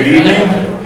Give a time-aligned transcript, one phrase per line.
[0.00, 0.82] Good evening.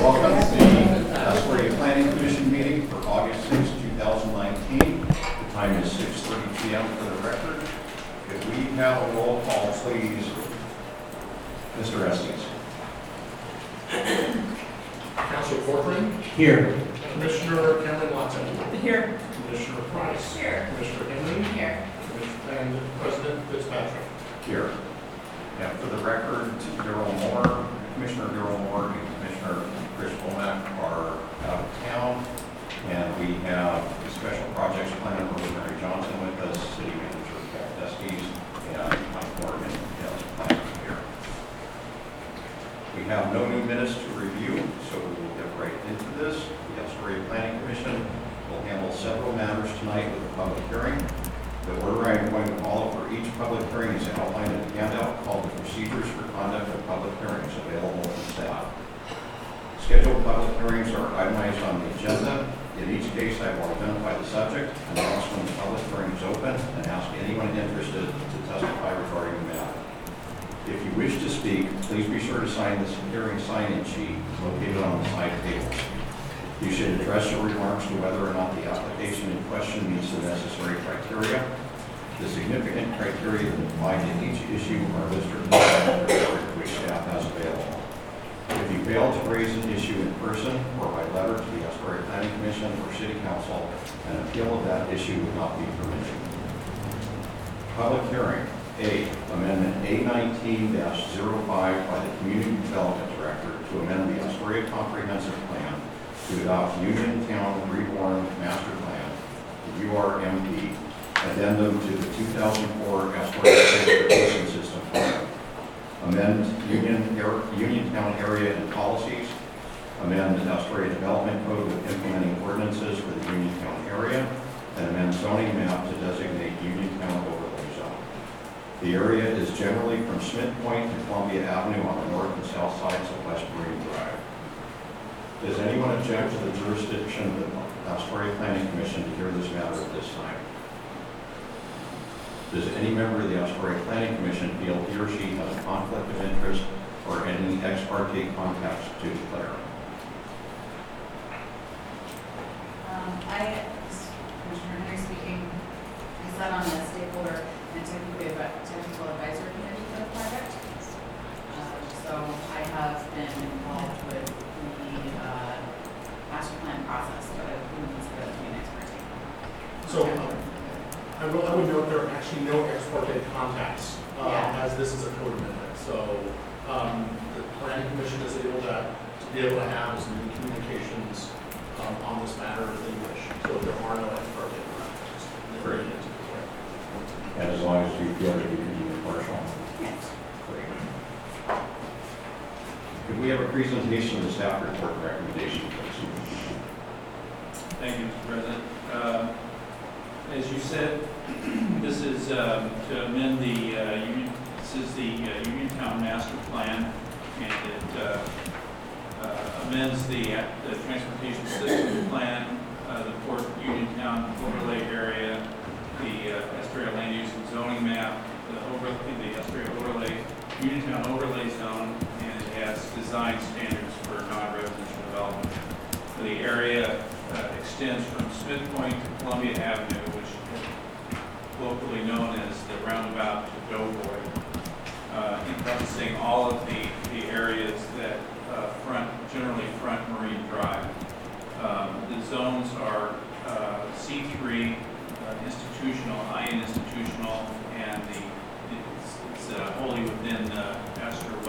[0.00, 3.58] Welcome to the uh, Astoria Planning Commission meeting for August 6,
[3.98, 5.00] 2019.
[5.00, 7.60] The time is 6:30 PM for the record.
[8.28, 10.26] if we have a roll call, please?
[11.76, 12.08] Mr.
[12.08, 12.46] Estes?
[15.16, 16.79] Counselor Corcoran, Here.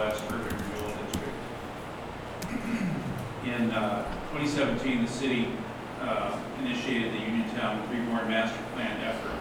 [0.09, 1.37] renewal district.
[3.45, 4.03] In uh,
[4.33, 5.47] 2017, the city
[6.01, 9.37] uh, initiated the Uniontown Reborn Master Plan effort,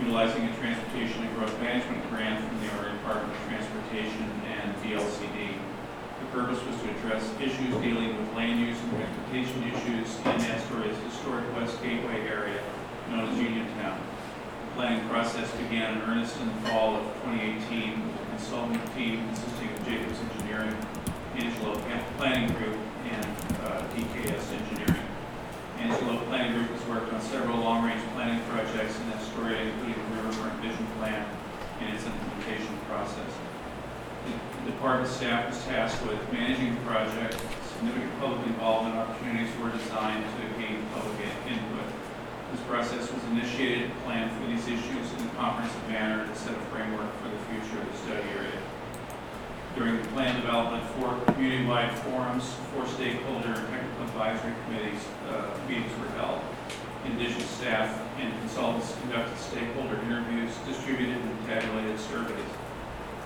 [0.00, 5.60] utilizing a transportation and growth management grant from the Oregon Department of Transportation and DLCD.
[6.20, 10.96] The purpose was to address issues dealing with land use and transportation issues in Astoria's
[11.04, 12.62] historic West Gateway area,
[13.10, 14.00] known as Uniontown.
[14.00, 19.86] The planning process began in earnest in the fall of 2018 consulting team consisting of
[19.86, 20.76] Jacobs Engineering,
[21.36, 21.78] Angelo
[22.18, 23.24] Planning Group, and
[23.62, 25.06] uh, DKS Engineering.
[25.78, 30.58] Angelo Planning Group has worked on several long-range planning projects in Astoria, including the Riverfront
[30.58, 31.24] Vision Plan
[31.80, 33.30] and its implementation process.
[34.64, 37.38] The department staff was tasked with managing the project,
[37.74, 41.14] significant public involvement opportunities were designed to gain public
[41.46, 41.86] input,
[42.52, 46.60] this process was initiated planned for these issues in a comprehensive manner to set a
[46.68, 48.60] framework for the future of the study area.
[49.74, 52.44] During the plan development, four community-wide forums,
[52.74, 55.00] four stakeholder and technical advisory committees,
[55.30, 56.42] uh, meetings were held.
[57.06, 57.88] In addition, staff
[58.20, 62.52] and consultants conducted stakeholder interviews, distributed and tabulated surveys.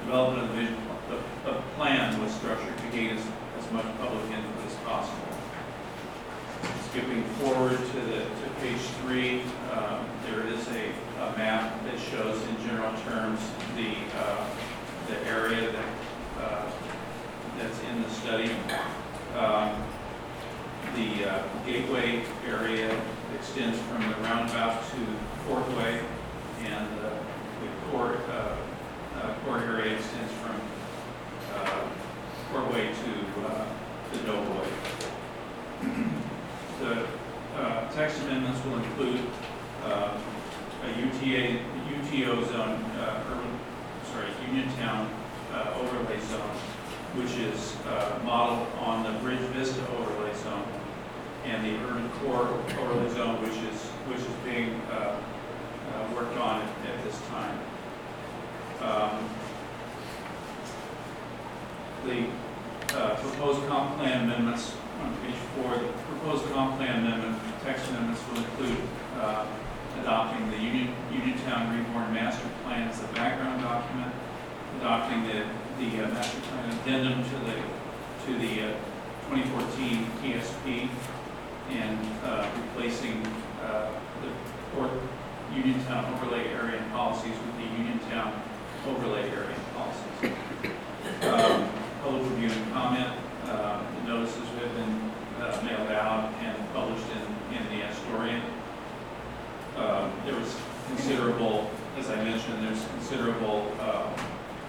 [0.07, 0.79] Development of the vision,
[1.45, 3.27] the plan was structured to gain as,
[3.59, 5.36] as much public input as possible.
[6.97, 10.89] Skipping forward to the, to page three, um, there is a,
[11.21, 13.39] a map that shows in general terms
[13.77, 14.47] the, uh,
[15.07, 15.85] the area that,
[16.41, 16.65] uh,
[17.59, 18.51] that's in the study.
[19.37, 19.77] Um,
[20.95, 22.99] The uh, gateway area
[23.39, 25.01] extends from the roundabout to
[25.47, 26.01] Portway,
[26.65, 27.11] and uh,
[27.61, 28.57] the core, uh,
[29.21, 30.59] uh, core area extends from
[31.57, 31.89] uh,
[32.51, 33.67] Portway to uh,
[34.13, 34.65] the Doughboy.
[36.81, 37.07] The
[37.57, 39.21] uh, text amendments will include
[39.85, 40.19] uh,
[40.85, 41.59] a UTA,
[41.91, 43.59] UTO zone, uh, urban,
[44.13, 45.09] sorry, Uniontown
[45.55, 46.57] uh, overlay zone,
[47.15, 50.65] which is uh, modeled on the Bridge Vista overlay zone,
[51.47, 52.49] and the urban core
[52.79, 55.17] overlay zone, which is, which is being uh,
[55.95, 57.59] uh, worked on at at this time.
[58.83, 59.29] Um,
[62.07, 62.29] The
[62.95, 65.75] uh, proposed comp plan amendments on page four,
[66.27, 68.79] proposed comp plan amendment, text amendments will include
[69.21, 69.47] uh,
[70.01, 74.13] adopting the Union, Uniontown Reborn Master Plan as the background document,
[74.81, 75.47] adopting the,
[75.79, 77.55] the uh, master plan addendum to the,
[78.27, 80.89] to the uh, 2014 TSP,
[81.71, 83.25] and uh, replacing
[83.63, 84.31] uh, the
[84.75, 84.91] Port
[85.55, 88.43] Uniontown overlay area and policies with the Uniontown
[88.89, 90.33] overlay area and policies.
[91.23, 91.69] Um,
[92.03, 93.13] Public review and comment,
[93.47, 95.06] uh, the notices have been
[95.47, 98.43] uh, mailed out and published in, in the Astorian.
[99.77, 100.57] Uh, There was
[100.89, 104.09] considerable, as I mentioned, there's considerable uh,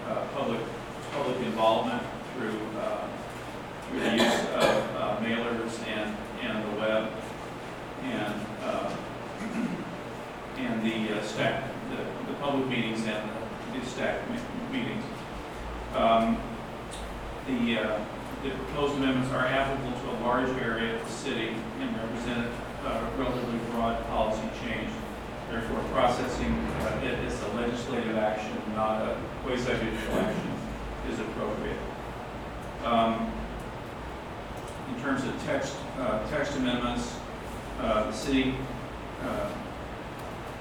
[0.08, 0.60] uh, public,
[1.12, 2.02] public involvement
[2.34, 3.06] through, uh,
[3.88, 7.10] through the use of uh, mailers and, and the web,
[8.04, 8.96] and, uh,
[10.58, 13.28] and the uh, stack, the, the public meetings and
[13.72, 13.78] the
[14.32, 15.04] me- meetings.
[15.94, 16.38] Um,
[17.46, 17.98] The, uh,
[18.50, 22.46] the proposed amendments are applicable to a large area of the city and represent
[22.84, 24.90] a relatively broad policy change.
[25.50, 30.52] Therefore, processing uh, it as a legislative action, not a quasi-judicial action,
[31.10, 31.78] is appropriate.
[32.84, 33.32] Um,
[34.88, 37.16] In terms of text, uh, text amendments,
[37.80, 38.54] uh, the city,
[39.22, 39.48] uh,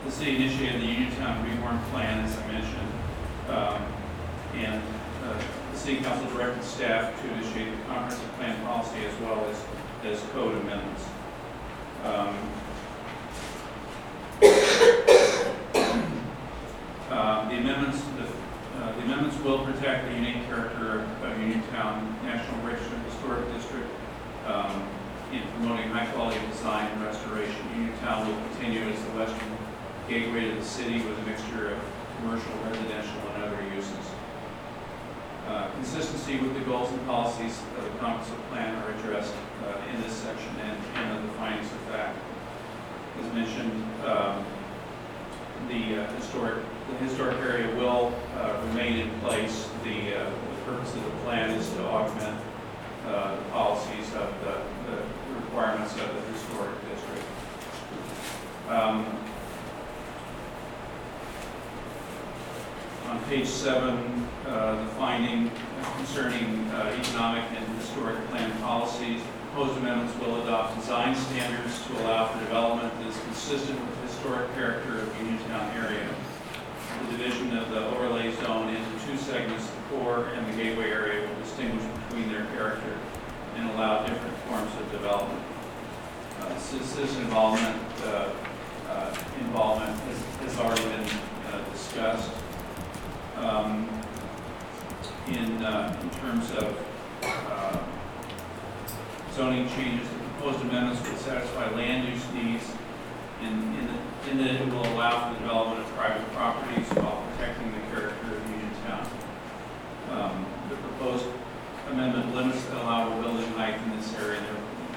[0.06, 2.92] the city initiated the Uniontown Reborn Plan, as I mentioned,
[3.50, 3.82] um,
[4.56, 4.82] and
[5.24, 5.42] uh,
[5.88, 9.64] city council directed staff to initiate the comprehensive plan policy as well as,
[10.04, 11.06] as code amendments.
[12.04, 12.36] Um,
[17.10, 22.68] uh, The amendments, the uh, the amendments will protect the unique character of Uniontown National
[22.68, 23.88] Register Historic District
[24.46, 24.84] um,
[25.32, 27.56] in promoting high-quality design and restoration.
[27.78, 29.58] Uniontown will continue as the western
[30.10, 31.80] gateway to the city with a mixture of
[32.20, 33.64] commercial, residential, and other
[35.78, 39.34] Consistency with the goals and policies of the comprehensive plan are addressed
[39.64, 42.18] uh, in this section and and the findings of fact.
[43.22, 43.72] As mentioned,
[44.04, 44.44] um,
[45.70, 49.70] the uh, historic, the historic area will uh, remain in place.
[49.84, 52.40] The, uh, the purpose of the plan is to augment
[53.06, 54.58] uh, the policies of the,
[54.90, 54.98] the
[55.36, 57.26] requirements of the historic district.
[58.68, 59.06] Um,
[63.08, 65.50] On page seven, uh, the finding
[65.98, 72.28] concerning uh, economic and historic plan policies, proposed amendments will adopt design standards to allow
[72.28, 76.08] for development that is consistent with the historic character of Uniontown area.
[77.06, 81.28] The division of the overlay zone into two segments, the core and the gateway area,
[81.28, 82.98] will distinguish between their character
[83.56, 85.42] and allow different forms of development.
[86.42, 88.30] Uh, Citizen involvement, uh,
[88.90, 90.18] uh, involvement has
[90.48, 91.10] has already been
[91.52, 92.32] uh, discussed.
[93.38, 93.97] Um,
[95.28, 96.78] In, uh, in terms of
[97.24, 97.78] uh,
[99.34, 102.64] zoning changes, the proposed amendments will satisfy land use needs
[103.42, 107.24] in, in the- in that it will allow for the development of private properties while
[107.32, 109.08] protecting the character of Uniontown.
[110.12, 111.26] Um, The proposed
[111.92, 114.44] amendment limits the allowable building height in this area,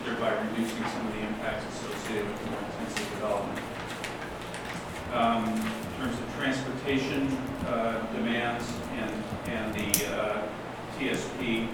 [0.05, 3.61] thereby reducing some of the impacts associated with more intensive development.
[5.15, 7.29] Um, In terms of transportation
[7.69, 8.65] uh, demands
[9.01, 10.43] and, and the uh,
[10.99, 11.69] TSP,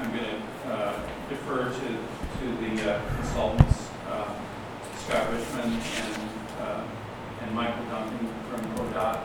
[0.00, 0.44] I'm going to
[1.28, 4.34] defer to, to the uh, consultants, uh,
[4.98, 6.30] Scott Richmond and,
[6.60, 6.84] uh,
[7.42, 9.18] and Michael Duncan from ODOT,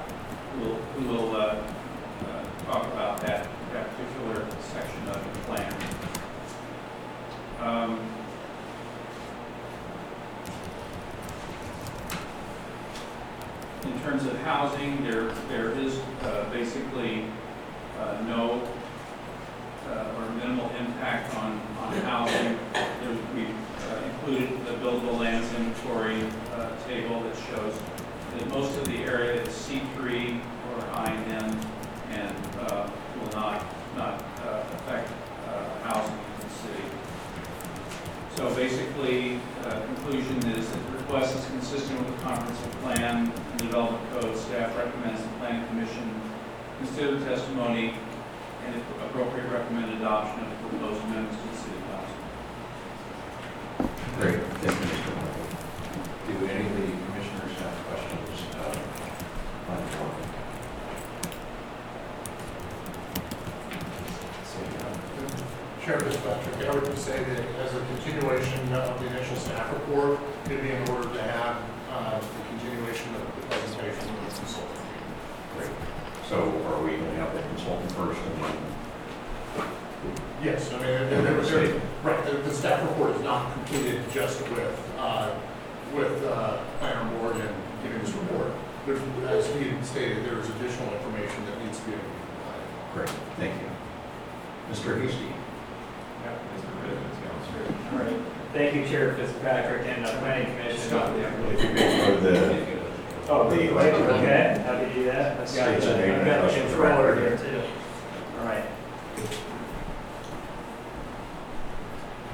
[0.54, 5.74] who will, who will uh, uh, talk about that, that particular section of the plan.
[7.62, 8.19] Um,
[13.84, 17.26] In terms of housing, there, there is uh, basically
[17.98, 18.62] uh, no
[19.88, 22.58] uh, or minimal impact on, on housing.
[22.74, 26.22] There- We uh, included the buildable lands inventory
[26.54, 27.74] uh, table that shows
[28.34, 31.58] that most of the area is C3 or IN
[32.12, 33.64] and uh, will not,
[33.96, 35.10] not uh, affect
[35.48, 36.84] uh, housing in the city.
[38.36, 43.70] So basically, uh, conclusion is that the request is consistent with the comprehensive plan and
[43.70, 44.38] development code.
[44.38, 46.20] Staff recommends the planning commission
[46.80, 47.94] consider the testimony
[48.66, 52.16] and if appropriate, recommend adoption of the proposed amendments to the city council.
[54.18, 55.12] Great, thank you, Mr.
[55.16, 55.48] Michael.
[56.28, 60.16] Do any of the commissioners have questions uh, on the board?
[64.46, 64.98] Seeing none.
[65.84, 70.20] Chair Fitzpatrick, I would just say that as a continuation of the initial staff report,
[70.46, 71.62] it'd be in order to have
[71.92, 74.80] uh, the continuation of the presentation of the consultant.
[75.58, 75.70] Great.
[76.28, 78.58] So are we going to have the consultant first and then?
[80.44, 84.42] Yes, I mean, there- there- there- right, the, the staff report is not completed just
[84.50, 85.34] with, uh,
[85.94, 87.54] with uh, planner board and
[87.84, 88.52] giving this report.
[88.86, 92.70] There's, as he stated, there is additional information that needs to be provided.
[92.94, 93.70] Great, thank you.
[94.72, 95.02] Mr.
[95.02, 95.34] Hasty?
[97.92, 98.14] All right.
[98.54, 100.98] Thank you, Chair Fitzpatrick and the Planning Commission.
[101.50, 102.79] If you could go to the,
[103.32, 105.32] Oh, The the elected- okay, happy to do that.
[105.34, 107.40] I've got States your name I've got the address for the controller record.
[107.40, 107.62] here too.
[108.40, 108.64] All right.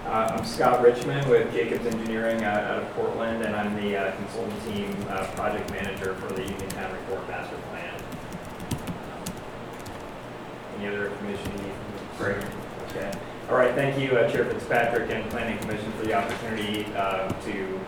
[0.08, 4.16] Uh, I'm Scott Richmond with Jacobs Engineering uh, out of Portland, and I'm the uh,
[4.16, 7.94] consultant team uh, project manager for the Uniontown Reborn Master Plan.
[10.78, 11.74] Any other information you need?
[12.18, 12.38] Great.
[12.92, 13.12] Okay.
[13.50, 17.80] All right, thank you, uh, Chair Fitzpatrick and Planning Commission for the opportunity uh, to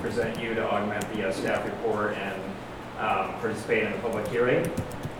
[0.00, 2.42] present you to augment the uh, staff report and
[2.98, 4.70] um, participate in the public hearing.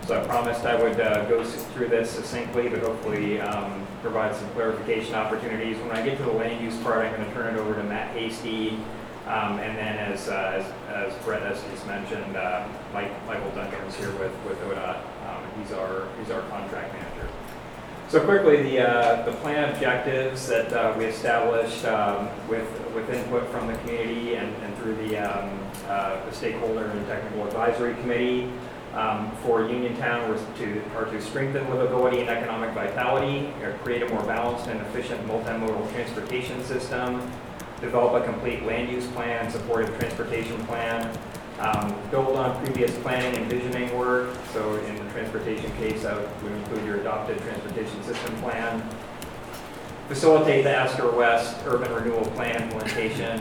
[0.06, 4.48] So I promised I would uh, go through this succinctly, but hopefully um, provide some
[4.50, 5.76] clarification opportunities.
[5.78, 7.82] When I get to the land use part, I'm going to turn it over to
[7.82, 8.78] Matt Hasty.
[9.26, 13.78] Um, And then as, uh, as as Brett has just mentioned, uh, Mike, Michael Duncan
[13.84, 14.96] is here with, with ODOT.
[15.28, 17.28] Um, He's our, he's our contract manager.
[18.08, 23.46] So quickly, the, uh, the plan objectives that uh, we established um, with, with input
[23.50, 25.50] from the community and, and through the, um,
[25.86, 28.50] uh, the stakeholder and technical advisory committee
[28.94, 34.08] um, for Uniontown was to, are to strengthen livability and economic vitality, or create a
[34.08, 37.20] more balanced and efficient multimodal transportation system,
[37.82, 41.14] develop a complete land use plan, supportive transportation plan,
[41.58, 46.52] um, build on previous planning and visioning work, so in the transportation case, that would
[46.52, 48.88] include your adopted transportation system plan.
[50.08, 53.40] Facilitate the Astor West urban renewal plan implementation,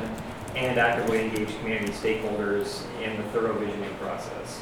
[0.55, 4.62] and actively engage community stakeholders in the thorough visioning process.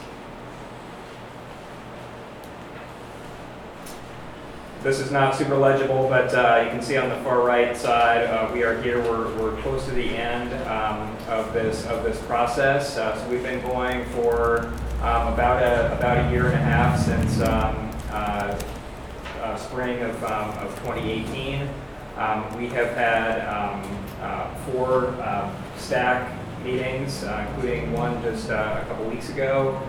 [4.86, 8.26] This is not super legible, but uh, you can see on the far right side,
[8.26, 12.22] uh, we are here, we're, we're close to the end um, of this, of this
[12.26, 12.96] process.
[12.96, 14.68] Uh, So we've been going for
[15.02, 18.62] um, about a, about a year and a half since um, uh,
[19.42, 21.68] uh, spring of, um, of 2018.
[22.18, 25.16] Um, We have had um, uh, four
[25.78, 26.32] stack
[26.64, 29.82] meetings, including one just a couple weeks ago,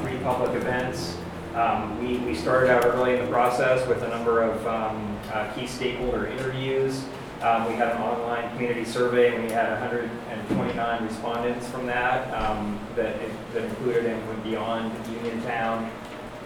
[0.00, 1.16] three public events.
[1.58, 5.52] Um, We, we started out early in the process with a number of um, uh,
[5.54, 7.04] key stakeholder interviews.
[7.42, 12.78] Um, We had an online community survey, and we had 129 respondents from that, um,
[12.94, 13.16] that
[13.52, 15.90] that included and went beyond Uniontown.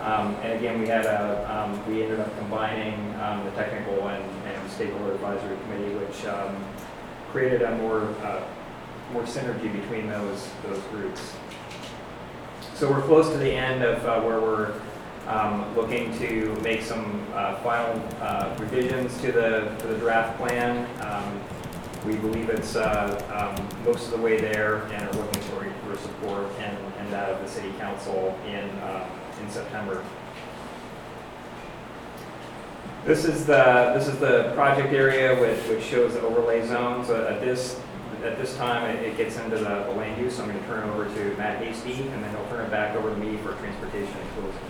[0.01, 2.97] Um, And again, we had a, um, we ended up combining
[3.45, 6.25] the technical and and stakeholder advisory committee, which
[7.33, 8.43] created a more, uh,
[9.13, 11.35] more synergy between those, those groups.
[12.75, 14.75] So we're close to the end of uh, where we're
[15.29, 20.87] um, looking to make some uh, final uh, revisions to the, to the draft plan.
[21.01, 21.41] Um,
[22.05, 25.97] We believe it's uh, um, most of the way there and are looking for your
[25.97, 29.07] support and, and that of the city council in, uh,
[29.41, 30.03] in September.
[33.05, 37.09] This is the, this is the project area which, which shows the overlay zones.
[37.09, 37.79] At this,
[38.25, 40.67] at this time, it it gets into the the land use, so I'm going to
[40.67, 43.37] turn it over to Matt Hasty, and then he'll turn it back over to me
[43.39, 44.67] for transportation and closing.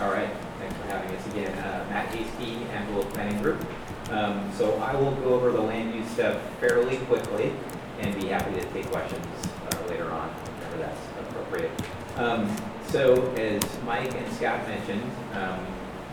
[0.00, 1.56] All right, thanks for having us again.
[1.58, 3.64] Uh, Matt Hasty, Angelo Planning Group.
[4.10, 7.52] Um, So I will go over the land use stuff fairly quickly
[8.00, 9.26] and be happy to take questions
[9.72, 11.70] uh, later on, whenever that's appropriate.
[12.16, 12.54] Um,
[12.88, 15.64] So as Mike and Scott mentioned, um,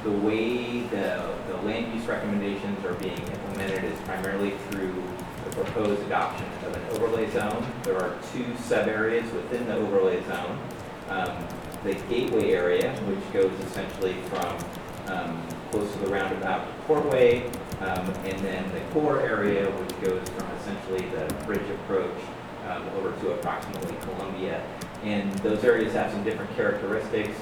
[0.03, 5.03] the way the, the land use recommendations are being implemented is primarily through
[5.43, 7.65] the proposed adoption of an overlay zone.
[7.83, 10.57] There are two sub-areas within the overlay zone.
[11.09, 11.47] Um,
[11.83, 14.57] The gateway area, which goes essentially from
[15.07, 17.45] um, close to the roundabout Portway,
[17.81, 22.15] um, and then the core area, which goes from essentially the bridge approach
[22.69, 24.63] um, over to approximately Columbia.
[25.03, 27.37] And those areas have some different characteristics,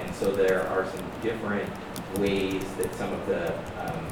[0.00, 1.70] and so there are some different
[2.18, 4.04] ways that some of the um,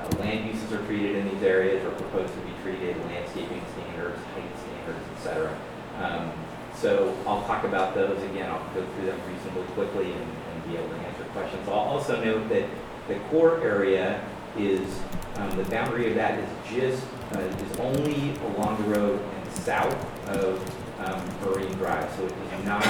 [0.00, 4.20] uh, land uses are treated in these areas or proposed to be treated, landscaping standards,
[4.34, 5.56] height standards, et cetera.
[6.82, 10.76] So I'll talk about those again, I'll go through them reasonably quickly and and be
[10.76, 11.68] able to answer questions.
[11.68, 12.68] I'll also note that
[13.08, 14.20] the core area
[14.56, 15.00] is,
[15.36, 20.28] um, the boundary of that is just, uh, is only along the road and south
[20.28, 20.60] of
[21.00, 22.10] um, Marine Drive.
[22.16, 22.84] So it does not,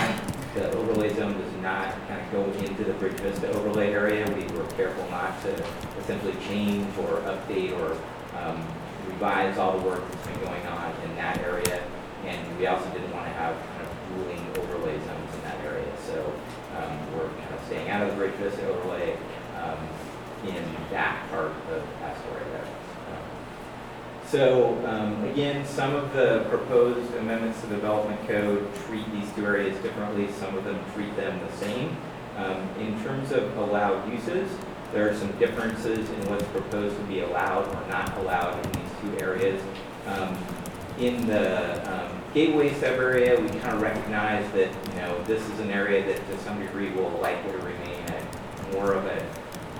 [0.54, 4.26] the overlay zone does not kind of go into the Bridge Vista overlay area.
[4.26, 5.64] We were careful not to
[6.00, 7.96] essentially change or update or
[8.38, 8.66] um,
[9.06, 11.82] revise all the work that's been going on in that area.
[12.24, 13.56] And we also didn't want to have
[14.82, 15.92] overlay zones in that area.
[16.06, 16.32] So
[16.76, 19.16] um, we're kind of staying out of the Bridge Vista overlay
[19.62, 19.78] um,
[20.46, 22.66] in that part of Astoria there.
[24.26, 29.44] So, um, again, some of the proposed amendments to the development code treat these two
[29.44, 31.94] areas differently, some of them treat them the same.
[32.38, 34.50] Um, in terms of allowed uses,
[34.94, 38.90] there are some differences in what's proposed to be allowed or not allowed in these
[39.02, 39.62] two areas.
[40.06, 40.38] Um,
[40.98, 45.70] in the um, gateway sub-area, we kind of recognize that, you know, this is an
[45.70, 49.22] area that to some degree will likely remain a more of an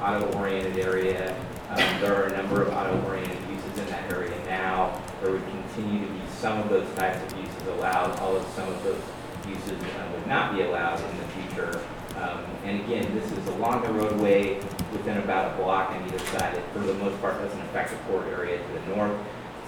[0.01, 1.35] auto-oriented area.
[1.71, 5.01] Um, There are a number of auto-oriented uses in that area now.
[5.21, 8.83] There would continue to be some of those types of uses allowed, although some of
[8.83, 9.01] those
[9.49, 11.81] uses uh, would not be allowed in the future.
[12.17, 14.57] Um, And again, this is along the roadway
[14.93, 16.55] within about a block on either side.
[16.55, 19.19] It, for the most part, doesn't affect the port area to the north.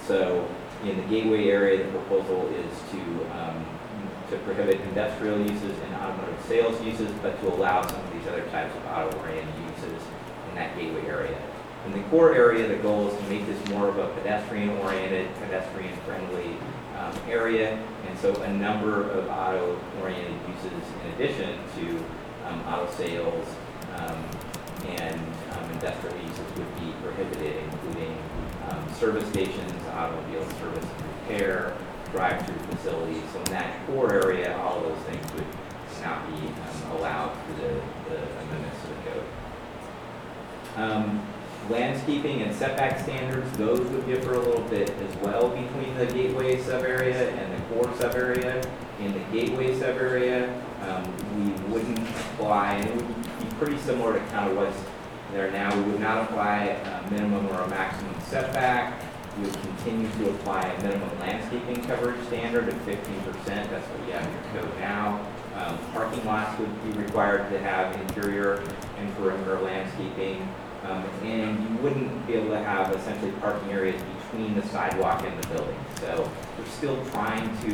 [0.05, 0.47] So
[0.85, 3.01] in the gateway area, the proposal is to,
[3.37, 3.65] um,
[4.29, 8.45] to prohibit industrial uses and automotive sales uses, but to allow some of these other
[8.49, 10.01] types of auto-oriented uses
[10.49, 11.37] in that gateway area.
[11.85, 16.57] In the core area, the goal is to make this more of a pedestrian-oriented, pedestrian-friendly
[16.97, 22.03] um, area, and so a number of auto-oriented uses in addition to
[22.47, 23.47] um, auto sales
[23.97, 24.23] um,
[24.97, 25.19] and
[25.53, 27.74] um, industrial uses would be prohibited, um,
[28.99, 30.85] service stations, automobile service
[31.27, 31.75] repair,
[32.11, 33.23] drive-through facilities.
[33.33, 35.45] So in that core area, all of those things would
[36.03, 39.25] not be um, allowed through the the amendments to the code.
[40.77, 41.27] Um,
[41.67, 46.61] Landscaping and setback standards, those would differ a little bit as well between the gateway
[46.61, 48.61] sub-area and the core sub-area.
[48.99, 50.53] In the gateway sub-area,
[50.83, 51.03] um,
[51.35, 54.77] we wouldn't apply, and it would be pretty similar to kind of what's
[55.31, 55.75] there now.
[55.75, 59.01] We would not apply a minimum or a maximum setback.
[59.37, 63.69] We would continue to apply a minimum landscaping coverage standard of fifteen percent.
[63.69, 65.27] That's what you have in your code now.
[65.55, 68.63] Um, Parking lots would be required to have interior
[68.97, 70.47] and perimeter landscaping.
[70.83, 75.43] Um, And you wouldn't be able to have essentially parking areas between the sidewalk and
[75.43, 75.79] the building.
[75.99, 77.71] So we're still trying to,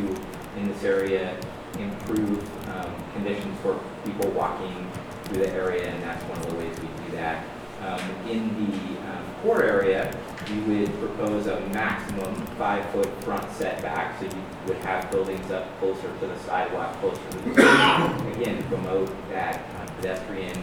[0.58, 1.36] in this area,
[1.78, 4.88] improve um, conditions for people walking
[5.26, 7.46] through the area, and that's one of the ways we that.
[7.82, 10.16] Um, In the um, core area,
[10.50, 16.08] we would propose a maximum five-foot front setback, so you would have buildings up closer
[16.20, 18.36] to the sidewalk, closer to the street.
[18.36, 20.58] Again, promote that uh, pedestrian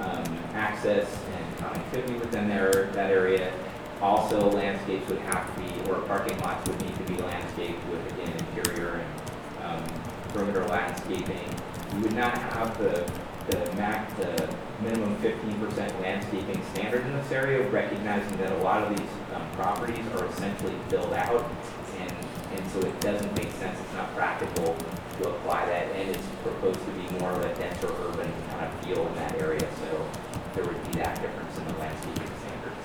[0.00, 3.52] um, access and connectivity within there, that area.
[4.00, 8.12] Also, landscapes would have to be, or parking lots would need to be landscaped with,
[8.12, 9.84] again, interior and um,
[10.32, 11.48] perimeter landscaping.
[11.96, 13.04] You would not have the,
[13.50, 14.48] the max, the
[14.82, 19.50] minimum fifteen percent landscaping standard in this area, recognizing that a lot of these um,
[19.52, 21.44] properties are essentially built out,
[21.98, 22.12] and,
[22.54, 24.76] and so it doesn't make sense, it's not practical
[25.18, 28.84] to apply that, and it's proposed to be more of a denser urban kind of
[28.84, 30.08] feel in that area, so
[30.54, 32.84] there would be that difference in the landscaping standards.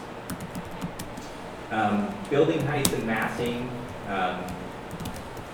[1.72, 3.70] Um, Building heights and massing,
[4.10, 4.44] um,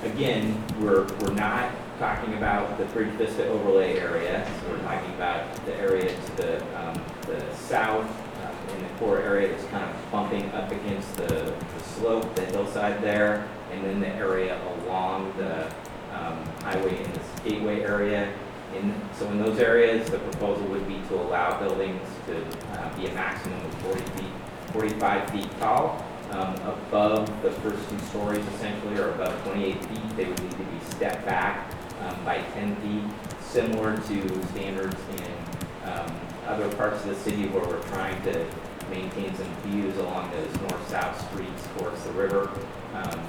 [0.03, 1.71] again, we're, we're not
[2.01, 6.57] talking about the Bridge Vista overlay area, so we're talking about the area to the,
[6.75, 8.09] um, the south,
[8.43, 12.45] um, in the core area that's kind of bumping up against the, the slope, the
[12.45, 15.67] hillside there, and then the area along the,
[16.11, 18.33] um, highway in this gateway area.
[18.75, 22.43] In, so in those areas, the proposal would be to allow buildings to
[22.79, 24.33] uh, be a maximum of 40 feet,
[24.73, 26.03] 45 feet tall.
[26.31, 30.57] Um, Above the first two stories essentially, or above 28 feet, they would need to
[30.57, 33.03] be stepped back um, by 10 feet,
[33.41, 36.11] similar to standards in um,
[36.47, 38.45] other parts of the city where we're trying to
[38.89, 42.51] maintain some views along those north-south streets towards the river.
[42.93, 43.19] Um,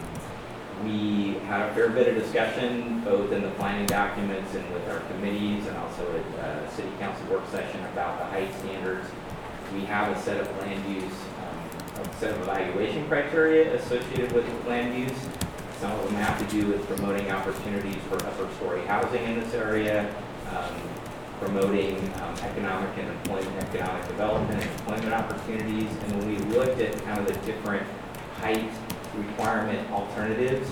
[0.85, 5.00] we had a fair bit of discussion, both in the planning documents and with our
[5.00, 9.08] committees, and also at uh city council work session about the height standards.
[9.74, 14.44] We have a set of land use, um, a set of evaluation criteria associated with
[14.66, 15.18] land use.
[15.82, 19.52] Some of them have to do with promoting opportunities for upper story housing in this
[19.52, 20.14] area,
[20.50, 20.76] um,
[21.40, 25.90] promoting um, economic and employment, economic development and employment opportunities.
[25.90, 27.84] And when we looked at kind of the different
[28.36, 28.70] height
[29.16, 30.70] requirement alternatives,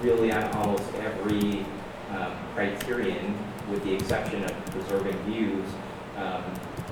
[0.00, 1.64] really on almost every
[2.10, 3.38] um, criterion,
[3.70, 5.64] with the exception of preserving views,
[6.16, 6.42] um,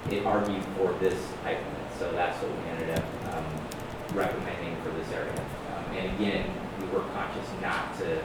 [0.08, 1.98] it argued for this height limit.
[1.98, 5.44] So that's what we ended up um, recommending for this area.
[5.74, 6.60] Um, And again,
[6.94, 8.22] were conscious not to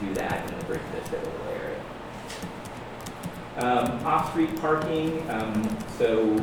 [0.00, 1.18] do that in the Bridge Vista
[1.50, 1.80] area.
[3.58, 6.36] Um, Off-street parking, um, so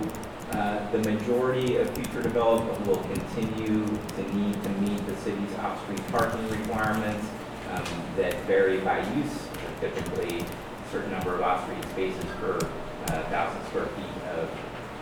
[0.51, 6.01] uh, the majority of future development will continue to need to meet the city's off-street
[6.11, 7.27] parking requirements
[7.71, 7.83] um,
[8.15, 9.47] that vary by use,
[9.79, 14.49] typically a certain number of off-street spaces per uh, thousand square feet of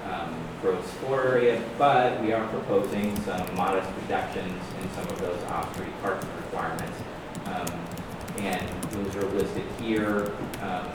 [0.10, 5.42] um, gross floor area, but we are proposing some modest reductions in some of those
[5.46, 6.98] off-street parking requirements.
[7.46, 7.68] Um,
[8.38, 10.32] And those are listed here.
[10.62, 10.88] Um,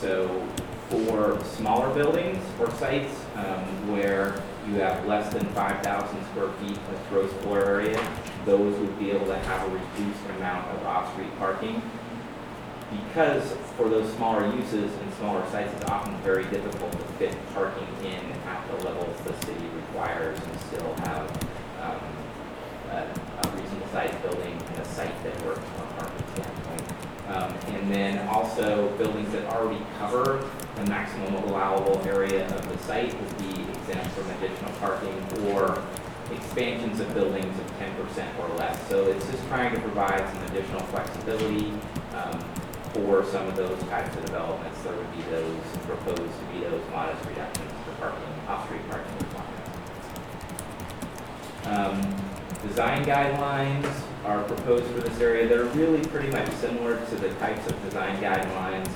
[0.00, 0.46] So
[0.90, 7.08] for smaller buildings or sites um, where you have less than 5,000 square feet of
[7.10, 7.98] gross floor area,
[8.44, 11.80] those would be able to have a reduced amount of off-street parking.
[13.08, 17.88] Because for those smaller uses and smaller sites, it's often very difficult to fit parking
[18.02, 21.30] in at the levels the city requires and still have
[21.80, 22.00] um,
[22.90, 26.92] a a reasonable sized building and a site that works from a parking standpoint.
[27.28, 30.44] Um, And then also, buildings that already cover
[30.76, 35.16] the maximum allowable area of the site would be exempt from additional parking
[35.50, 35.82] or
[36.32, 38.76] expansions of buildings of ten percent or less.
[38.88, 41.72] So it's just trying to provide some additional flexibility
[42.14, 42.38] um,
[42.94, 44.80] for some of those types of developments.
[44.82, 49.70] There would be those, proposed to be those modest reductions to parking, off-street parking requirements.
[51.66, 52.24] Um,
[52.68, 53.92] Design guidelines
[54.24, 55.46] are proposed for this area.
[55.46, 58.88] They're really pretty much similar to the types of design guidelines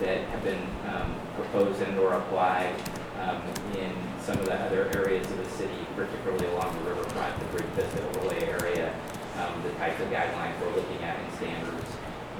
[0.00, 0.60] that have been
[0.92, 2.74] um, proposed and or applied
[3.22, 3.40] um,
[3.78, 7.70] in some of the other areas of the city, particularly along the riverfront, the Bridge
[7.76, 8.94] Vista overlay area,
[9.40, 11.90] um, the types of guidelines we're looking at in standards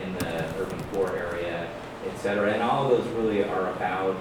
[0.03, 0.54] in the
[1.03, 1.69] area,
[2.07, 2.53] et cetera.
[2.53, 4.17] And all of those really are about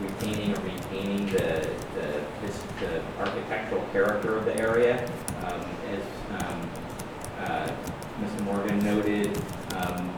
[0.00, 5.04] retaining or maintaining the, the, this, the architectural character of the area.
[5.44, 5.60] Um,
[5.90, 6.70] as, um,
[7.40, 7.70] uh,
[8.20, 8.44] Mr.
[8.44, 9.40] Morgan noted,
[9.74, 10.14] um,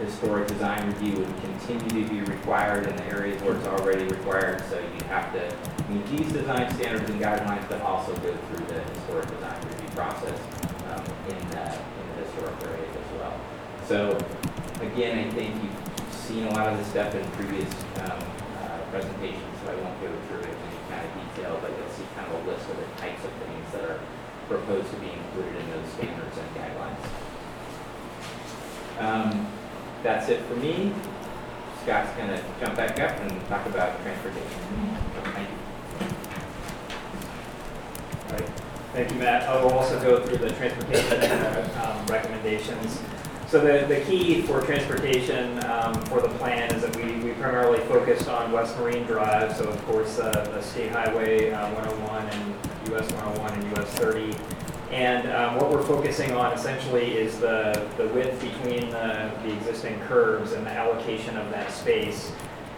[0.00, 4.62] historic design review would continue to be required in the areas where it's already required,
[4.68, 8.80] so you have to meet these design standards and guidelines, but also go through the
[8.80, 10.38] historic design review process,
[10.90, 13.40] um, in the, in the historic areas as well.
[13.86, 14.18] So,
[14.80, 18.18] again, I think you've seen a lot of this stuff in previous, um,
[18.64, 21.90] uh, presentations, so I won't go through it in any kind of detail, but you'll
[21.90, 24.00] see kind of a list of the types of things that are
[24.48, 27.04] proposed to be included in those standards and guidelines.
[28.98, 29.46] Um,
[30.02, 30.92] that's it for me.
[31.82, 34.60] Scott's gonna jump back up and talk about transportation.
[35.24, 35.56] Thank you.
[38.28, 38.50] All right.
[38.92, 39.48] Thank you, Matt.
[39.48, 43.00] I will also go through the transportation uh, um, recommendations.
[43.50, 47.80] So the, the key for transportation um, for the plan is that we, we primarily
[47.80, 52.54] focused on West Marine Drive, so of course, uh, the State Highway uh, 101 and
[52.92, 54.36] US 101 and US 30.
[54.92, 59.98] And um, what we're focusing on essentially is the, the width between the, the existing
[60.02, 62.30] curves and the allocation of that space.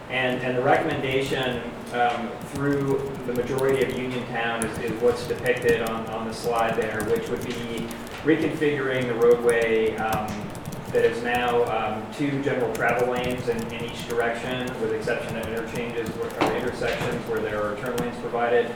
[0.09, 1.61] And, and the recommendation
[1.93, 7.03] um, through the majority of Uniontown is, is what's depicted on, on the slide there,
[7.11, 7.87] which would be
[8.23, 10.49] reconfiguring the roadway um,
[10.93, 15.47] that is now um, two general travel lanes in, in each direction, with exception of
[15.47, 18.71] interchanges or intersections where there are turn lanes provided,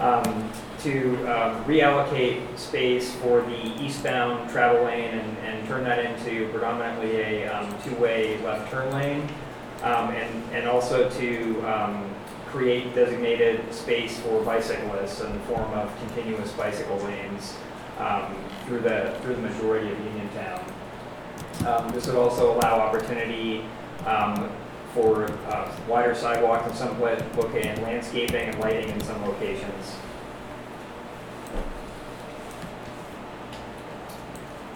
[0.00, 6.48] um, to um, reallocate space for the eastbound travel lane and, and turn that into
[6.48, 9.28] predominantly a um, two-way left turn lane.
[9.82, 12.14] Um, and, and also to um,
[12.48, 17.56] create designated space for bicyclists in the form of continuous bicycle lanes
[17.98, 18.34] um,
[18.66, 20.64] through the, through the majority of Uniontown.
[21.66, 23.64] Um, This would also allow opportunity
[24.06, 24.50] um,
[24.94, 29.94] for uh, wider sidewalks in some pla- loca- and landscaping and lighting in some locations.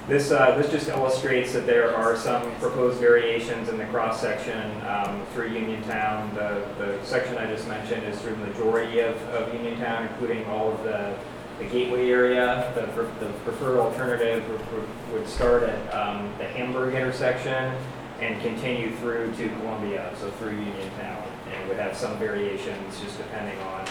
[0.07, 5.25] This, uh, this just illustrates that there are some proposed variations in the cross-section um,
[5.33, 6.35] through Uniontown.
[6.35, 10.73] The, the section I just mentioned is through the majority of, of Uniontown, including all
[10.73, 11.14] of the,
[11.58, 12.72] the gateway area.
[12.74, 12.82] The,
[13.24, 17.72] the preferred alternative would- start at um, the Hamburg intersection
[18.20, 21.22] and continue through to Columbia, so through Uniontown.
[21.52, 23.86] And would have some variations just depending on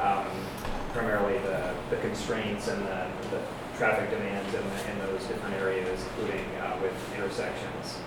[0.00, 0.26] um,
[0.92, 3.40] primarily the, the constraints and the, the
[3.78, 7.98] traffic demands in, in those different areas, including uh, with intersections.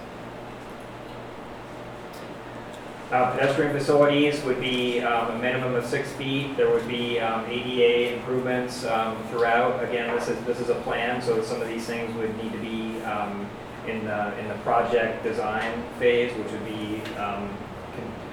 [3.11, 6.55] Uh, Pedestrian facilities would be um, a minimum of six feet.
[6.55, 9.83] There would be um, ADA improvements um, throughout.
[9.83, 12.59] Again, this is, this is a plan, so some of these things would need to
[12.59, 13.49] be um,
[13.87, 17.49] in the, in the project design phase, which would be um,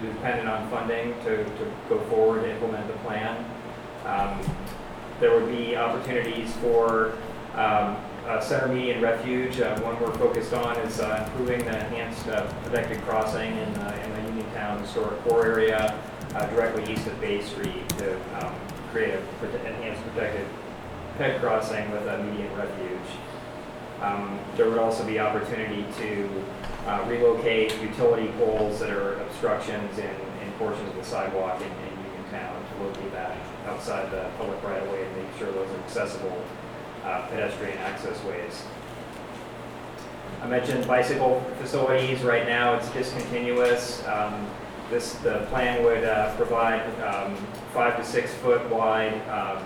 [0.03, 3.45] dependent on funding to, to go forward and implement the plan.
[4.05, 4.39] Um,
[5.21, 7.15] There would be opportunities for
[7.55, 8.69] um, uh, center
[9.01, 9.61] refuge.
[9.61, 14.03] Uh, One we're focused on is uh, improving the enhanced uh, protected crossing in, uh,
[14.05, 14.26] in the
[14.57, 15.99] Uniontown historic core area
[16.35, 18.55] uh, directly east of Bay Street to um,
[18.91, 20.47] create a prote- enhanced protected
[21.19, 23.09] head crossing with a median refuge.
[24.01, 26.45] Um, There would also be opportunity to
[26.87, 32.05] uh, relocate utility poles that are obstructions in, in portions of the sidewalk in, in
[32.05, 35.81] Uniontown to locate that outside the public right of way and make sure those are
[35.85, 36.43] accessible
[37.05, 38.63] uh, pedestrian access ways.
[40.43, 42.23] I mentioned bicycle facilities.
[42.23, 44.07] Right now, it's discontinuous.
[44.07, 44.47] Um,
[44.89, 47.35] This, the plan would uh, provide um,
[47.75, 49.65] five to six foot wide um,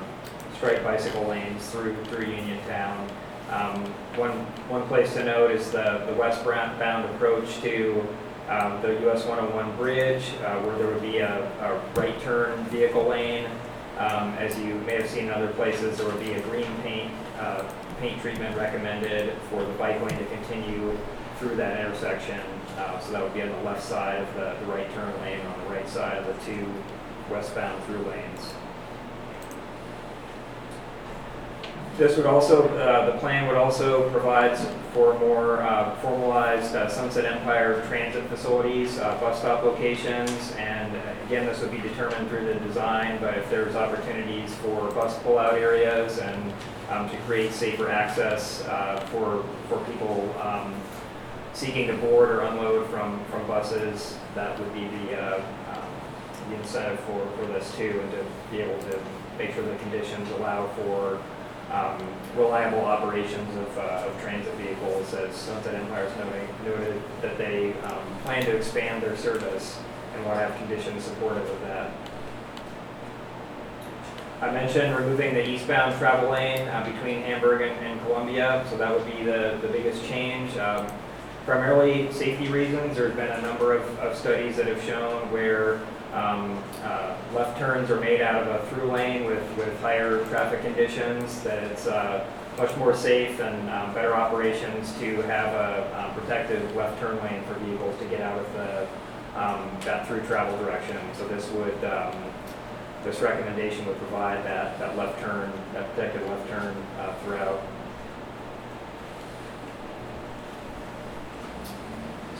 [0.56, 3.08] striped bicycle lanes through, through Uniontown.
[3.50, 3.84] Um,
[4.16, 4.32] One,
[4.68, 8.06] one place to note is the, the westbound approach to
[8.48, 13.04] um, the US 101 bridge, uh, where there would be a, a right turn vehicle
[13.06, 13.46] lane.
[13.98, 17.12] Um, As you may have seen in other places, there would be a green paint,
[17.38, 17.62] uh,
[18.00, 20.96] paint treatment recommended for the bike lane to continue
[21.38, 22.40] through that intersection.
[22.78, 25.40] Uh, So that would be on the left side of the, the right turn lane,
[25.46, 26.66] on the right side of the two
[27.30, 28.54] westbound through lanes.
[31.96, 34.56] This would also, uh, the plan would also provide
[34.94, 41.46] for more uh, formalized uh, Sunset Empire transit facilities, uh, bus stop locations, and again,
[41.46, 46.18] this would be determined through the design, but if there's opportunities for bus pullout areas
[46.18, 46.52] and
[46.90, 50.74] um, to create safer access uh, for, for people um,
[51.52, 56.56] seeking to board or unload from, from buses, that would be the, uh, um, the
[56.56, 58.98] incentive for, for this too, and to be able to
[59.38, 61.20] make sure the conditions allow for
[61.70, 61.98] um,
[62.36, 68.02] reliable operations of, uh, of transit vehicles, as Sunset Empire's noting, noted that they um,
[68.24, 69.78] plan to expand their service
[70.14, 71.90] and will have conditions supportive of that.
[74.40, 78.92] I mentioned removing the eastbound travel lane uh, between Hamburg and, and Columbia, so that
[78.92, 80.56] would be the, the biggest change.
[80.56, 80.86] Um,
[81.44, 85.80] primarily safety reasons, there's been a number of, of studies that have shown where
[86.12, 90.62] um, uh, left turns are made out of a through lane with, with higher traffic
[90.62, 92.26] conditions, that it's uh,
[92.58, 97.42] much more safe and um, better operations to have a um, protected left turn lane
[97.44, 98.86] for vehicles to get out of the,
[99.40, 100.98] um, that through travel direction.
[101.16, 102.12] So this would, um,
[103.04, 107.62] this recommendation would provide that, that left turn, that protected left turn uh, throughout.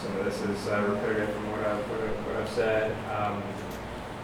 [0.03, 2.97] Some of this is uh, repetitive from what I've, what I've- what I've said.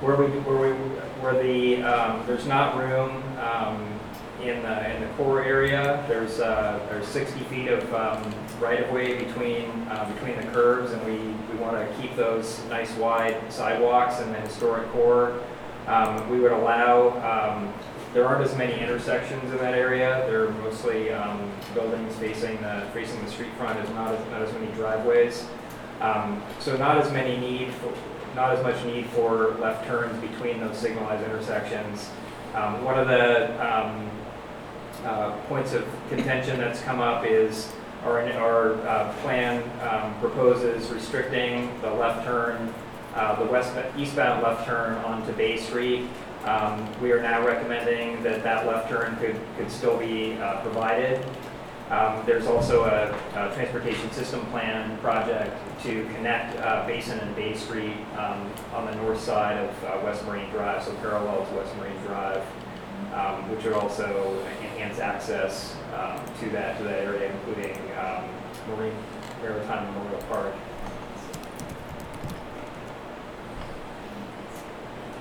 [0.00, 0.76] Where we, where we,
[1.22, 3.98] where the, um, there's not room um,
[4.42, 9.70] in the, in the core area, there's, uh, there's 60 feet of um, right-of-way between,
[9.88, 11.16] uh, between the curves, and we,
[11.50, 15.40] we want to keep those nice wide sidewalks in the historic core.
[15.86, 17.72] Um, We would allow, um,
[18.12, 22.86] there aren't as many intersections in that area, there are mostly um, buildings facing the,
[22.92, 25.46] facing the street front, there's not as, not as many driveways.
[26.02, 27.94] Um, So not as many need, for
[28.36, 32.10] not as much need for left turns between those signalized intersections.
[32.54, 34.10] Um, One of the um,
[35.04, 37.72] uh, points of contention that's come up is,
[38.04, 42.72] our, our uh, plan um, proposes restricting the left turn,
[43.14, 46.06] uh, the west, eastbound left turn onto Bay Street.
[46.44, 51.24] Um, We are now recommending that that left turn could, could still be uh, provided.
[51.90, 57.54] Um, There's also a, a transportation system plan project to connect uh, Basin and Bay
[57.54, 61.76] Street um, on the north side of uh, West Marine Drive, so parallel to West
[61.76, 62.42] Marine Drive,
[63.14, 68.24] um, which would also enhance access um, to that, to that area, including um,
[68.68, 68.96] Marine,
[69.40, 70.54] Maritime Memorial Park.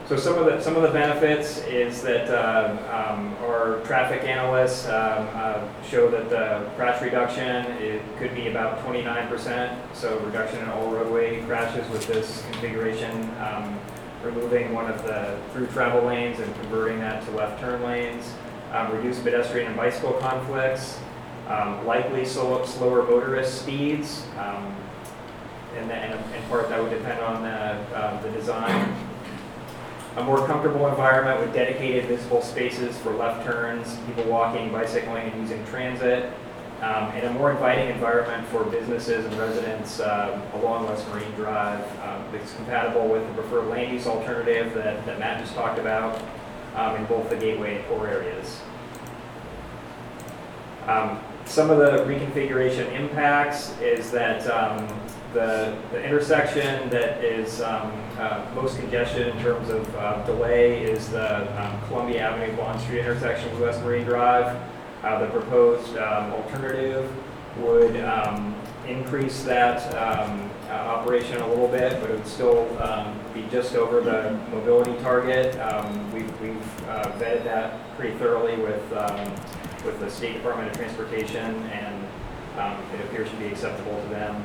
[0.08, 4.86] So some of the, some of the benefits is that um, um, our traffic analysts
[4.86, 10.70] um, uh, show that the crash reduction, it could be about 29%, so reduction in
[10.70, 13.80] all roadway crashes with this configuration, um,
[14.24, 18.32] removing one of the through travel lanes and converting that to left turn lanes,
[18.74, 21.00] um, reduce pedestrian and bicycle conflicts,
[21.48, 24.24] um, likely slow- slower motorist speeds,
[25.76, 28.96] and and in part that would depend on the um, the design
[30.16, 35.42] a more comfortable environment with dedicated visible spaces for left turns, people walking, bicycling, and
[35.42, 36.32] using transit,
[36.82, 41.82] um, and a more inviting environment for businesses and residents um, along West Marine Drive.
[42.02, 46.22] Um, It's compatible with the preferred land use alternative that that Matt just talked about
[46.76, 48.62] um, in both the gateway and core areas.
[50.88, 54.48] Um, Some of the reconfiguration impacts is that
[55.36, 61.10] the the intersection that is um, uh, most congested in terms of uh, delay is
[61.10, 64.58] the um, Columbia Avenue Bond Street intersection with West Marine Drive.
[65.04, 67.12] Uh, The proposed um, alternative
[67.60, 68.56] would um,
[68.88, 73.76] increase that um, uh, operation a little bit, but it would still um, be just
[73.76, 75.54] over the mobility target.
[76.14, 78.90] We've we've, uh, vetted that pretty thoroughly with
[79.86, 82.08] with the State Department of Transportation, and
[82.94, 84.44] it appears to be acceptable to them.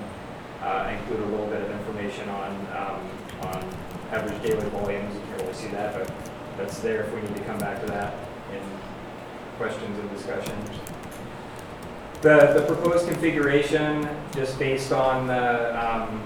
[0.63, 3.65] Uh, include a little bit of information on, um, on
[4.13, 6.13] average daily volumes, you can't really see that, but
[6.59, 8.13] that's there if we need to come back to that
[8.53, 8.61] in
[9.57, 10.69] questions and discussions.
[12.21, 16.23] The, the proposed configuration, just based on the, um,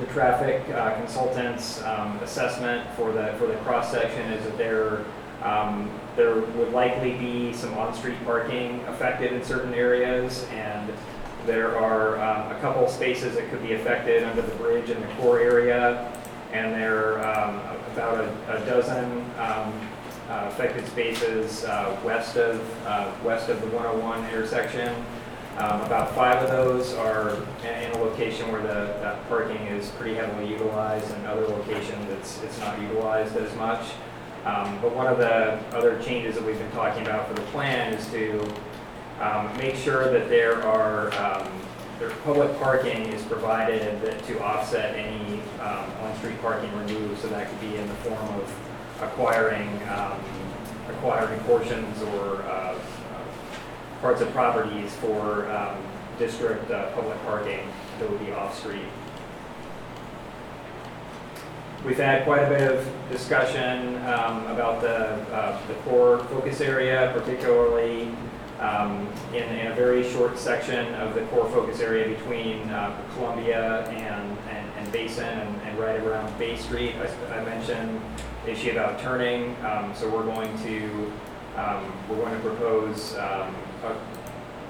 [0.00, 5.06] the traffic uh, consultant's um, assessment for the, for the cross-section is that there,
[5.42, 10.92] um, there would likely be some on-street parking affected in certain areas, and
[11.46, 15.06] there are um, a couple spaces that could be affected under the bridge in the
[15.14, 16.12] core area,
[16.52, 17.60] and there are um,
[17.92, 19.04] about a, a dozen
[19.38, 19.72] um,
[20.28, 24.92] uh, affected spaces uh, west of, uh, west of the 101 intersection.
[25.58, 30.14] Um, About five of those are in a location where the, that parking is pretty
[30.14, 33.86] heavily utilized, and other locations, it's, it's not utilized as much.
[34.44, 37.94] Um, But one of the other changes that we've been talking about for the plan
[37.94, 38.46] is to
[39.20, 41.50] um, make sure that there are, um,
[41.98, 47.48] there, public parking is provided that to offset any um, on-street parking removed, so that
[47.48, 50.18] could be in the form of acquiring, um,
[50.88, 52.78] acquiring portions or uh,
[54.00, 55.76] parts of properties for um,
[56.18, 57.66] district uh, public parking
[57.98, 58.84] that would be off-street.
[61.84, 67.12] We've had quite a bit of discussion um, about the, uh, the core focus area,
[67.14, 68.10] particularly
[68.60, 73.86] um, in, in a very short section of the core focus area between uh, Columbia
[73.88, 76.94] and, and, and Basin and, and right around Bay Street.
[77.30, 78.00] I mentioned
[78.44, 81.12] the issue about turning, um, so we're going to,
[81.56, 83.96] um, we're going to propose um, a-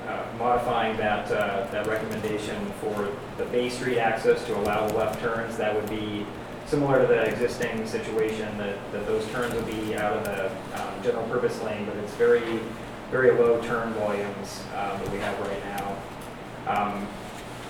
[0.09, 5.57] uh, modifying that, uh, that recommendation for the Bay Street access to allow left turns.
[5.57, 6.25] That would be
[6.67, 10.47] similar to the existing situation, that, that those turns would be out of the
[10.81, 12.61] um, general purpose lane, but it's very,
[13.11, 15.97] very low turn volumes um, that we have right now.
[16.67, 17.09] Um,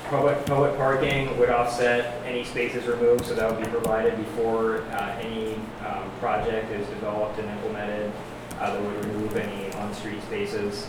[0.09, 5.19] Public, public parking would offset any spaces removed, so that would be provided before uh,
[5.21, 8.13] any um, project is developed and implemented
[8.61, 10.89] uh, that would remove any on-street spaces.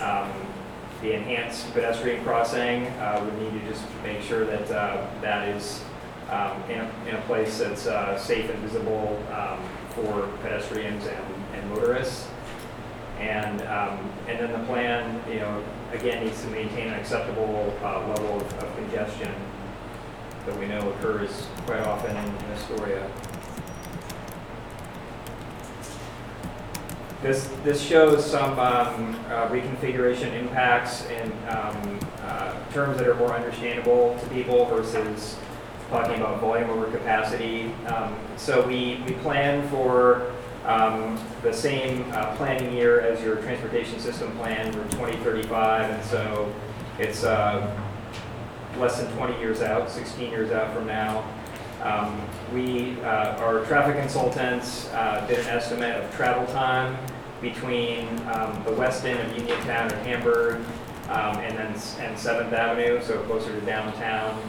[0.00, 0.32] Um,
[1.00, 5.84] The enhanced pedestrian crossing uh, would need to just make sure that uh, that is
[6.28, 11.24] um, in a, in a place that's uh, safe and visible um, for pedestrians and
[11.54, 12.26] and motorists.
[13.18, 18.06] And, um, and then the plan, you know, again, needs to maintain an acceptable uh,
[18.08, 19.32] level of of congestion
[20.46, 23.10] that we know occurs quite often in Astoria.
[27.22, 33.32] This, this shows some um, uh, reconfiguration impacts in um, uh, terms that are more
[33.32, 35.38] understandable to people versus
[35.88, 37.72] talking about volume over capacity.
[37.86, 40.33] Um, So we, we plan for
[40.64, 46.52] um, the same uh, planning year as your transportation system plan for 2035, and so
[46.98, 47.78] it's uh,
[48.78, 51.24] less than 20 years out, 16 years out from now.
[51.82, 52.20] Um,
[52.52, 56.96] We, uh, our traffic consultants uh, did an estimate of travel time
[57.42, 60.56] between um, the west end of Uniontown and Hamburg,
[61.08, 64.40] um, and then, and Seventh Avenue, so closer to downtown.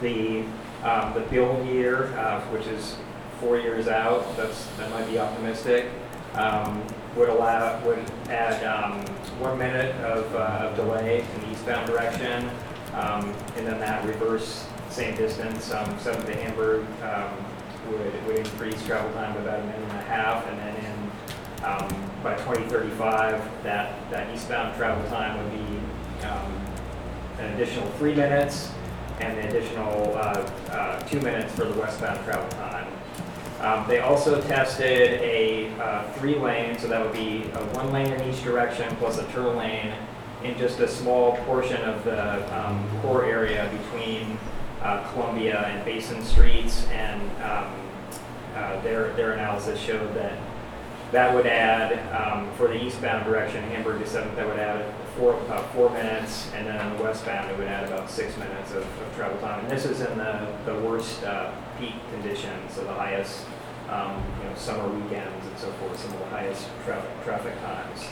[0.00, 0.42] The,
[0.82, 2.96] um, the build year, uh, which is
[3.42, 5.90] four years out, that's, that might be optimistic,
[6.34, 6.80] um,
[7.16, 9.00] would allow, would add, um,
[9.40, 12.48] one minute of, uh, of delay in the eastbound direction.
[12.94, 17.32] Um, and then that reverse, same distance, um, Seventh to Hamburg, um,
[17.90, 21.64] would, would increase travel time by about a minute and a half, and then in,
[21.64, 26.52] um, by twenty thirty-five, that, that eastbound travel time would be, um,
[27.40, 28.70] an additional three minutes,
[29.20, 32.81] and an additional, uh, uh, two minutes for the westbound travel time.
[33.62, 38.12] Um, They also tested a uh, three lane, so that would be a one lane
[38.12, 39.92] in each direction plus a turn lane
[40.42, 44.36] in just a small portion of the um, core area between
[44.82, 46.88] uh, Columbia and Basin Streets.
[46.88, 47.72] And um,
[48.56, 50.36] uh, their, their analysis showed that
[51.12, 55.34] that would add, um, for the eastbound direction, Hamburg to Seventh, that would add four,
[55.34, 56.50] about four minutes.
[56.54, 59.60] And then on the westbound, it would add about six minutes of, of travel time.
[59.60, 63.44] And this is in the, the worst uh, peak conditions, so the highest,
[63.88, 68.04] um, you know, summer weekends and so forth, some of the highest traffic, traffic times.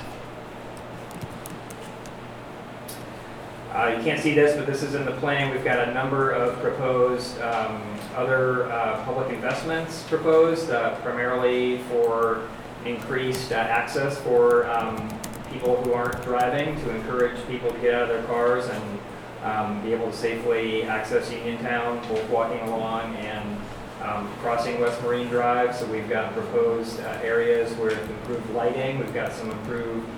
[3.73, 5.53] Uh, you can't see this, but this is in the plan.
[5.53, 7.81] We've got a number of proposed, um,
[8.17, 12.49] other, uh, public investments proposed, uh, primarily for
[12.85, 15.20] increased uh, access for, um,
[15.51, 18.99] people who aren't driving, to encourage people to get out of their cars and,
[19.43, 23.57] um, be able to safely access Uniontown, both walking along and,
[24.03, 25.75] um, crossing West Marine Drive.
[25.77, 28.99] So we've got proposed uh, areas with improved lighting.
[28.99, 30.09] We've got some improved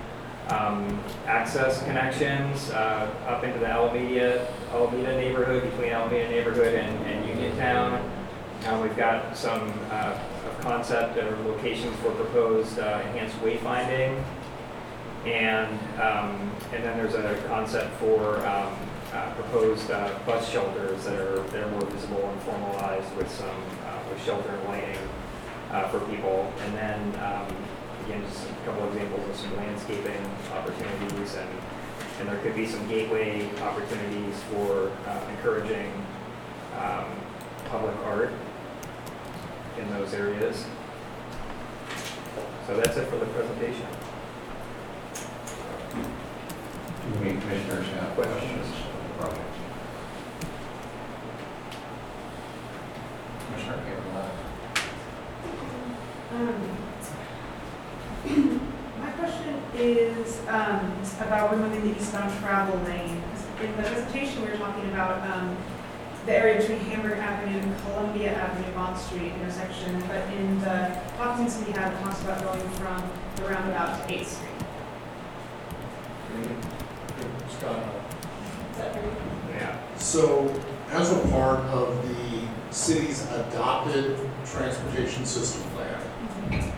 [0.49, 7.28] um, access connections uh, up into the Alameda, Alameda neighborhood, between Alameda neighborhood and, and
[7.28, 8.11] Uniontown.
[8.66, 10.16] Uh, we've got some uh,
[10.61, 14.22] concept or locations for proposed uh, enhanced wayfinding.
[15.25, 18.77] And, um, and then there's a concept for um,
[19.12, 23.49] uh, proposed uh, bus shelters that are, that are more visible and formalized with some,
[23.87, 24.99] uh, with shelter and lighting
[25.70, 26.53] uh, for people.
[26.64, 27.47] And then, um,
[28.05, 31.49] again, just a couple examples of some landscaping opportunities and,
[32.20, 35.93] and there could be some gateway opportunities for uh, encouraging
[36.79, 37.05] um,
[37.66, 38.33] public art
[39.79, 40.64] in those areas.
[42.66, 43.87] So that's it for the presentation.
[47.03, 49.41] Do any commissioners have questions of the project?
[53.47, 53.79] Commissioner.
[56.31, 56.61] Um,
[59.01, 63.21] My question is um, about removing the eastbound travel lane.
[63.61, 65.57] In the presentation, we were talking about um,
[66.25, 71.61] the area between Hamburg Avenue and Columbia Avenue, Bond Street intersection, but in the documents
[71.67, 73.03] we have, it talks about going from
[73.37, 74.53] the roundabout to 8th Street.
[76.33, 76.39] Scott?
[76.39, 77.51] Is that right?
[77.51, 77.52] Yeah.
[80.13, 80.55] So
[80.91, 86.73] as a part of the city's adopted transportation system plan,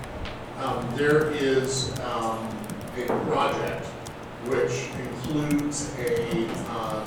[0.59, 2.49] um, there is, um,
[2.97, 3.87] a project
[4.47, 7.05] which includes a, uh,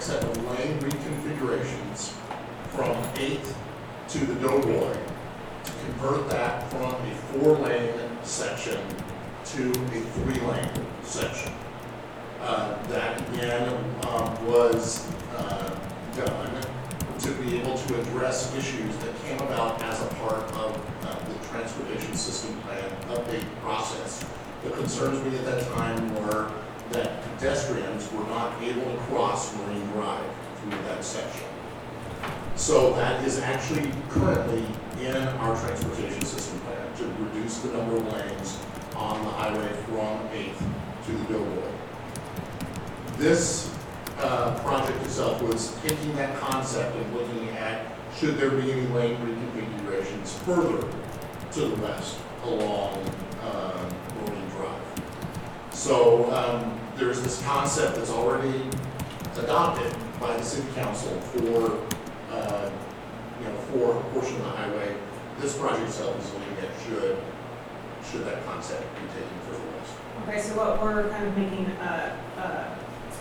[0.00, 2.12] set of lane reconfigurations
[2.70, 3.54] from Eighth
[4.08, 4.94] to the Doughboy
[5.64, 7.92] to convert that from a four-lane
[8.22, 8.80] section
[9.44, 11.52] to a three-lane section.
[12.40, 13.68] Uh, that again,
[14.08, 15.78] um, was, uh,
[16.16, 16.50] done
[17.18, 20.74] to be able to address issues that came about as a part of,
[21.04, 24.24] uh, the transportation system plan update process.
[24.64, 26.50] The concerns we at that time were
[26.92, 30.24] that pedestrians were not able to cross Marine Drive
[30.62, 31.44] through that section.
[32.56, 34.64] So that is actually currently
[35.00, 38.58] in our transportation system plan to reduce the number of lanes
[38.96, 40.62] on the highway from Eighth
[41.06, 41.79] to the Doughboy.
[43.20, 43.70] This
[44.16, 47.84] uh, project itself was taking that concept and looking at,
[48.16, 50.88] should there be any lane reconfigurations further
[51.52, 52.94] to the west along
[53.42, 54.80] uh, Marine Drive.
[55.70, 58.70] So um, there's this concept that's already
[59.36, 61.78] adopted by the city council for,
[62.32, 62.70] uh,
[63.38, 64.96] you know, for a portion of the highway.
[65.40, 67.18] This project itself is looking at should,
[68.10, 69.92] should that concept be taken further west.
[70.22, 72.79] Okay, so what we're kind of making a, a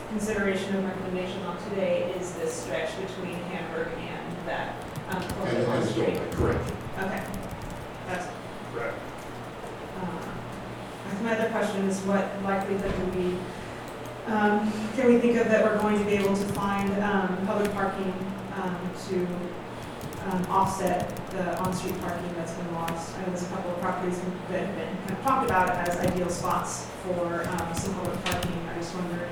[0.10, 4.76] consideration and recommendation on today is this stretch between Hamburg and that,
[5.10, 6.14] um, And Columbia Bond and Street.
[6.16, 6.72] Doughboy, correct.
[6.99, 7.24] Okay,
[8.07, 8.28] that's,
[8.74, 8.95] Correct.
[10.01, 13.38] uh, my other question is what likelihood would be,
[14.28, 17.72] um, can we think of that we're going to be able to find, um, public
[17.74, 18.14] parking,
[18.62, 19.28] um, to,
[20.32, 23.16] um, offset the on-street parking that's been lost?
[23.16, 25.97] I know there's a couple of properties that have been kind of talked about as
[25.97, 28.51] ideal spots for, um, some public parking.
[28.70, 29.30] I'm just wondering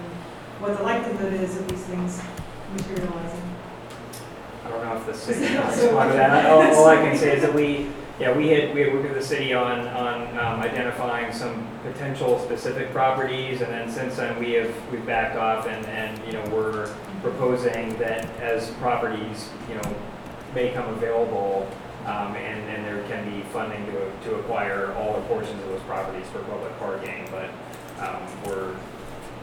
[0.59, 2.21] what the likelihood is of these things
[2.73, 3.41] materializing.
[4.65, 6.45] I don't know if the city so- respond to that.
[6.49, 7.87] All, all I can say is that we,
[8.19, 12.39] yeah, we had, we had worked with the city on, on um, identifying some potential
[12.39, 16.43] specific properties, and then since then, we have, we've backed off and, and, you know,
[16.49, 16.91] we're
[17.21, 19.95] proposing that as properties, you know,
[20.55, 21.67] may come available,
[22.07, 25.81] Um, and, and there can be funding to, to acquire all or portions of those
[25.81, 27.49] properties for public parking, but,
[27.99, 28.73] um, we're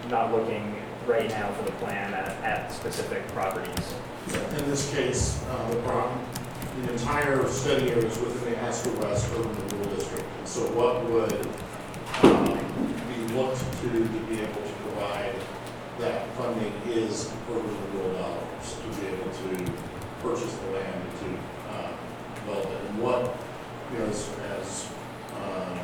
[0.09, 0.75] not looking
[1.07, 3.95] right now for the plan at, at specific properties.
[4.29, 6.19] In this case, uh, the problem,
[6.83, 10.25] the entire study area is within the Astor West Urban Renewal District.
[10.39, 11.47] And So what would
[12.23, 12.57] um,
[13.09, 15.35] be looked to to be able to provide
[15.99, 19.73] that funding is urban renewal dollars to be able to
[20.21, 21.93] purchase the land and to uh,
[22.35, 22.91] develop it.
[22.91, 23.37] And what,
[23.93, 24.89] you know, as, as
[25.37, 25.79] um,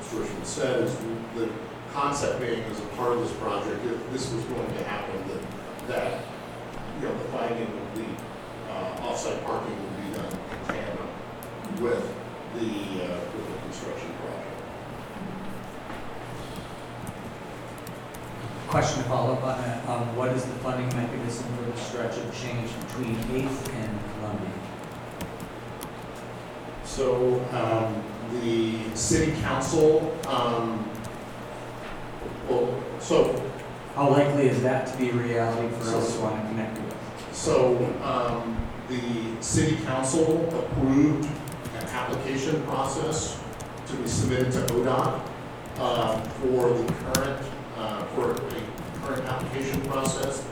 [0.00, 0.20] Mr.
[0.20, 0.96] Richmond said, is
[1.34, 1.50] the
[1.94, 5.88] concept being as a part of this project, if this was going to happen, that,
[5.88, 6.24] that
[7.00, 11.08] you know, the finding of the uh, off-site parking would be done in tandem
[11.80, 12.02] with
[12.54, 14.60] the, uh, with the construction project.
[18.66, 22.16] Question to follow up on that, um, what is the funding mechanism for the stretch
[22.16, 24.50] of change between Eighth and Columbia?
[26.84, 28.02] So, um,
[28.40, 30.90] the city council, um,
[32.48, 33.40] well, so,
[33.94, 36.94] How likely is that to be a reality for us to want to connect with?
[37.32, 38.56] so, um,
[38.88, 41.28] the city council approved
[41.78, 43.40] an application process
[43.86, 45.20] to be submitted to ODOT,
[45.78, 47.42] uh, for the current,
[47.78, 48.62] uh, for a
[49.02, 50.44] current application process.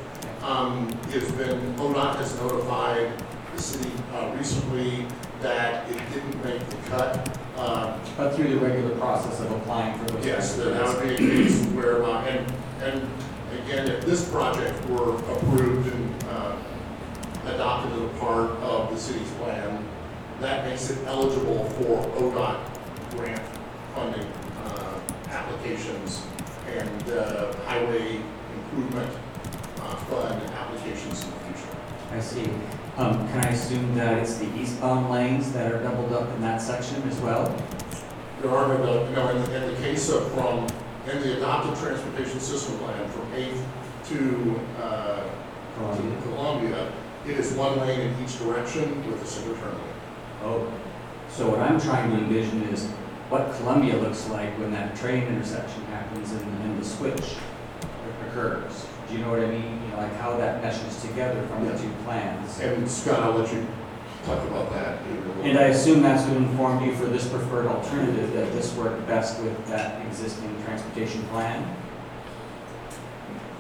[0.43, 3.13] Um, it's been, ODOT has notified
[3.55, 5.07] the city, uh, recently
[5.43, 7.39] that it didn't make the cut.
[7.59, 10.25] Um, But through the regular process of applying for those.
[10.27, 13.09] Yes, that that would be a case where, uh, and, and
[13.65, 16.57] again, if this project were approved and, uh,
[17.47, 19.85] adopted as a part of the city's plan,
[20.41, 22.59] that makes it eligible for ODOT
[23.17, 23.43] grant
[23.95, 24.27] funding,
[24.67, 26.23] uh, applications
[26.69, 28.21] and, uh, highway
[28.57, 29.11] improvement,
[29.81, 31.77] uh, fund applications in the future.
[32.13, 32.51] I see.
[32.97, 36.61] Um, can I assume that it's the eastbound lanes that are doubled up in that
[36.61, 37.45] section as well?
[38.43, 40.67] There are, no, no, in the, in the case of from,
[41.11, 43.65] in the adopted transportation system plan from Eighth
[44.09, 45.25] to, uh,
[45.77, 46.17] Columbia?
[46.17, 46.93] to Columbia,
[47.27, 49.95] it is one lane in each direction with a single turn lane.
[50.43, 50.73] Oh,
[51.31, 52.89] so what I'm trying to envision is
[53.31, 57.37] what Columbia looks like when that train intersection happens and, and the switch
[58.29, 58.85] occurs.
[59.09, 59.83] Do you know what I mean?
[59.83, 62.61] You know, like how that meshes together from the two plans.
[62.61, 63.67] And Scott, I'll let you
[64.25, 64.99] talk about that.
[65.43, 69.43] And I assume that's what informed you for this preferred alternative, that this worked best
[69.43, 71.77] with that existing transportation plan?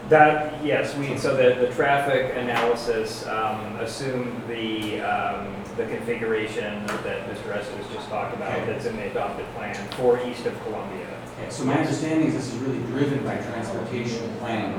[0.09, 7.28] That, yes, we, so the, the traffic analysis, um, assumed the, um, the configuration that
[7.28, 7.57] Mr.
[7.57, 8.72] Estes just talked about, Okay.
[8.72, 11.07] that's in the adopted plan for east of Columbia.
[11.40, 14.74] Okay, so my understanding is this is really driven by transportation planning.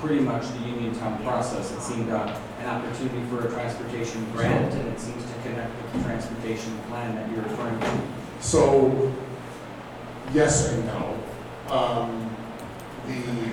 [0.00, 4.88] Pretty much the Uniontown process, it seemed uh, an opportunity for a transportation grant, and
[4.88, 8.00] it seems to connect with the transportation plan that you're referring to.
[8.40, 9.12] So,
[10.32, 11.18] yes and no.
[11.68, 12.34] Um,
[13.06, 13.52] the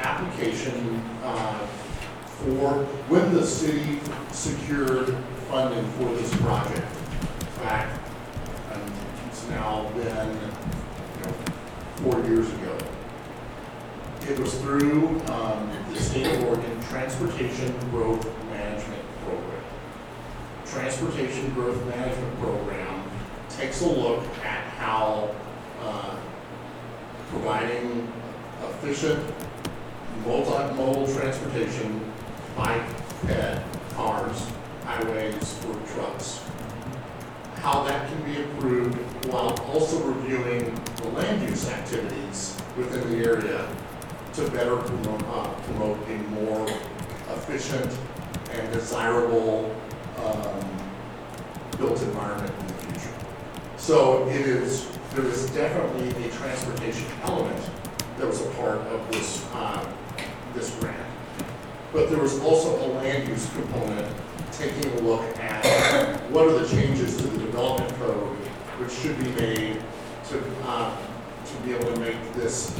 [0.00, 1.58] application, uh,
[2.24, 4.00] for, when the city
[4.32, 5.16] secured
[5.48, 6.86] funding for this project,
[7.58, 8.00] back,
[8.72, 8.92] and
[9.28, 11.32] it's now been, you know,
[12.02, 12.76] four years ago.
[14.28, 19.64] It was through, um, the state of Oregon Transportation Growth Management Program.
[20.64, 23.02] Transportation Growth Management Program
[23.50, 25.34] takes a look at how
[25.80, 26.16] uh,
[27.30, 28.10] providing
[28.62, 29.20] efficient
[30.24, 32.00] multimodal transportation,
[32.56, 32.82] bike,
[33.26, 33.60] ped,
[33.94, 34.46] cars,
[34.84, 36.40] highways, or trucks,
[37.56, 38.96] how that can be improved
[39.26, 43.68] while also reviewing the land use activities within the area
[44.34, 46.66] to better promote, uh, promote a more
[47.30, 47.98] efficient
[48.52, 49.74] and desirable
[50.24, 50.64] um,
[51.76, 53.14] built environment in the future.
[53.76, 57.70] So it is, there is definitely a transportation element
[58.16, 59.86] that was a part of this, uh,
[60.54, 60.96] this grant.
[61.92, 64.16] But there was also a land use component,
[64.52, 68.36] taking a look at what are the changes to the development code
[68.78, 69.82] which should be made
[70.28, 70.96] to, uh,
[71.44, 72.74] to be able to make this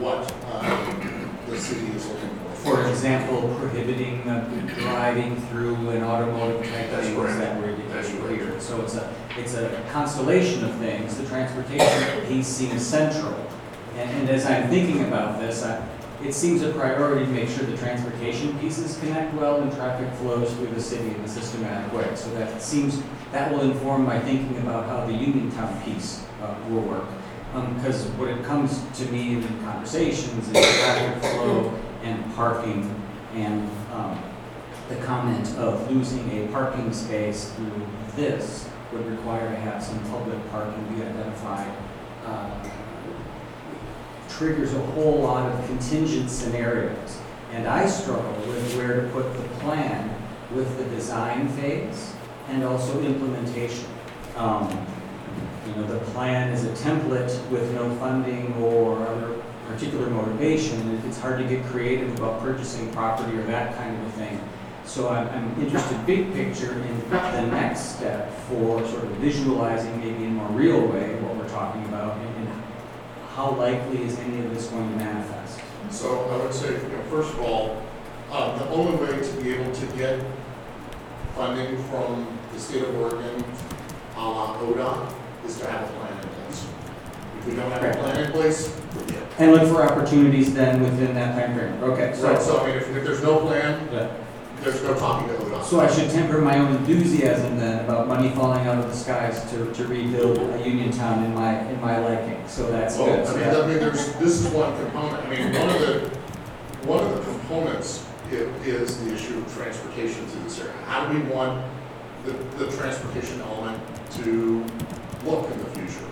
[0.00, 2.76] what, um, the city is looking for.
[2.76, 4.44] For example, prohibiting uh,
[4.78, 7.38] driving through an automotive type That's correct.
[7.38, 8.42] that were That's correct.
[8.42, 8.60] here.
[8.60, 11.16] So it's a, it's a constellation of things.
[11.16, 13.34] The transportation piece seems central.
[13.96, 15.82] And, and as I'm thinking about this, I,
[16.22, 20.52] it seems a priority to make sure the transportation pieces connect well and traffic flows
[20.52, 22.14] through the city in a systematic way.
[22.14, 26.82] So that seems, that will inform my thinking about how the Uniontown piece uh, will
[26.82, 27.06] work.
[27.52, 32.94] Because what it comes to me in conversations is traffic flow and parking
[33.34, 34.22] and um,
[34.88, 37.86] the comment of losing a parking space through
[38.16, 41.72] this would require to have some public parking be identified,
[42.24, 42.68] uh,
[44.28, 47.18] triggers a whole lot of contingent scenarios.
[47.52, 50.16] And I struggle with where to put the plan
[50.52, 52.12] with the design phase
[52.48, 53.86] and also implementation.
[54.36, 54.86] Um,
[55.66, 61.00] You know, the plan is a template with no funding or other particular motivation.
[61.06, 64.40] It's hard to get creative about purchasing property or that kind of a thing.
[64.84, 70.24] So I'm, I'm interested, big picture, in the next step for sort of visualizing maybe
[70.24, 72.62] in a more real way what we're talking about and and
[73.36, 75.60] how likely is any of this going to manifest?
[75.90, 77.82] So I would say, you know, first of all,
[78.30, 80.20] uh, the only way to be able to get
[81.34, 83.44] funding from the state of Oregon,
[84.16, 85.14] la ODOT,
[85.46, 86.66] is to have a plan in place.
[87.38, 88.76] If we don't have a plan in place.
[89.38, 91.80] And look for opportunities then within that timeframe.
[91.82, 94.10] Okay, So, so, so I mean, if, if there's no plan, Yeah.
[94.62, 95.64] there's no talking to ODOT.
[95.64, 99.42] so I should temper my own enthusiasm then about money falling out of the skies
[99.52, 102.46] to, to rebuild a Uniontown in my, in my liking.
[102.46, 103.20] So that's Well, good.
[103.20, 105.80] I So mean, that- I mean, there's, this is one component, I mean, one of
[105.80, 106.10] the,
[106.86, 108.34] one of the components i-
[108.66, 110.72] is the issue of transportation through this area.
[110.86, 111.64] How do we want
[112.26, 112.32] the,
[112.62, 113.80] the transportation element
[114.22, 114.62] to
[115.24, 116.06] look in the future?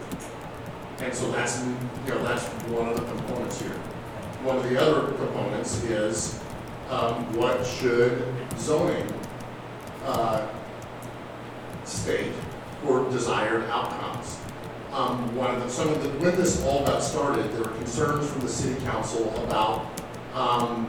[1.00, 3.70] And so that's, you know, that's one of the components here.
[4.42, 6.40] One of the other components is,
[6.90, 8.24] um, what should
[8.56, 9.12] zoning,
[10.04, 10.48] uh,
[11.84, 12.32] state
[12.82, 14.38] for desired outcomes?
[14.92, 18.28] um, one of the, some of the, when this all got started, there were concerns
[18.30, 19.86] from the city council about,
[20.34, 20.88] um,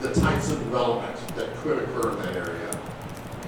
[0.00, 2.80] the types of development that could occur in that area.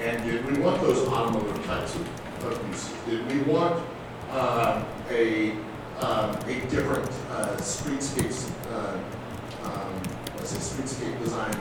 [0.00, 2.08] And did we want those automotive types of,
[2.40, 3.82] Did we want,
[4.30, 5.50] uh, a,
[6.00, 8.98] um, a different, uh, streetscapes, uh,
[9.64, 10.02] um,
[10.36, 11.52] let's say streetscape design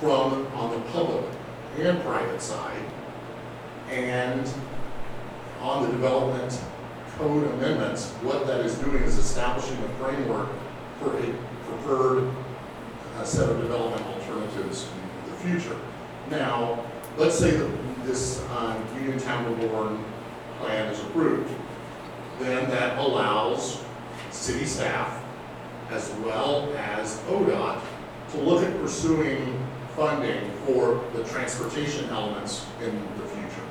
[0.00, 1.24] from, on the public
[1.78, 2.82] and private side?
[3.90, 4.50] And
[5.60, 6.58] on the development
[7.18, 10.48] code amendments, what that is doing is establishing a framework
[11.00, 11.34] for a
[11.66, 12.32] preferred
[13.16, 14.88] uh, set of development alternatives
[15.26, 15.76] in the future.
[16.30, 16.82] Now,
[17.18, 20.02] let's say that this uh, Uniontown Reborn
[20.58, 21.52] plan is approved,
[22.40, 23.82] then that allows
[24.30, 25.22] city staff
[25.90, 27.80] as well as ODOT
[28.32, 29.62] to look at pursuing
[29.94, 33.66] funding for the transportation elements in the future.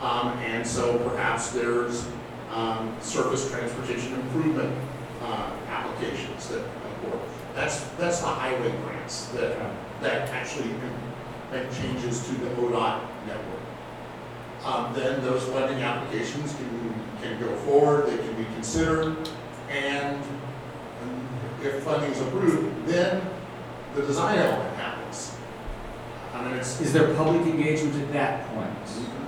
[0.00, 2.06] Um, and so perhaps there's,
[2.52, 4.74] um, surface transportation improvement,
[5.22, 6.64] uh, applications that
[7.02, 7.20] forward.
[7.54, 9.58] That's, that's the highway grants that,
[10.00, 10.70] that actually
[11.50, 13.11] make changes to the ODOT.
[14.64, 19.16] Um, then those funding applications can, can go forward, they can be considered,
[19.68, 20.16] and
[21.02, 21.28] um,
[21.64, 23.20] if funding is approved, then
[23.96, 25.36] the design element happens.
[26.32, 28.70] I mean, it's, Is there public engagement at that point?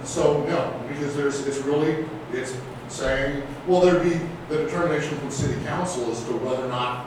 [0.04, 2.56] so, no, because there's, it's really, it's
[2.88, 7.06] saying, well, there'd be the determination from city council as to whether or not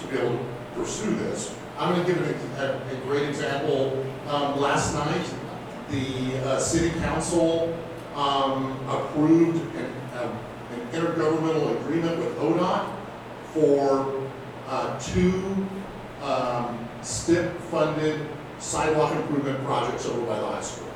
[0.00, 1.54] to be able to pursue this.
[1.78, 4.02] I'm gonna give an ex- a, a great example.
[4.28, 5.34] Um, last night,
[5.90, 7.76] the, uh, city council,
[8.14, 10.38] um, approved an, um,
[10.72, 12.86] an intergovernmental agreement with ODOT
[13.52, 14.22] for,
[14.68, 15.66] uh, two,
[16.22, 18.26] um, STIP-funded
[18.58, 20.86] sidewalk improvement projects over by the high school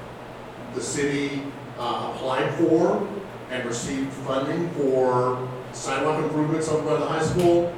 [0.74, 1.42] the city
[1.78, 3.08] uh, applied for
[3.50, 7.74] and received funding for sidewalk improvements over by the high school.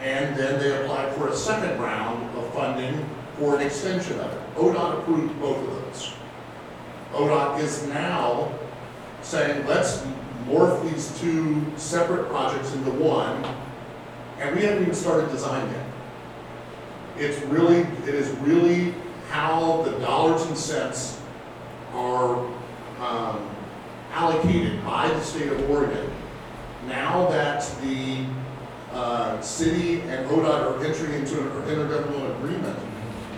[0.00, 3.08] And then they applied for a second round of funding
[3.38, 4.56] for an extension of it.
[4.56, 6.14] ODOT approved both of those.
[7.14, 8.52] ODOT is now
[9.22, 10.04] saying, let's
[10.46, 13.44] morph these two separate projects into one,
[14.40, 15.86] and we haven't even started design yet.
[17.16, 18.94] It's really, it is really
[19.30, 21.20] how the dollars and cents
[21.92, 22.44] are
[23.00, 23.48] um,
[24.10, 26.10] allocated by the state of Oregon.
[26.88, 28.26] Now that the
[28.92, 32.78] uh, city and ODOT are entering into an intergovernmental agreement,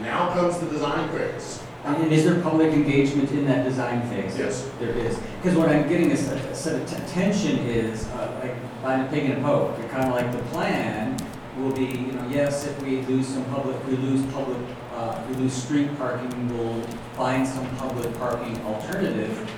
[0.00, 1.62] now comes the design phase.
[1.86, 4.36] And is there public engagement in that design phase?
[4.36, 4.68] Yes.
[4.80, 5.16] There is.
[5.40, 9.10] Because what I'm getting is a set of t- tension is, uh, like, line of
[9.10, 9.76] pig and a poke.
[9.90, 11.16] Kind of like the plan
[11.56, 14.58] will be, you know, yes, if we lose some public, we lose public,
[14.94, 16.82] uh, we lose street parking, we'll
[17.16, 19.50] find some public parking alternative.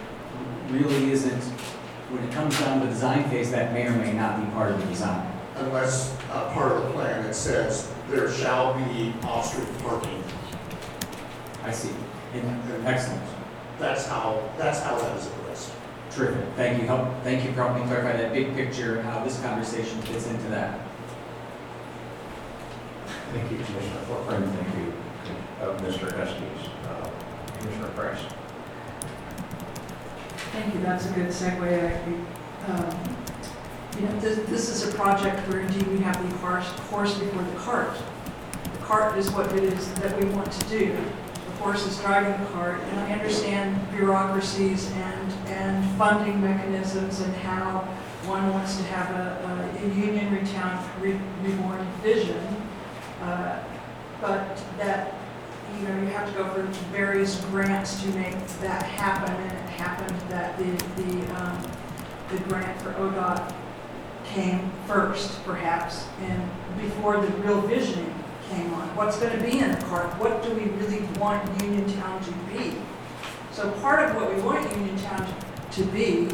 [0.70, 1.42] Really isn't,
[2.10, 4.70] when it comes down to the design phase, that may or may not be part
[4.70, 5.26] of the design.
[5.56, 10.22] Unless uh, part of the plan that says there shall be off-street parking.
[11.64, 11.90] I see.
[12.34, 13.22] And- Excellent.
[13.78, 15.72] That's how, that's how that is addressed.
[16.10, 16.44] Terrific.
[16.56, 16.86] Thank you.
[16.88, 20.48] Help, thank you for helping clarify that big picture and how this conversation fits into
[20.48, 20.80] that.
[23.32, 24.92] Thank you, Commissioner Flipper, and thank you,
[25.60, 26.18] uh, Mr.
[26.18, 26.68] Estes.
[26.88, 27.10] Uh,
[27.58, 28.18] Commissioner Price.
[30.52, 31.94] Thank you, that's a good segue.
[31.94, 33.16] I- um,
[34.00, 37.42] You know, this, this is a project where indeed we have the horse, horse before
[37.42, 37.90] the cart.
[38.72, 40.96] The cart is what it is that we want to do.
[41.66, 47.80] Is driving the cart, and I understand bureaucracies and, and funding mechanisms and how
[48.24, 52.42] one wants to have a, a Union Retown re- reborn vision.
[53.20, 53.58] Uh,
[54.20, 55.14] But that
[55.76, 59.70] you know, you have to go for various grants to make that happen, and it
[59.78, 60.70] happened that the,
[61.02, 61.62] the, um,
[62.30, 63.54] the grant for ODOT
[64.24, 66.42] came first, perhaps, and
[66.80, 68.14] before the real visioning
[68.50, 68.88] came on.
[68.96, 72.74] What's gonna be in the park, What do we really want Uniontown to be?
[73.52, 75.34] So part of what we want Uniontown
[75.72, 76.28] to be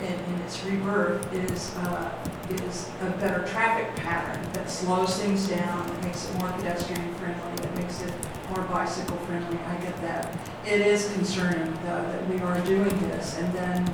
[0.00, 2.10] in, in its rebirth is, uh,
[2.50, 7.56] is a better traffic pattern that slows things down, that makes it more pedestrian friendly,
[7.62, 8.12] that makes it
[8.48, 10.36] more bicycle friendly, I get that.
[10.66, 13.86] It is concerning, though, that we are doing this, and then,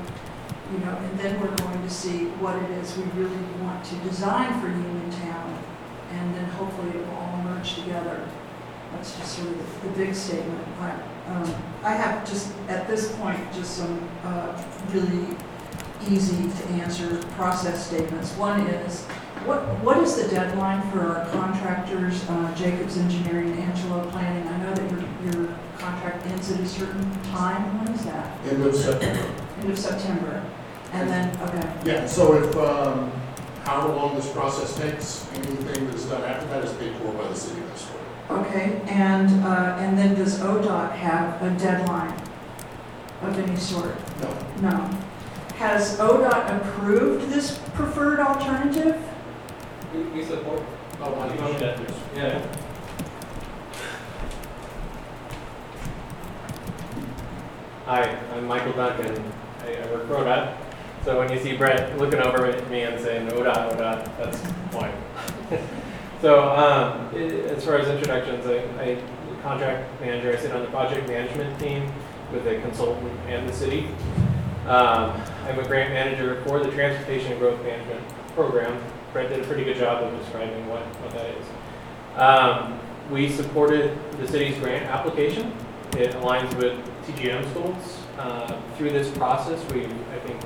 [0.73, 3.95] you know, and then we're going to see what it is we really want to
[3.97, 5.59] design for Uniontown,
[6.13, 7.36] and then hopefully it will all
[7.67, 8.27] merge together.
[8.93, 10.67] That's just sort of the big statement.
[10.81, 10.91] I,
[11.29, 14.63] um, I have just, at this point, just some, uh,
[14.93, 15.37] really
[16.09, 18.33] easy to answer process statements.
[18.37, 19.05] One is,
[19.45, 24.47] what, what is the deadline for our contractors, uh, Jacobs Engineering, and Angelo Planning?
[24.49, 27.85] I know that your, your contract ends at a certain time.
[27.85, 28.47] When is that?
[28.47, 29.35] End of September.
[29.61, 30.45] End of September?
[30.93, 31.73] And then, okay.
[31.85, 33.11] Yeah, so if, um,
[33.67, 37.35] however long this process takes, anything that's done after that is paid for by the
[37.35, 38.03] city of Astoria.
[38.31, 42.15] Okay, and, uh, and then does ODOT have a deadline
[43.23, 43.97] of any sort?
[44.21, 44.71] No.
[44.71, 44.91] No.
[45.57, 49.03] Has ODOT approved this preferred alternative?
[49.93, 50.63] We, we support.
[51.01, 51.61] Oh, my gosh.
[52.15, 52.47] Yeah.
[57.87, 59.33] Hi, I'm Michael Duncan.
[59.63, 60.66] I, I work for ODOT.
[61.07, 64.39] So when you see Brett looking over at me and saying ODOT, ODOT, that's
[64.75, 64.93] why.
[66.21, 68.99] so um, i- as far as introductions, I, I
[69.41, 70.33] contract manager.
[70.33, 71.93] I sit on the project management team
[72.33, 73.87] with a consultant and the city.
[74.67, 75.13] Um,
[75.47, 78.03] I'm a grant manager for the Transportation and Growth Management
[78.35, 78.83] Program.
[79.13, 81.47] Brett did a pretty good job of describing what, what that is.
[82.17, 82.81] Um,
[83.13, 85.53] we supported the city's grant application.
[85.97, 86.77] It aligns with
[87.07, 88.01] TGM's goals.
[88.19, 90.41] Uh, through this process, we, I think,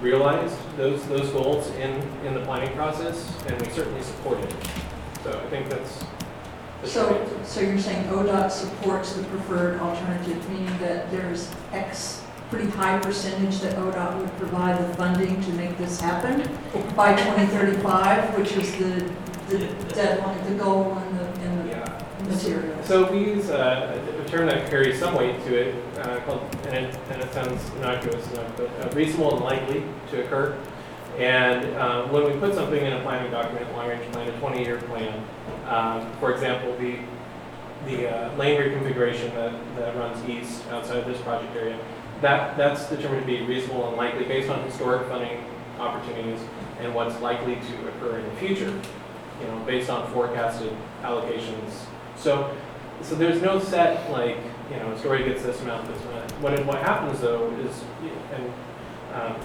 [0.00, 1.90] realized those, those goals in,
[2.24, 4.54] in the planning process, and we certainly support it.
[5.24, 5.98] So I think that's,
[6.80, 7.44] that's the So, answer.
[7.44, 13.60] so you're saying ODOT supports the preferred alternative, meaning that there's X pretty high percentage
[13.60, 16.40] that ODOT would provide the funding to make this happen
[16.96, 19.10] by 2035, which is the,
[19.48, 19.58] the
[19.94, 22.02] deadline, the goal and the, in the Yeah.
[22.26, 22.86] materials.
[22.86, 26.86] So we use uh, a term that carries some weight to it, uh, called, and
[26.86, 30.56] it, and it sounds innocuous enough, but uh, reasonable and likely to occur.
[31.18, 35.24] And um, when we put something in a planning document, long-range plan, a 20-year plan,
[35.66, 36.98] um, for example, the,
[37.86, 41.78] the uh, lane reconfiguration that, that runs east outside of this project area,
[42.20, 45.44] that, that's determined to be reasonable and likely based on historic funding
[45.78, 46.40] opportunities
[46.80, 48.80] and what's likely to occur in the future,
[49.40, 50.72] you know, based on forecasted
[51.02, 51.84] allocations.
[52.16, 52.56] So
[53.02, 54.36] so there's no set, like,
[54.70, 56.30] you know, Astoria gets this amount, this amount.
[56.40, 57.84] What, what happens though is,
[58.34, 58.52] and,
[59.14, 59.36] um,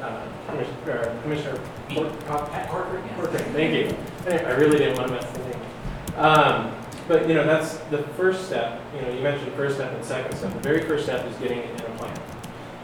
[0.00, 3.96] uh, Commissioner, uh, Commissioner Pat Corcoran, Corcoran, thank you.
[4.26, 5.60] I really didn't want to mess the name.
[6.16, 6.74] Um,
[7.08, 10.36] but, you know, that's the first step, you know, you mentioned first step and second
[10.36, 10.52] step.
[10.52, 12.18] The very first step is getting it in a plan.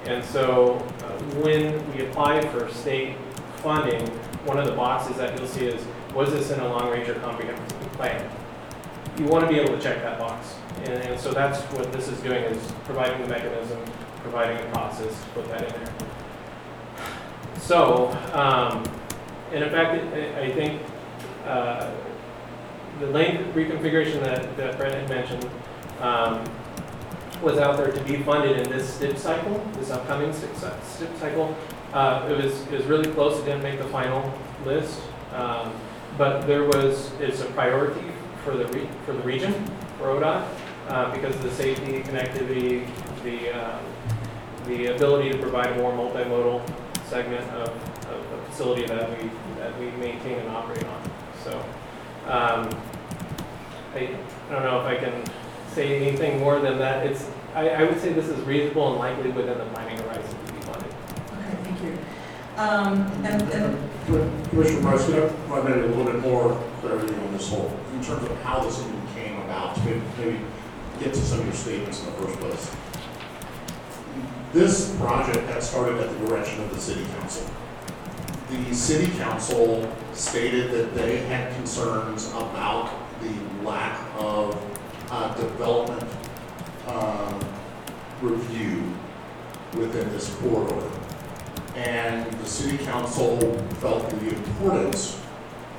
[0.07, 3.17] And so, uh, when we apply for state
[3.57, 4.07] funding,
[4.45, 5.85] one of the boxes that you'll see is,
[6.15, 8.31] was this in a long-range or comprehensive plan?
[9.19, 10.55] You want to be able to check that box.
[10.85, 13.79] And, and so that's what this is doing, is providing the mechanism,
[14.23, 15.95] providing the process to put that in there.
[17.61, 18.83] So, um,
[19.53, 20.03] and in fact,
[20.37, 20.83] I, think,
[21.47, 21.91] uh,
[23.01, 25.49] the lane reconfiguration that, that Brett had mentioned,
[26.01, 26.45] um,
[27.43, 31.57] was out there to be funded in this STIP cycle, this upcoming STIP cycle.
[31.93, 34.33] Uh, it was, it was really close, it didn't make the final
[34.65, 35.01] list.
[35.33, 35.73] Um,
[36.17, 38.12] but there was, it's a priority
[38.45, 39.53] for the re, for the region,
[39.99, 40.47] for ODOT,
[40.89, 42.87] uh, because of the safety, connectivity,
[43.23, 43.81] the, um,
[44.67, 46.63] the ability to provide a more multimodal
[47.07, 51.11] segment of, of the facility that we, that we maintain and operate on.
[51.45, 51.59] So,
[52.27, 52.69] um,
[53.95, 54.17] I,
[54.49, 55.25] I don't know if I can
[55.73, 57.07] say anything more than that.
[57.07, 60.53] It's, I, I would say this is reasonable and likely within the planning horizon to
[60.53, 60.91] be funded.
[60.91, 61.99] Okay, thank you.
[62.63, 63.91] Um, and, and,
[64.51, 68.23] Commissioner Price, could I maybe a little bit more clarity on this whole, in terms
[68.23, 70.39] of how this even came about, maybe, maybe
[71.01, 72.77] get to some of your statements in the first place.
[74.53, 77.51] This project had started at the direction of the city council.
[78.49, 82.93] The city council stated that they had concerns about
[83.23, 84.57] the lack of
[85.11, 86.09] uh, development
[86.87, 87.41] um,
[88.21, 88.95] review
[89.75, 91.02] within this corridor.
[91.75, 93.39] And the city council
[93.81, 95.21] felt the importance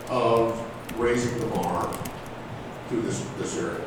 [0.09, 0.59] of
[0.97, 1.93] raising the bar
[2.89, 3.85] through this, this area.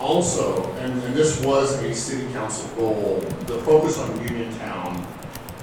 [0.00, 5.06] Also, and, and this was a city council goal, the focus on Uniontown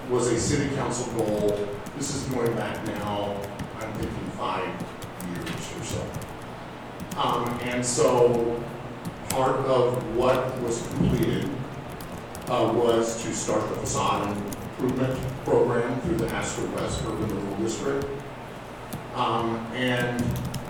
[0.10, 1.68] was a city council goal.
[1.98, 3.40] This is going back now,
[3.80, 4.68] I'm thinking five
[5.30, 7.20] years or so.
[7.20, 8.64] Um, and so,
[9.30, 11.50] part of what was completed,
[12.48, 14.36] uh, was to start the facade
[14.84, 18.06] improvement program through the Astor West Urban Renewal District.
[19.16, 20.22] Um, and,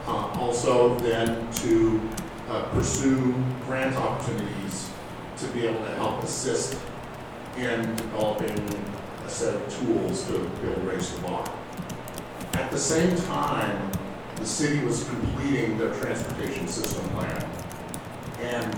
[0.05, 2.01] uh, also then to,
[2.49, 3.34] uh, pursue
[3.66, 4.89] grant opportunities
[5.38, 6.78] to be able to help assist
[7.57, 8.59] in developing
[9.26, 11.49] a set of tools to to raise the bar.
[12.53, 13.91] At the same time,
[14.36, 17.49] the city was completing their transportation system plan.
[18.41, 18.78] And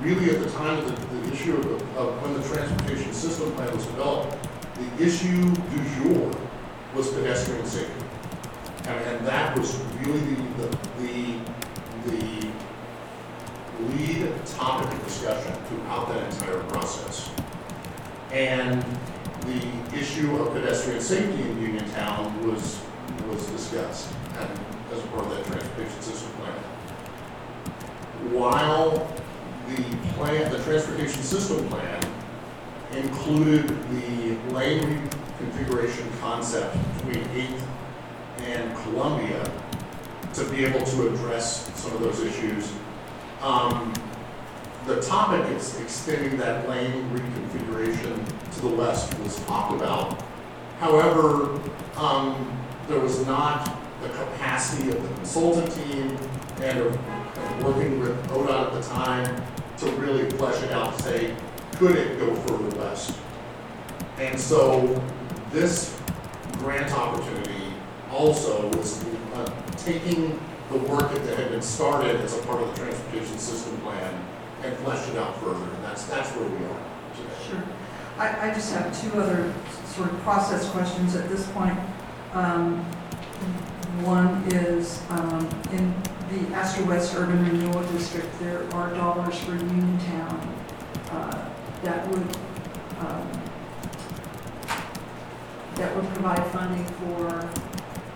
[0.00, 3.74] really at the time of the, the issue of, of when the transportation system plan
[3.74, 4.36] was developed,
[4.78, 6.30] the issue du jour
[6.94, 8.04] was pedestrian safety.
[8.86, 11.40] And, and that was really the, the,
[12.06, 12.48] the
[13.80, 17.30] lead topic of discussion throughout that entire process.
[18.32, 18.82] And
[19.42, 22.80] the issue of pedestrian safety in Uniontown was,
[23.28, 24.08] was discussed
[24.38, 24.50] and
[24.92, 26.52] as part of that transportation system plan.
[28.32, 29.12] While
[29.68, 29.82] the
[30.14, 32.00] plan, the transportation system plan
[32.92, 35.08] included the lane
[35.38, 37.66] reconfiguration concept between Eighth
[38.40, 39.50] and Columbia
[40.34, 42.72] to be able to address some of those issues.
[43.40, 43.92] Um,
[44.86, 48.24] the topic is extending that lane reconfiguration
[48.54, 50.22] to the west was talked about.
[50.78, 51.60] However,
[51.96, 52.58] um,
[52.88, 56.16] there was not the capacity of the consultant team
[56.62, 56.98] and of
[57.38, 59.42] of working with ODOT at the time
[59.78, 61.34] to really flesh it out, say,
[61.78, 63.16] could it go further west?
[64.18, 65.00] And so
[65.52, 65.96] this
[66.54, 67.72] grant opportunity
[68.10, 69.04] also was
[69.34, 73.76] uh, taking the work that had been started as a part of the transportation system
[73.78, 74.24] plan
[74.64, 76.80] and fleshed it out further, and that's, that's where we are
[77.14, 77.48] today.
[77.48, 77.64] Sure.
[78.18, 79.54] I, I just have two other
[79.86, 81.78] sort of process questions at this point.
[82.32, 82.84] Um,
[84.04, 85.94] One is, um, in
[86.30, 90.54] the Astor West Urban Renewal District, there are dollars for Uniontown
[91.10, 91.47] uh,
[91.82, 92.36] that would,
[93.00, 93.30] um,
[95.76, 97.48] that would provide funding for,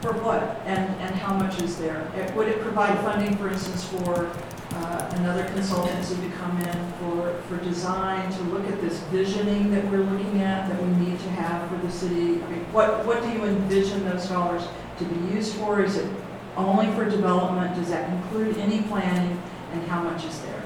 [0.01, 0.43] for what?
[0.67, 2.11] And, and how much is there?
[2.17, 4.31] Uh, Would it provide funding, for instance, for
[4.73, 9.85] uh, another consultancy to come in for, for design, to look at this visioning that
[9.91, 12.43] we're looking at, that we need to have for the city?
[12.43, 14.67] I mean, what, what do you envision those dollars
[14.99, 15.83] to be used for?
[15.83, 16.11] Is it
[16.57, 17.77] only for development?
[17.77, 19.41] Does that include any planning?
[19.73, 20.63] And how much is there?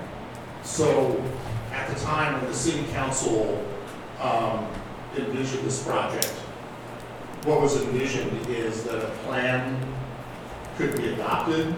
[0.64, 1.22] So,
[1.76, 3.62] at the time when the city council
[4.20, 4.66] um,
[5.16, 6.32] envisioned this project,
[7.44, 9.78] what was envisioned is that a plan
[10.78, 11.74] could be adopted,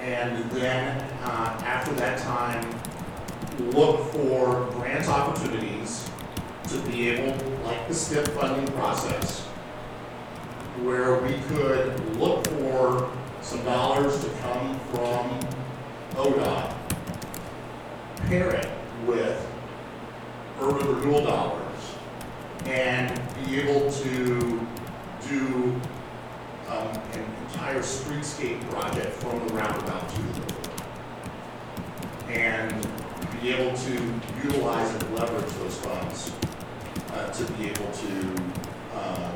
[0.00, 2.66] and then, uh, after that time,
[3.72, 6.08] look for grant opportunities
[6.68, 9.42] to be able, like the STIP funding process,
[10.82, 13.12] where we could look for
[13.42, 15.40] some dollars to come from
[16.16, 16.81] ODOT,
[18.28, 18.68] pair it
[19.06, 19.46] with
[20.60, 21.94] urban renewal dollars,
[22.66, 24.66] and be able to
[25.28, 25.80] do
[26.68, 30.68] um, an entire streetscape project from the roundabout to the road.
[32.28, 32.88] And
[33.40, 36.32] be able to utilize and leverage those funds
[37.12, 38.36] uh, to be able to,
[38.94, 39.32] uh,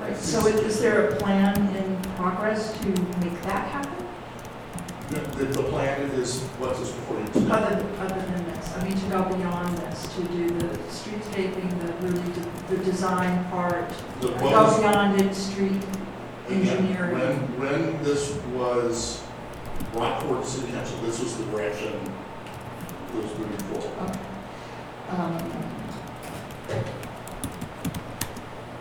[0.00, 0.16] Right.
[0.18, 4.03] So is is there a plan in progress to make that happen?
[5.10, 7.50] The, the plan is what's this reporting today.
[7.50, 11.92] Other, other than this, I mean, to go beyond this, to do the streetscaping, the
[12.06, 13.88] really, de- the design part,
[14.20, 15.82] The- what go was- beyond it, street
[16.48, 17.18] engineering.
[17.18, 19.22] When, when this was
[19.92, 24.18] brought forward to city council, this was the direction that was moving forward.
[25.10, 25.36] Um,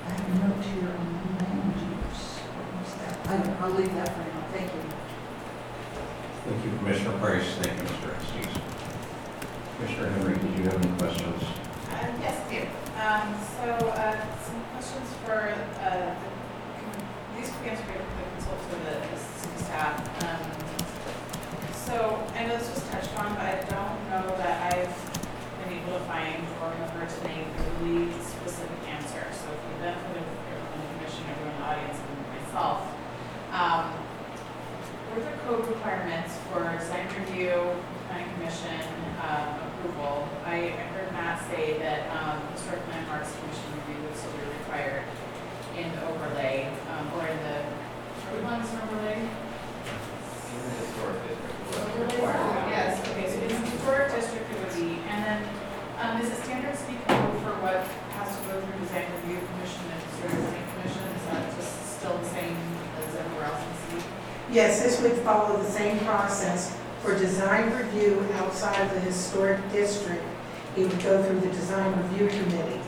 [0.05, 2.23] I have a note here on land use.
[2.39, 3.13] What was that?
[3.29, 4.32] I don't, I'll leave that for you.
[6.83, 7.47] Commissioner Price.
[7.63, 8.11] Thank you, Mr.
[8.11, 8.59] Estes.
[9.79, 11.39] Commissioner Henri, did you have any questions?
[11.87, 12.59] Uh, Yes, I do.
[12.99, 15.47] Um, So, uh, some questions for,
[15.79, 19.95] uh, the- be answered by the consultants or the the city staff.
[20.27, 20.43] Um,
[21.87, 24.91] So, I know this was touched on, but I don't know that I've
[25.63, 27.47] been able to find or refer to any
[27.79, 29.23] really specific answer.
[29.31, 32.91] So for the benefit of everyone in the commission, everyone in the audience, and myself,
[33.55, 34.02] um,
[35.45, 37.75] code requirements for design review,
[38.07, 38.79] planning commission,
[39.19, 40.27] um, approval?
[40.45, 45.03] I, I heard Matt say that, um, historic landmarks commission review would still be required
[45.75, 49.19] in the overlay, um, or in the, are we on this overlay?
[49.19, 51.51] In the historic district.
[52.71, 55.39] Yes, okay, so it's historic district it would be, and then,
[55.99, 57.83] um, is it standard speak code for what
[58.15, 61.03] has to go through design review commission and historic planning commission?
[61.19, 62.55] Is that just still the same
[62.95, 64.12] as everywhere else in the city?
[64.51, 70.23] Yes, this would follow the same process for design review outside of the historic district.
[70.75, 72.81] It would go through the design review committee.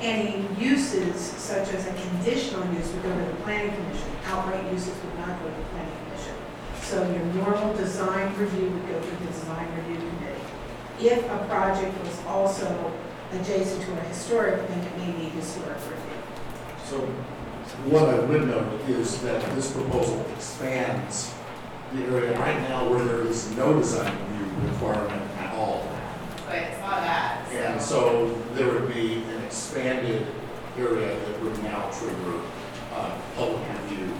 [0.00, 4.08] Any uses such as a conditional use would go to the planning commission.
[4.26, 6.34] Outright uses would not go to the planning commission.
[6.82, 10.42] So your normal design review would go through the design review committee.
[11.00, 12.92] If a project was also
[13.32, 16.22] adjacent to a historic, then it may need historic review.
[16.84, 17.08] So
[17.86, 21.34] what I would note is that this proposal expands
[21.92, 25.88] the area right now where there is no design review requirement at all.
[26.46, 28.34] But it's not that, And so.
[28.34, 30.26] so there would be an expanded
[30.76, 32.40] area that would now trigger
[32.94, 34.12] uh, public review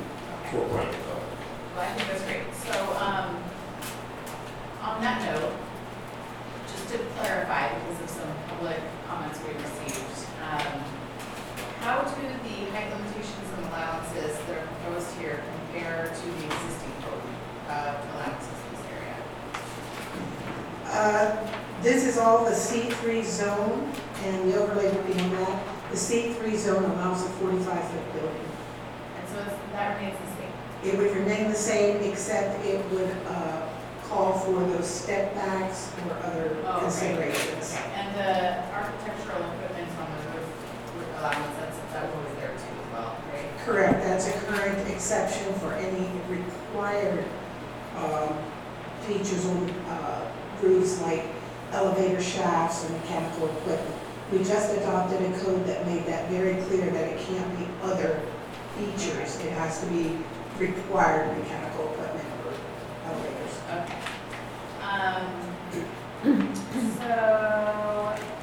[0.51, 1.39] for private development.
[1.77, 2.55] Well, I think that's great.
[2.55, 3.43] So, um,
[4.83, 5.53] on that note,
[6.73, 10.85] just to clarify, because of some public comments we received, um,
[11.81, 16.93] how do the height limitations and allowances that are proposed here compare to the existing
[17.03, 17.23] code,
[17.69, 19.17] uh, allowances in this area?
[20.87, 23.93] Uh, This is all the C3 zone,
[24.25, 25.63] and the overlay would be on that.
[25.93, 28.49] The C3 zone allows a 45-foot building.
[29.17, 30.53] And so it's- that remains the same.
[30.83, 33.69] It would remain the same, except it would uh,
[34.11, 36.81] call for those step backs or other Oh, okay.
[36.81, 37.77] considerations.
[37.95, 39.78] And the architectural equipment on the roof
[41.19, 43.51] allowance, that's, that was there too as well, right?
[43.65, 47.25] Correct, that's a current exception for any required
[47.97, 48.37] um,
[49.03, 50.31] features on uh,
[50.63, 51.25] roofs like
[51.73, 53.97] elevator shafts or mechanical equipment.
[54.33, 58.21] We just adopted a code that made that very clear that it can't be other
[58.77, 59.41] features.
[59.41, 60.19] It has to be
[60.59, 62.53] required mechanical equipment or
[63.07, 63.55] elevators.
[63.73, 63.99] Okay.
[64.83, 65.25] Um,
[66.99, 67.09] so,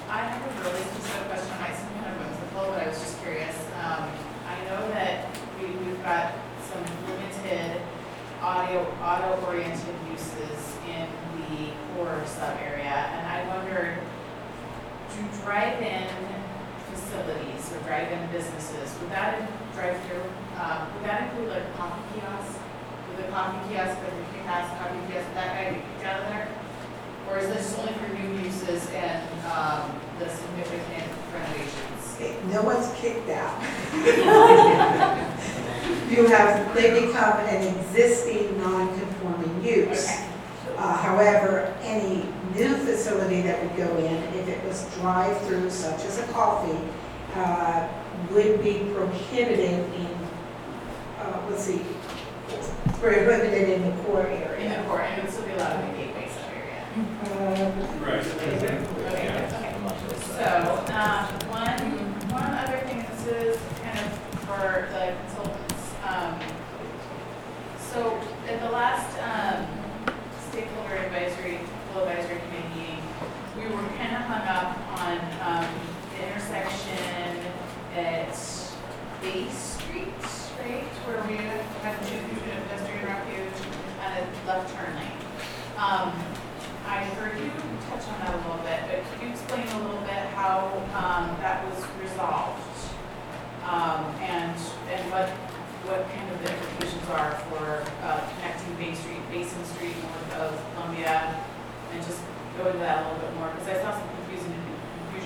[0.09, 2.99] I have a really specific question, I might seem kind of whimsical, but I was
[2.99, 3.55] just curious.
[3.79, 4.03] Um,
[4.43, 6.35] I know that we, we've got
[6.67, 7.79] some limited
[8.41, 11.07] audio, auto-oriented uses in
[11.39, 13.95] the core sub-area, and I wondered,
[15.07, 16.11] do drive-in
[16.91, 19.39] facilities or drive-in businesses, would that,
[19.73, 20.27] drive-through,
[20.59, 22.59] um, would that include like coffee kiosks?
[23.07, 26.27] Would the coffee kiosk, the kiosk, coffee kiosk, would that guy be kicked out of
[26.27, 26.51] there?
[27.29, 31.94] Or is this only for new uses and, um, the significant renovations?
[32.15, 33.61] Okay, No one's kicked out.
[36.09, 40.05] You have, they become an existing non-conforming use.
[40.05, 40.29] Okay.
[40.77, 46.19] Uh, However, any new facility that would go in, if it was drive-through such as
[46.19, 46.77] a coffee,
[47.35, 47.87] uh,
[48.31, 50.07] would be prohibited in,
[51.19, 51.81] uh, let's see,
[52.99, 54.81] prohibited in the core In area.
[54.81, 56.81] the core, and it would still be allowed in the gateway sub-area?
[57.25, 58.25] Uh, Right.
[58.25, 58.75] Okay, okay.
[60.37, 61.81] So, um, one,
[62.31, 64.11] one other thing, this is kind of
[64.41, 65.63] for the consultants,
[66.05, 66.37] um,
[67.79, 69.65] so at the last, um,
[70.51, 71.59] stakeholder advisory,
[71.91, 73.01] full advisory committee meeting,
[73.57, 74.73] we were kind of hung up
[75.05, 75.69] on, um,
[76.11, 77.37] the intersection
[77.93, 78.33] at
[79.21, 80.09] Bay Street,
[80.59, 80.89] right?
[81.05, 81.61] Where we had
[82.01, 83.53] between pedestrian refuge
[84.01, 85.21] and a left turn lane.
[85.77, 86.09] Um,
[86.89, 87.53] I heard you
[87.85, 91.37] touch on that a little bit, but could you explain a little bit how, um,
[91.41, 92.61] that was resolved?
[93.61, 94.57] Um, and,
[94.89, 95.29] and what,
[95.85, 100.49] what kind of the implications are for, uh, connecting Bay Street, Basin Street north of
[100.73, 101.45] Columbia?
[101.93, 102.21] And just
[102.57, 104.14] go into that a little bit more, because I saw some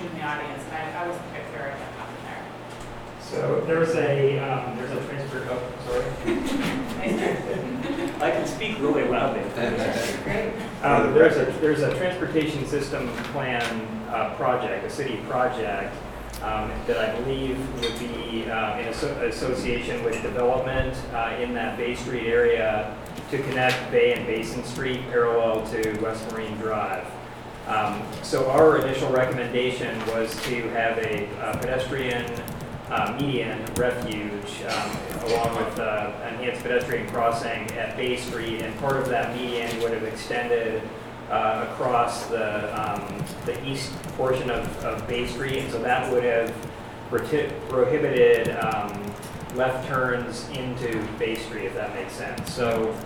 [0.00, 2.44] confusion in the audience, and I, I wasn't quite clear on what happened there.
[3.20, 6.04] So there's a, um, there's a transfer, oh, sorry.
[8.20, 9.42] I can speak really loudly.
[10.24, 10.52] Great.
[10.82, 13.64] Um, there's a, there's a transportation system plan,
[14.08, 15.94] uh, project, a city project,
[16.42, 21.76] um, that I believe would be, uh, in asso- association with development, uh, in that
[21.76, 22.94] Bay Street area
[23.30, 27.06] to connect Bay and Basin Street parallel to West Marine Drive.
[27.66, 32.24] Um, so our initial recommendation was to have a uh, pedestrian,
[32.88, 38.96] uh, median refuge, um, along with, uh, enhanced pedestrian crossing at Bay Street, and part
[38.96, 40.82] of that median would have extended
[41.30, 46.24] uh, across the, um, the east portion of, of Bay Street, and so that would
[46.24, 46.52] have
[47.08, 49.12] prohibited, um,
[49.54, 52.52] left turns into Bay Street, if that makes sense.
[52.52, 52.96] So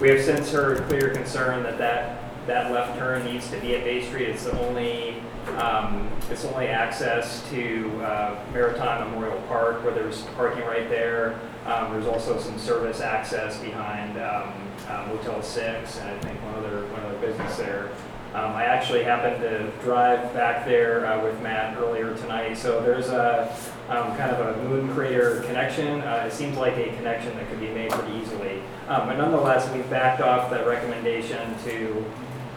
[0.00, 3.84] we have since heard clear concern that that, that left turn needs to be at
[3.84, 4.28] Bay Street.
[4.28, 5.16] It's the only,
[5.56, 11.38] um, it's only access to, uh, Maritime Memorial Park where there's parking right there.
[11.66, 14.52] Um, there's also some service access behind, um,
[14.88, 17.88] uh, Motel Six and I think one other, one other business there.
[18.34, 22.54] Um, I actually happened to drive back there, uh, with Matt earlier tonight.
[22.58, 23.54] So there's a,
[23.88, 26.00] um, kind of a moon crater connection.
[26.00, 28.60] Uh, it seems like a connection that could be made pretty easily.
[28.88, 32.04] Um, but nonetheless, we've backed off that recommendation to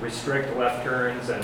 [0.01, 1.43] restrict left turns and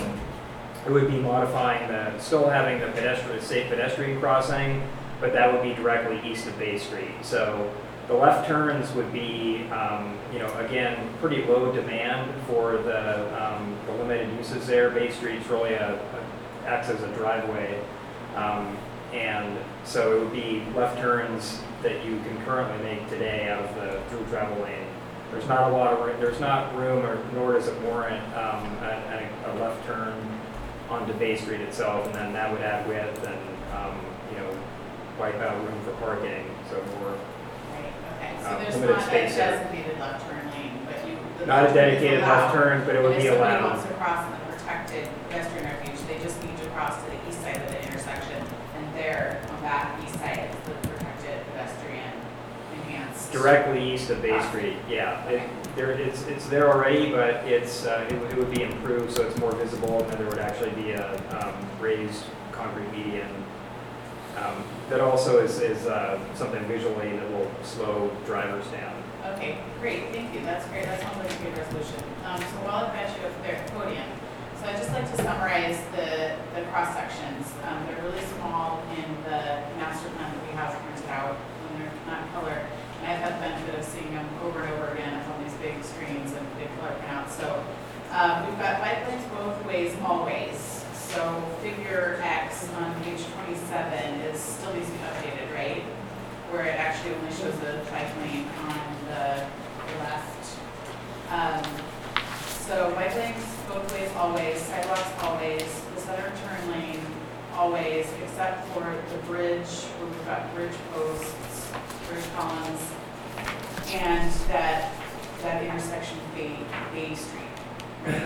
[0.86, 4.84] it would be modifying the, still having the pedestrian, safe pedestrian crossing,
[5.22, 7.12] but that would be directly east of Bay Street.
[7.22, 7.72] So
[8.08, 13.78] the left turns would be, um, you know, again, pretty low demand for the, um,
[13.86, 14.90] the limited uses there.
[14.90, 17.82] Bay Street's really a, a- acts as a driveway.
[18.36, 18.78] Um,
[19.14, 23.76] and so it would be left turns that you can currently make today out of
[23.76, 24.83] the through travel lane.
[25.34, 28.64] There's not a lot of, room- there's not room, or nor does it warrant um,
[28.82, 30.14] a, a- a left turn
[30.90, 33.38] onto Bay Street itself, and then that would add width and,
[33.76, 33.98] um,
[34.32, 34.50] you know,
[35.20, 37.12] wipe out room for parking, so more,
[37.74, 39.52] Right, okay, Uh, so there's limited not a space there.
[39.60, 41.18] designated left turn lane, but you.
[41.40, 42.42] the not a left turn is dedicated allowed.
[42.44, 43.70] left turn, but it would be And if somebody allowed.
[43.74, 47.18] wants to cross in the protected pedestrian refuge, they just need to cross to the
[47.30, 48.40] east side of the intersection,
[48.78, 52.12] and there, on that east side, is the protected pedestrian
[52.76, 53.23] enhanced.
[53.34, 55.26] Directly east of Bay Street, yeah.
[55.28, 59.12] It- There, it's, it's there already, but it's, uh, it would, it would be improved,
[59.12, 63.28] so it's more visible, and then there would actually be a, um, raised concrete median.
[64.38, 68.94] Um, that also is, is, uh, something visually that will slow drivers down.
[69.34, 72.04] Okay, great, thank you, that's great, that sounds like a good resolution.
[72.24, 74.06] Um, so while I've got you up there at the podium,
[74.62, 77.50] so I'd just like to summarize the, the cross sections.
[77.66, 81.92] Um, they're really small in the master plan that we have printed out, and they're
[82.06, 82.62] not colored.
[83.04, 86.32] I've had the benefit of seeing them over and over again on these big screens
[86.32, 87.32] and big color printouts.
[87.32, 87.64] So,
[88.12, 90.86] uh, we've got bike lanes both ways, always.
[90.94, 95.84] So figure X on page twenty-seven is, still needs to be updated, right?
[96.50, 98.80] Where it actually only shows the bike lane on
[99.10, 99.46] the
[100.00, 100.58] left.
[101.30, 101.62] Um,
[102.66, 107.02] so bike lanes both ways, always, sidewalks, always, the center turn lane,
[107.54, 111.53] always, except for the bridge, where we've got bridge posts,
[112.36, 112.82] columns,
[113.92, 114.92] and that,
[115.42, 116.56] that intersection of Bay,
[116.94, 117.40] Bay Street.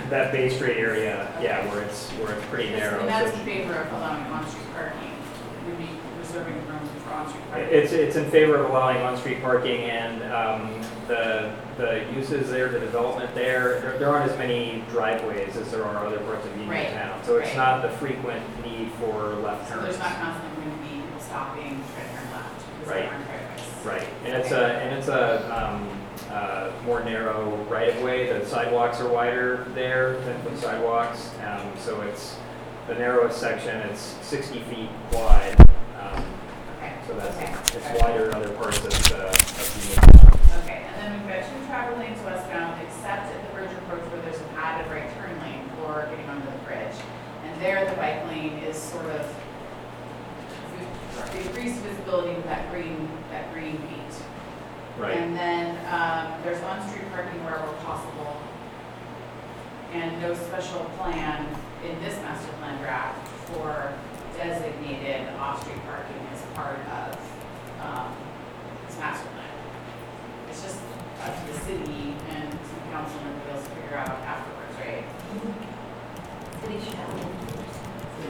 [0.09, 2.99] That Bay Street area, yeah, where it's, where it's pretty narrow.
[2.99, 5.11] And that's so- in favor of allowing on-street parking,
[5.67, 7.69] would be reserving room for on-street parking.
[7.71, 12.79] It's, it's in favor of allowing on-street parking and um, the, the uses there, the
[12.79, 16.85] development there, there- there aren't as many driveways as there are other parts of Right,
[16.87, 17.23] Uniontown.
[17.23, 17.57] So it's right.
[17.57, 19.83] not the frequent need for left So turns.
[19.85, 23.01] there's not constantly going to be people stopping, trying to turn left, because Right.
[23.01, 23.26] there aren't driveways.
[23.87, 25.89] Right, and it's a, and it's a um,
[26.29, 32.35] uh, more narrow right-of-way, the sidewalks are wider there, ten-foot sidewalks, um, so it's
[32.87, 35.55] the narrowest section, it's sixty feet wide.
[36.01, 36.23] um,
[36.77, 40.63] Okay, So that's, it's wider in other parts of the, of Uniontown.
[40.63, 44.21] Okay, and then we've got two travel lanes westbound, except at the bridge approach where
[44.21, 46.95] there's an added right turn lane for getting onto the bridge.
[47.45, 49.25] And there, the bike lane is sort of
[51.35, 54.15] increased visibility with that green, that green beat.
[54.97, 55.17] Right.
[55.17, 58.41] And then, um, there's on-street parking wherever possible.
[59.93, 61.45] And no special plan
[61.85, 63.93] in this master plan draft for
[64.35, 67.15] designated off-street parking as part of,
[67.81, 68.13] um,
[68.85, 69.53] this master plan.
[70.49, 70.79] It's just
[71.23, 75.03] up to the city and some council members to figure out afterwards, right?
[76.67, 76.97] city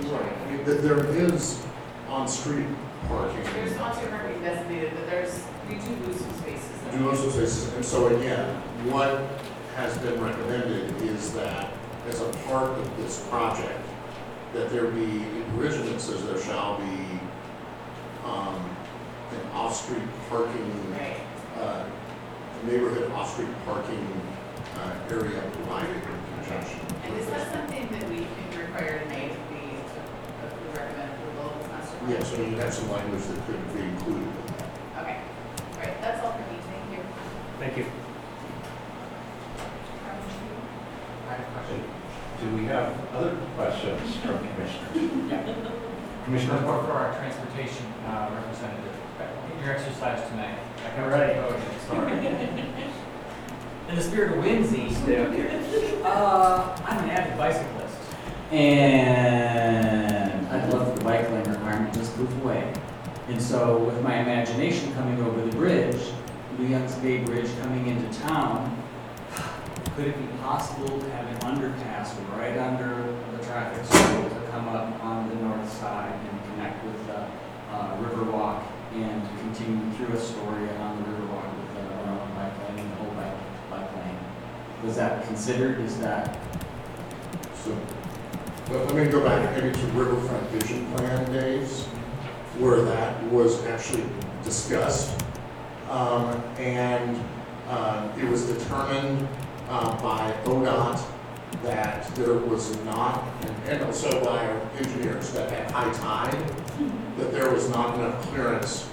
[0.09, 1.65] Right, I mean, th- there is
[2.09, 2.67] on-street
[3.07, 3.43] parking.
[3.53, 6.69] There's on-street parking designated, but there's, we do lose some spaces.
[6.91, 8.55] Do also say, and so again,
[8.89, 9.27] what
[9.75, 11.71] has been recommended is that
[12.07, 13.85] as a part of this project,
[14.53, 15.25] that there be,
[15.57, 17.19] originally it says there shall be,
[18.25, 18.55] um,
[19.31, 21.19] an off-street parking, Right,
[21.59, 21.85] uh,
[22.65, 24.07] neighborhood off-street parking,
[24.77, 26.01] uh, area provided in
[26.39, 26.79] conjunction.
[27.03, 31.51] and is that something that we can require tonight if we, if we recommend approval
[32.13, 32.31] of this master plan?
[32.31, 34.67] Yes, I mean, you have some language that could be included in that.
[35.01, 35.17] Okay,
[35.73, 37.03] all right, that's all for me, thank you.
[37.59, 37.85] Thank you.
[41.27, 41.83] I have a question.
[42.39, 44.93] Do we have other questions from commissioners?
[46.25, 46.85] Commissioner Or Parker?
[46.87, 48.93] for our transportation uh, representative.
[49.63, 50.59] Your exercise tonight.
[50.85, 51.35] I can All right.
[51.87, 52.27] Sorry.
[53.89, 54.89] In the spirit of whimsy,
[56.03, 57.96] uh, I'm an avid bicyclist.
[58.51, 62.73] And I'd love the bike lane requirement just move away.
[63.27, 66.01] And so with my imagination coming over the bridge,
[66.59, 68.83] Youngs Bay Bridge coming into town,
[69.95, 74.67] could it be possible to have an underpass right under the traffic circle to come
[74.67, 77.27] up on the north side and connect with the
[77.71, 78.63] uh, Riverwalk
[78.93, 83.11] and continue through Astoria on the Riverwalk with the Orland bike lane and the whole
[83.11, 84.17] bike, bike lane?
[84.83, 85.79] Was that considered?
[85.79, 86.37] Is that
[87.63, 87.77] So,
[88.71, 91.85] let, let me go back maybe to Riverfront Vision Plan days,
[92.59, 94.03] where that was actually
[94.43, 95.23] discussed.
[95.89, 97.23] Um, and,
[97.69, 99.27] uh, it was determined,
[99.69, 100.99] uh, by ODOT
[101.63, 106.51] that there was not, and- and also by our engineers, that at high tide,
[107.17, 108.87] that there was not enough clearance,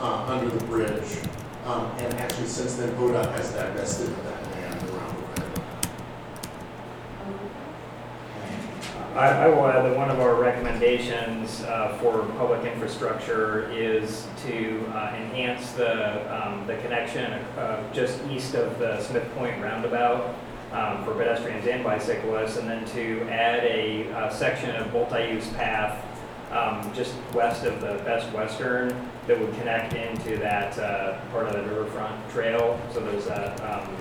[0.00, 1.18] uh, under the bridge.
[1.66, 5.62] Um, and actually, since then, ODOT has divested of that land around the river.
[9.14, 14.86] I, I will add that one of our recommendations uh, for public infrastructure is to
[14.94, 20.36] uh, enhance the, um, the connection uh, just east of the Smith Point roundabout
[20.72, 26.06] um, for pedestrians and bicyclists, and then to add a uh, section of multi-use path
[26.52, 28.88] um, just west of the Best Western
[29.26, 32.80] that would connect into that uh, part of the riverfront trail.
[32.92, 33.96] So there's that um,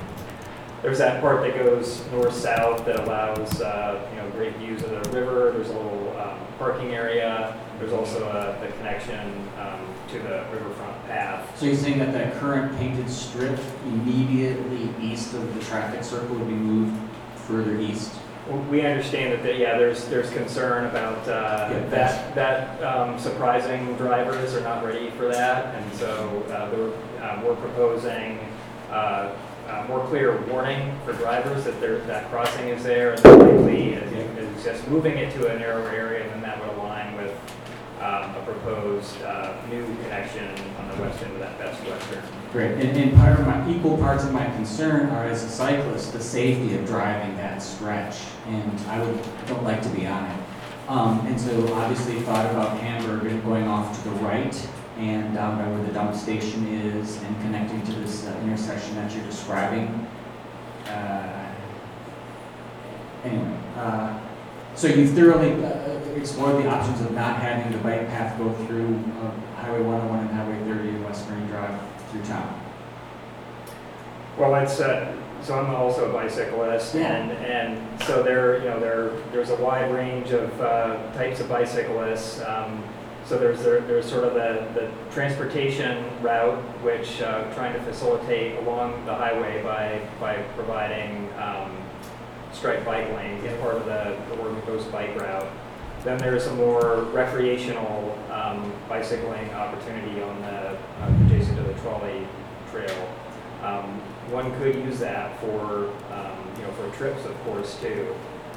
[0.81, 5.09] there's that part that goes north-south that allows, uh, you know, great views of the
[5.11, 5.51] river.
[5.51, 7.59] There's a little um, parking area.
[7.79, 9.19] There's also uh, the connection
[9.59, 11.57] um, to the riverfront path.
[11.59, 16.47] So you're saying that that current painted strip immediately east of the traffic circle would
[16.47, 16.97] be moved
[17.35, 18.13] further east?
[18.69, 23.95] We understand that, that, yeah, there's, there's concern about uh, Yeah, that, that um, surprising
[23.95, 25.75] drivers are not ready for that.
[25.75, 28.39] And so uh, we're, um, we're proposing
[28.89, 29.35] uh,
[29.69, 33.13] uh, more clear warning for drivers that there, that crossing is there.
[33.13, 36.41] And then likely, as you- as just moving it to a narrower area, and then
[36.41, 37.33] that would align with
[38.01, 40.47] um, a proposed uh, new connection
[40.79, 42.21] on the west end of that Best Western.
[42.53, 46.13] Great, and, and part of my, equal parts of my concern are as a cyclist,
[46.13, 48.15] the safety of driving that stretch,
[48.47, 50.39] and I would, don't like to be on it.
[50.87, 54.53] Um, and so obviously thought about Hamburg going off to the right
[54.99, 59.11] and down by where the dump station is and connecting to this uh, intersection that
[59.15, 59.87] you're describing.
[60.87, 61.35] Uh,
[63.25, 64.17] Anyway, uh,
[64.75, 65.69] so you thoroughly uh,
[66.15, 69.31] explored the options of not having the bike path go through uh,
[69.61, 71.77] Highway 101 and Highway 30 and West Marine Drive
[72.11, 72.61] through town?
[74.37, 77.13] Well, it's, uh, so I'm also a bicyclist, Yeah.
[77.13, 81.49] and, and so there, you know, there, there's a wide range of uh, types of
[81.49, 82.41] bicyclists.
[82.41, 82.81] Um,
[83.29, 88.57] So there's, there- there's sort of the, the transportation route, which, uh, trying to facilitate
[88.57, 91.71] along the highway by, by providing um,
[92.51, 95.45] striped bike lanes as part of the the Oregon Coast Bike Route.
[96.03, 102.25] Then there's a more recreational um, bicycling opportunity on the, uh, adjacent to the trolley
[102.71, 103.09] trail.
[103.61, 104.01] Um,
[104.31, 108.15] One could use that for, um, you know, for trips, of course, too,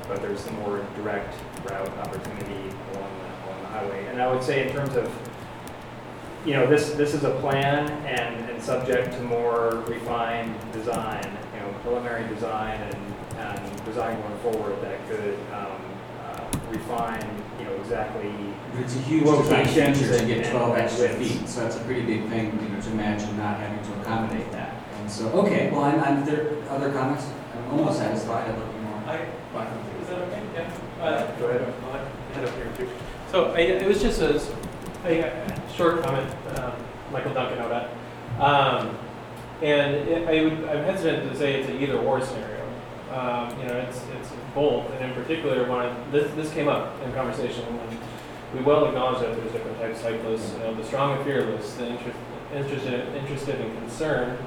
[0.08, 1.34] but there's the more direct
[1.68, 4.06] route opportunity along the, along the highway.
[4.06, 5.10] And I would say in terms of,
[6.44, 11.24] you know, this, this is a plan and, and subject to more refined design,
[11.54, 15.80] you know, preliminary design and, and design going forward that could um,
[16.24, 17.26] uh, refine,
[17.58, 18.32] you know, exactly
[18.78, 21.32] it's a huge design Locations feature to get 12 extra widths.
[21.32, 24.50] feet, so that's a pretty big thing, you know, to imagine not having to accommodate
[24.52, 24.82] that.
[24.98, 27.26] And so, okay, well, I'm, I'm, there, other comments?
[27.54, 29.02] I'm almost satisfied, I'd love more.
[29.06, 29.22] I,
[30.00, 30.42] is that okay?
[30.54, 30.72] Yeah.
[31.00, 31.74] Uh, Go ahead.
[31.84, 32.88] I'll head up here too.
[33.32, 34.38] So I, it was just a
[35.74, 36.74] short comment, um,
[37.10, 37.88] Michael Duncan, ODOT.
[38.38, 38.98] Um,
[39.62, 42.62] and it, I would, I'm hesitant to say it's an either or scenario.
[43.10, 47.12] Um, you know, it's, it's both, and in particular, when this, this came up in
[47.14, 47.98] conversation, when
[48.54, 51.72] we well acknowledge that there's different types of cyclists, you know, the strong and fearless,
[51.76, 52.18] the interest,
[52.54, 54.38] interested, interested and concerned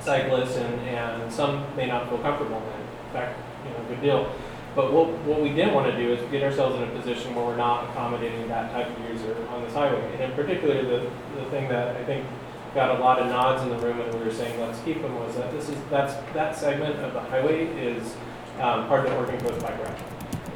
[0.00, 3.06] cyclists, and, and some may not feel comfortable in it.
[3.06, 4.32] In fact, you know, good deal.
[4.74, 7.44] But what, what we didn't want to do is get ourselves in a position where
[7.44, 10.12] we're not accommodating that type of user on this highway.
[10.12, 12.24] And in particular, the, the thing that I think
[12.74, 15.14] got a lot of nods in the room when we were saying, let's keep them,
[15.16, 18.14] was that this is, that's, that segment of the highway is
[18.60, 19.98] um, part of the Oregon Coast Bike Route.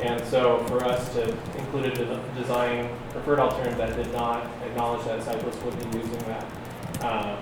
[0.01, 1.29] And so for us to
[1.59, 6.19] include a de- design preferred alternative that did not acknowledge that cyclists would be using
[6.19, 6.45] that,
[7.03, 7.39] um,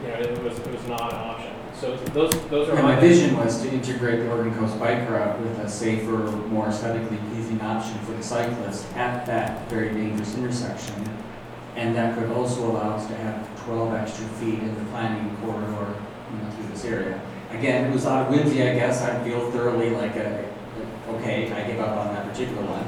[0.00, 1.52] you know, it was, it was not an option.
[1.84, 3.00] So those, those are Yeah, my my.
[3.00, 6.16] vision was to integrate the Oregon Coast Bike Route with a safer,
[6.48, 11.06] more aesthetically pleasing option for the cyclist at that very dangerous intersection.
[11.76, 15.94] And that could also allow us to have twelve extra feet in the planning corridor,
[16.32, 17.20] you know, through this area.
[17.50, 20.42] again, it was out of whimsy, I guess, I feel thoroughly like, a,
[21.10, 22.86] okay, I give up on that particular one.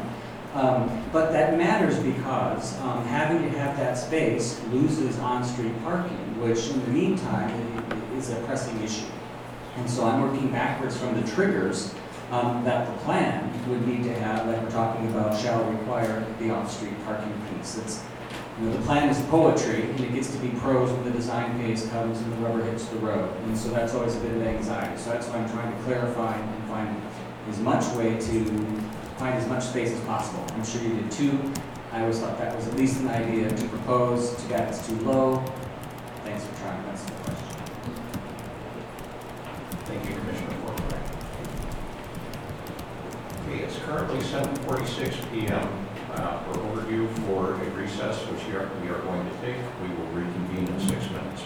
[0.54, 6.70] Um, But that matters because um, having to have that space loses on-street parking, which
[6.70, 7.75] in the meantime
[8.16, 9.06] is a pressing issue.
[9.76, 11.94] And so I'm working backwards from the triggers
[12.30, 16.50] um, that the plan would need to have, like we're talking about, shall require the
[16.50, 17.76] off-street parking piece.
[17.78, 18.02] It's,
[18.58, 21.58] you know, the plan is poetry, and it gets to be prose when the design
[21.58, 23.30] phase comes and the rubber hits the road.
[23.44, 24.98] And so that's always a bit of anxiety.
[25.00, 27.02] So that's why I'm trying to clarify and find
[27.50, 28.44] as much way to
[29.18, 30.44] find as much space as possible.
[30.54, 31.52] I'm sure you did too.
[31.92, 34.34] I always thought that was at least an idea to propose.
[34.42, 35.42] Too bad it's too low.
[36.24, 37.46] Thanks for trying to answer the question.
[39.86, 41.00] Thank you, Commissioner Fortune.
[43.48, 45.68] Okay, it's currently 7:46 PM.
[46.12, 49.88] Uh, For overview for a recess, which we are, we are going to take, we
[49.94, 51.42] will reconvene in six minutes.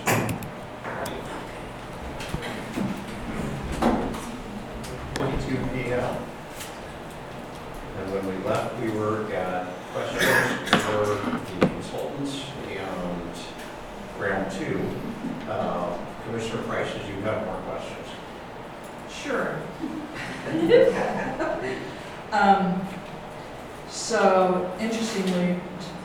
[5.14, 6.16] Twenty-two PM.
[7.98, 11.04] And when we left, we were at questions for
[11.60, 13.36] the consultants and
[14.18, 14.80] round two.
[15.46, 18.08] Uh, Commissioner Price, did you have more questions?
[19.12, 19.58] Sure.
[22.32, 22.80] Um,
[23.88, 25.56] So interestingly,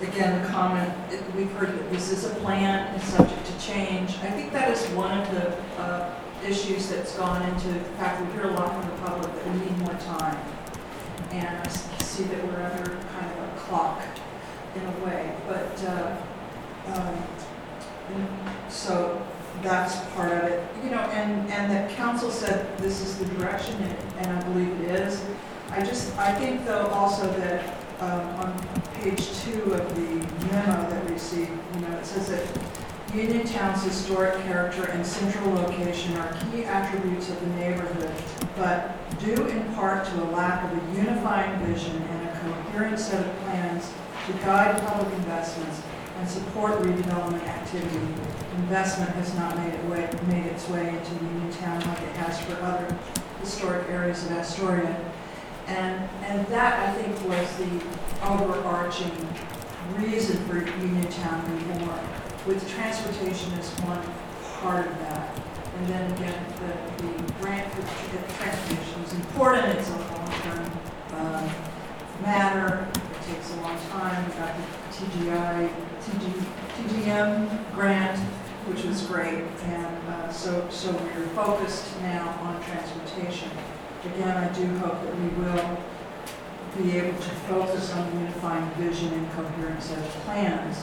[0.01, 4.17] again, the comment, it- we've heard that this is a plan, it's subject to change.
[4.23, 6.09] I think that is one of the uh,
[6.43, 9.59] issues that's gone into, the fact we hear a lot from the public that we
[9.59, 10.37] need more time.
[11.31, 11.67] And I
[12.03, 14.01] see that we're under kind of a clock
[14.75, 17.17] in a way, but, uh, um,
[18.67, 19.21] so
[19.61, 20.63] that's part of it.
[20.83, 24.81] You know, and, and that council said this is the direction, and, and I believe
[24.81, 25.21] it is.
[25.71, 31.05] I just, I think though also that, um, on page two of the memo that
[31.05, 32.45] we received, you know, it says that
[33.13, 38.11] Uniontown's historic character and central location are key attributes of the neighborhood,
[38.57, 43.25] but due in part to a lack of a unifying vision and a coherent set
[43.25, 43.91] of plans
[44.27, 45.81] to guide public investments
[46.19, 48.05] and support redevelopment activity,
[48.57, 52.61] investment has not made it way, made its way into Uniontown like it has for
[52.63, 52.97] other
[53.39, 55.11] historic areas of Astoria.
[55.67, 57.81] And, and that, I think, was the
[58.27, 59.11] overarching
[59.97, 62.07] reason for Uniontown Reborn,
[62.45, 64.01] with transportation as one
[64.61, 65.41] part of that.
[65.77, 70.71] And then again, the, the grant for tr- transportation is important, it's a long-term,
[71.13, 71.49] um,
[72.21, 75.69] matter, it takes a long time, we got the TGI,
[76.01, 76.45] TG,
[76.77, 78.19] TGM grant,
[78.67, 83.49] which was great, and, uh, so, so we're focused now on transportation.
[84.05, 85.77] Again, I do hope that we will
[86.77, 90.77] be able to focus on unifying vision and coherence of plans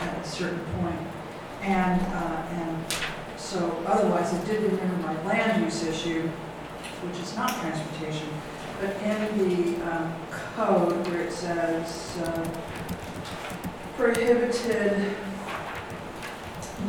[0.00, 0.98] at- at a certain point.
[1.62, 2.76] And, uh, and
[3.36, 6.28] so otherwise, I did remember my land use issue,
[7.06, 8.28] which is not transportation,
[8.80, 10.12] but in the um,
[10.56, 12.44] code where it says uh,
[13.96, 15.14] prohibited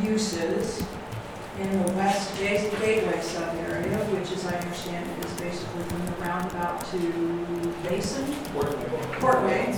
[0.02, 0.82] uses
[1.60, 6.12] in the west Ga- gateway sub-area, which as I understand it is basically from the
[6.12, 6.98] roundabout to
[7.88, 8.24] Basin,
[9.20, 9.76] Portway.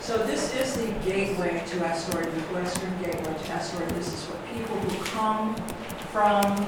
[0.00, 3.88] So this is the gateway to Astoria, the western gateway to Astoria.
[3.92, 5.54] This is for people who come
[6.10, 6.66] from,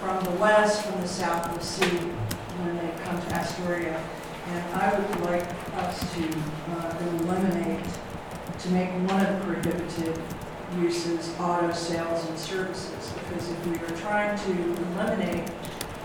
[0.00, 4.02] from the west, from the south will see when they come to Astoria.
[4.48, 5.46] And I would like
[5.76, 6.28] us to
[6.72, 7.84] uh, eliminate,
[8.58, 10.18] to make one of the prohibited
[10.80, 13.12] uses auto sales and services.
[13.18, 14.52] Because if we were trying to
[14.94, 15.50] eliminate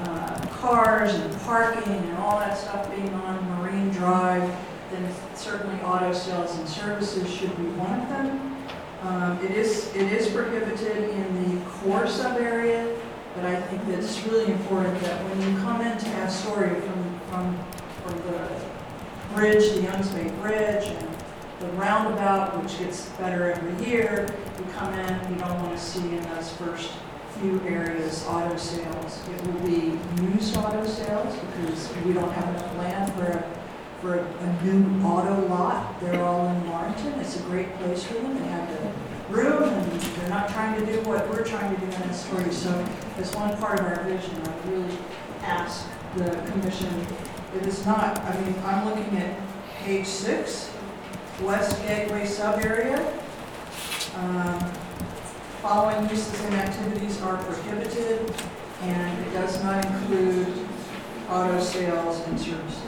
[0.03, 4.49] uh, cars and parking and all that stuff being on Marine Drive,
[4.91, 8.57] then certainly auto sales and services should be one of them.
[9.03, 12.95] Um, It is, it is prohibited in the core sub-area,
[13.35, 17.63] but I think that it's really important that when you come into Astoria from, from,
[18.03, 21.07] from the bridge, the Youngs Bay Bridge, and
[21.59, 24.27] the roundabout, which gets better every year,
[24.73, 26.91] come in, we don't want to see in those first
[27.39, 29.19] few areas auto sales.
[29.29, 29.99] It will be
[30.33, 33.57] used auto sales because we don't have enough land for a
[34.01, 35.99] for a new auto lot.
[35.99, 37.19] They're all in Warrenton.
[37.19, 38.39] It's a great place for them.
[38.39, 41.87] They have the room and they're not trying to do what we're trying to do
[41.87, 42.51] in Astoria.
[42.51, 42.87] So
[43.17, 44.97] as one part of our vision, I really
[45.41, 47.05] ask the commission,
[47.55, 49.39] it is not, I mean, I'm looking at
[49.79, 50.71] page six,
[51.41, 52.97] West Gateway sub-area.
[54.17, 54.71] Um,
[55.61, 58.33] Following uses and activities are prohibited
[58.81, 60.47] and it does not include
[61.29, 62.81] auto sales and services.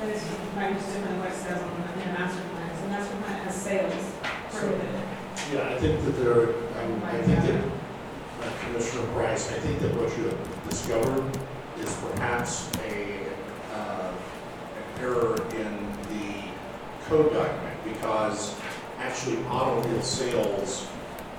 [0.00, 0.22] That is
[0.54, 2.70] very different than what it says on the in the master plan.
[2.78, 4.12] So master plan has sales
[4.50, 5.00] prohibited.
[5.52, 9.94] Yeah, I think that there, I I think that, uh, Commissioner Price, I think that
[9.94, 11.38] what you have discovered
[11.80, 13.26] is perhaps a,
[13.74, 14.12] uh,
[14.76, 16.44] an error in the
[17.08, 18.54] code document, because
[19.04, 20.88] actually automobile sales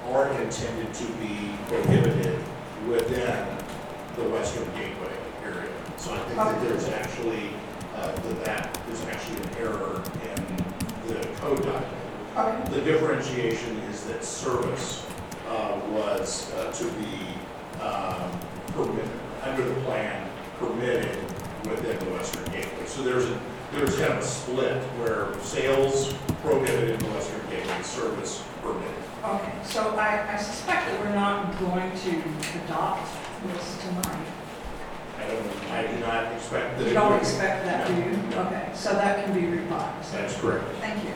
[0.09, 2.39] are intended to be prohibited
[2.87, 3.57] within
[4.15, 5.11] the Western Gateway
[5.43, 5.71] area.
[5.97, 7.49] So I think that there's actually,
[7.95, 11.87] uh, that that, there's actually an error in the code document.
[12.37, 12.75] Okay.
[12.75, 15.03] The differentiation is that service
[15.47, 18.31] uh, was uh, to be um,
[18.73, 19.09] permitted,
[19.41, 20.29] under the plan,
[20.59, 21.17] permitted
[21.65, 22.85] within the Western Gateway.
[22.85, 23.41] So there's a,
[23.73, 28.91] there's kind of a split where sales prohibited in the Western Gateway, service permitted.
[29.23, 32.23] Okay, so I, I suspect that we're not going to
[32.63, 33.09] adopt
[33.47, 34.27] this tonight.
[35.17, 36.83] I don't, I do not expect that.
[36.85, 38.39] You it don't would- expect that, do you?
[38.39, 40.13] Okay, so that can be revised.
[40.13, 40.65] That's correct.
[40.81, 41.11] Thank you.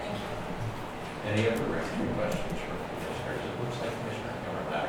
[0.00, 1.30] Thank you.
[1.30, 3.42] Any other questions for commissioners?
[3.44, 4.88] It looks like Commissioner Hammerback.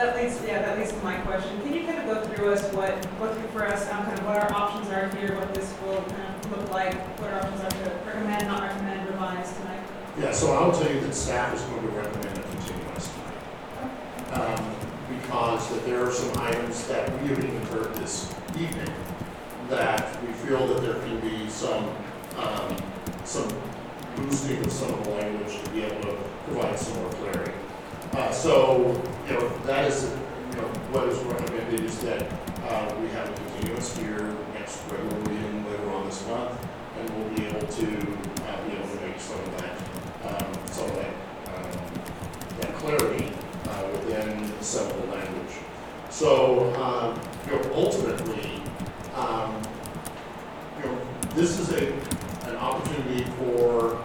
[0.00, 1.60] That leads, yeah, that leads to my question.
[1.60, 4.38] Can you kind of go through us what, what for us, um, kind of what
[4.38, 7.68] our options are here, what this will kind of look like, what our options are
[7.68, 9.82] to recommend, not recommend, revise tonight?
[10.18, 14.40] Yeah, so I'll tell you that staff is going to recommend a continuance tonight.
[14.40, 14.74] Um,
[15.20, 18.94] Because that there are some items that we haven't even heard this evening,
[19.68, 21.94] that we feel that there can be some,
[22.38, 22.74] um,
[23.24, 23.48] some
[24.16, 26.16] boosting of some of the language to be able to
[26.46, 27.52] provide some more clarity.
[28.12, 30.04] Uh, So, you know, that is,
[30.50, 32.22] you know, what is recommended is that
[32.68, 36.52] uh, we have a continuance here next regular meeting later on this month,
[36.98, 39.76] and we'll be able to, uh, be able to make some of that
[40.26, 41.14] um, some of that,
[41.54, 41.70] um,
[42.60, 43.32] that clarity
[43.68, 45.54] uh, within some of the language.
[46.10, 48.60] So, um, you know, ultimately,
[49.14, 49.62] um,
[50.78, 50.98] you know,
[51.34, 51.92] this is a,
[52.48, 54.02] an opportunity for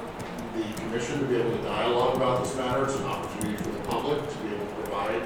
[0.56, 2.84] the commission to be able to dialogue about this matter.
[2.86, 5.22] It's an opportunity for public to be able to provide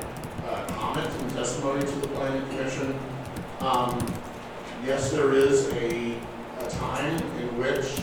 [0.48, 2.98] uh, comment and testimony to the planning commission.
[3.60, 4.14] Um,
[4.86, 6.15] Yes, there is a,
[6.60, 7.99] a time in which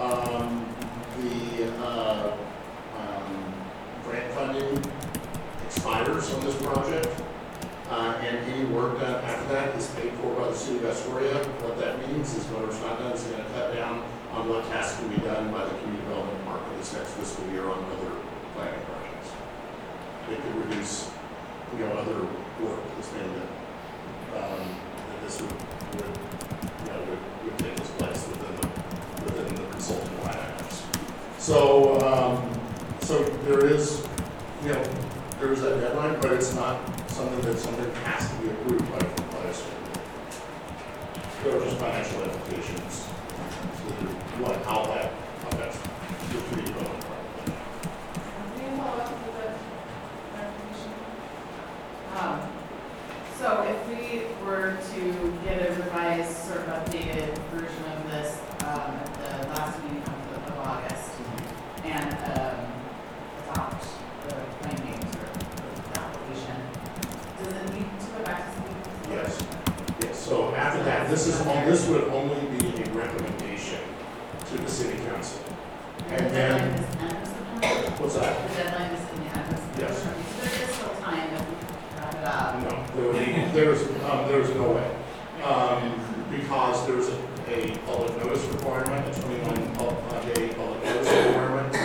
[0.00, 0.64] um,
[1.20, 2.34] the uh,
[2.96, 3.54] um,
[4.04, 4.82] grant funding
[5.66, 7.08] expires on this project,
[7.90, 11.36] uh, and any work done after that is paid for by the city of Astoria.
[11.60, 14.02] What that means is it's not done, it's going to cut down
[14.32, 17.68] on what tasks can be done by the community development department this next fiscal year
[17.68, 18.12] on other
[18.54, 18.93] planning.
[20.30, 21.10] It could reduce,
[21.72, 22.20] you know, other
[22.64, 23.48] work that's being done.
[24.34, 24.68] Um,
[25.08, 26.18] that this would, would,
[26.80, 28.68] you know, would, would take its place within the,
[29.24, 30.82] within the consulting line items.
[31.38, 32.60] So, um,
[33.00, 34.06] so there is,
[34.62, 34.82] you know,
[35.38, 36.80] there is that deadline, but it's not
[37.10, 39.70] something that something has to be approved by, by a school.
[41.42, 43.92] There are just financial implications to
[44.42, 47.00] what, how that, how that's, the development.
[47.04, 47.22] plan.
[48.56, 49.52] Can you follow up with the
[50.32, 50.92] clarification?
[52.16, 52.40] Um,
[53.38, 58.94] So if we were to get a revised, sort of updated version of this um,
[58.94, 59.12] at
[59.42, 61.10] the last meeting of of August
[61.84, 62.60] and um,
[63.50, 63.84] adopt
[64.28, 66.56] the findings or the application,
[67.38, 69.10] does it need to go back to city council?
[69.10, 69.46] Yes.
[70.02, 73.80] Yes, so after that, this is, on- this would only be a recommendation
[74.46, 75.40] to the city council.
[76.08, 78.02] And the deadline is end of September?
[78.02, 78.48] What's that?
[78.48, 79.80] The deadline is in the end of September?
[79.80, 80.02] Yes.
[80.02, 80.08] So
[80.40, 81.54] there is still time if we
[81.98, 82.13] wrap it up.
[82.24, 84.96] No, there be- there's, um, there's no way.
[85.44, 87.08] Um, because there's
[87.48, 91.76] a, public notice requirement, a twenty-one pub- uh, day public notice requirement.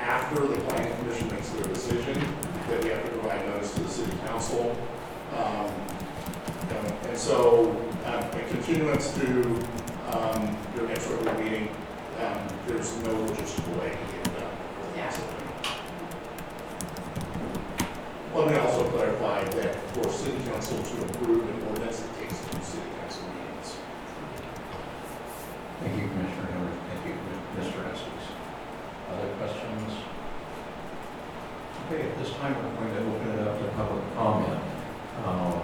[0.00, 2.14] After the planning commission makes their decision,
[2.68, 4.76] that we have to provide notice to the city council.
[5.36, 5.66] Um,
[6.70, 7.70] know, and so,
[8.06, 9.42] um, a continuance to,
[10.12, 11.68] um, your next regular meeting,
[12.20, 12.38] um,
[12.68, 14.52] there's no logistical way to get it done.
[14.96, 15.12] Yeah.
[18.38, 22.62] Let me also clarify that for city council to approve an ordinance, it takes two
[22.62, 23.74] city council meetings.
[25.80, 26.70] Thank you, Commissioner Hammer.
[26.86, 27.14] Thank you,
[27.58, 27.90] Mr.
[27.90, 28.26] Estes.
[29.10, 29.90] Other questions?
[31.90, 34.62] Okay, at this time, we're going to open it up to public comment.
[35.24, 35.60] Uh,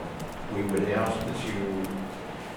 [0.52, 1.82] We would ask that you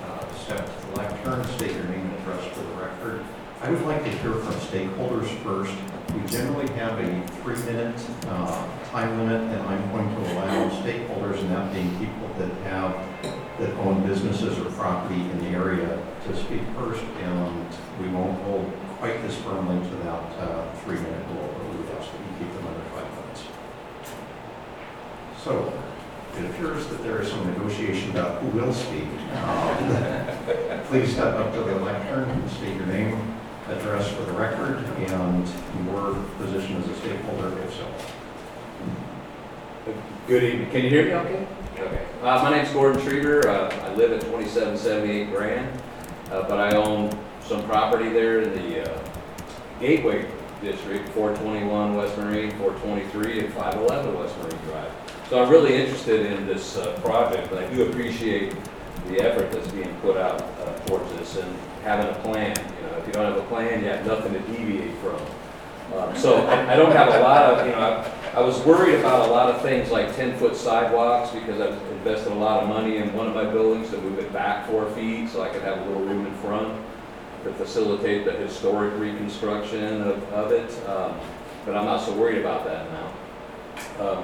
[0.04, 3.24] uh, step to the left, turn, state your name and address for the record.
[3.60, 5.74] I would like to hear from stakeholders first.
[6.14, 11.50] We generally have a three-minute uh, time limit, and I'm going to allow stakeholders, and
[11.52, 12.94] that being people that have,
[13.60, 17.68] that own businesses or property in the area, to speak first, and
[18.00, 22.20] we won't hold quite this firmly to that uh, three-minute rule, but we ask that
[22.20, 23.44] you keep them under five minutes.
[25.44, 25.74] So,
[26.38, 29.08] it appears that there is some negotiation about who will speak.
[29.34, 33.37] Um, Please step up to the lectern and state your name,
[33.70, 35.48] address for the record, and
[35.86, 37.88] your position as a stakeholder, if so.
[40.28, 40.72] Good evening.
[40.72, 41.48] Can you hear me okay?
[41.80, 42.06] Okay.
[42.22, 43.48] Uh, my name's Gordon Schreiber.
[43.48, 45.82] Uh, I live at 2778 Grand,
[46.32, 49.10] uh, but I own some property there in the uh,
[49.80, 50.30] Gateway
[50.62, 54.92] District, 421 West Marine, 423, and 511 West Marine Drive.
[55.30, 58.54] So I'm really interested in this uh, project, but I do appreciate
[59.10, 62.56] the effort that's being put out uh, towards this and having a plan.
[62.82, 65.20] You know, if you don't have a plan, you have nothing to deviate from.
[65.98, 68.06] Um, So I I don't have a lot of, you know, I-
[68.36, 72.36] I was worried about a lot of things like 10-foot sidewalks because I've invested a
[72.36, 75.42] lot of money in one of my buildings to move it back four feet so
[75.42, 76.68] I could have a little room in front
[77.46, 80.70] to facilitate the historic reconstruction of of it.
[80.88, 81.14] Um,
[81.66, 83.08] But I'm not so worried about that now
[84.08, 84.24] um,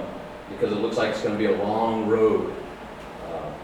[0.50, 2.54] because it looks like it's going to be a long road.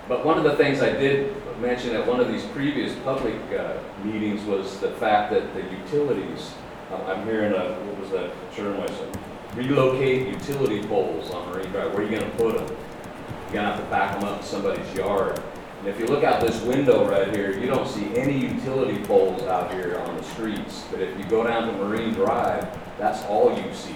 [0.09, 3.73] But one of the things I did mention at one of these previous public uh,
[4.03, 6.55] meetings was the fact that the utilities,
[6.91, 9.15] I'm- I'm hearing a, what was that term I said?
[9.55, 12.75] Relocate utility poles on Marine Drive, where are you gonna put them?
[13.45, 15.39] You're gonna have to back them up in somebody's yard.
[15.79, 19.43] And if you look out this window right here, you don't see any utility poles
[19.43, 20.85] out here on the streets.
[20.89, 22.67] But if you go down to Marine Drive,
[22.97, 23.95] that's all you see.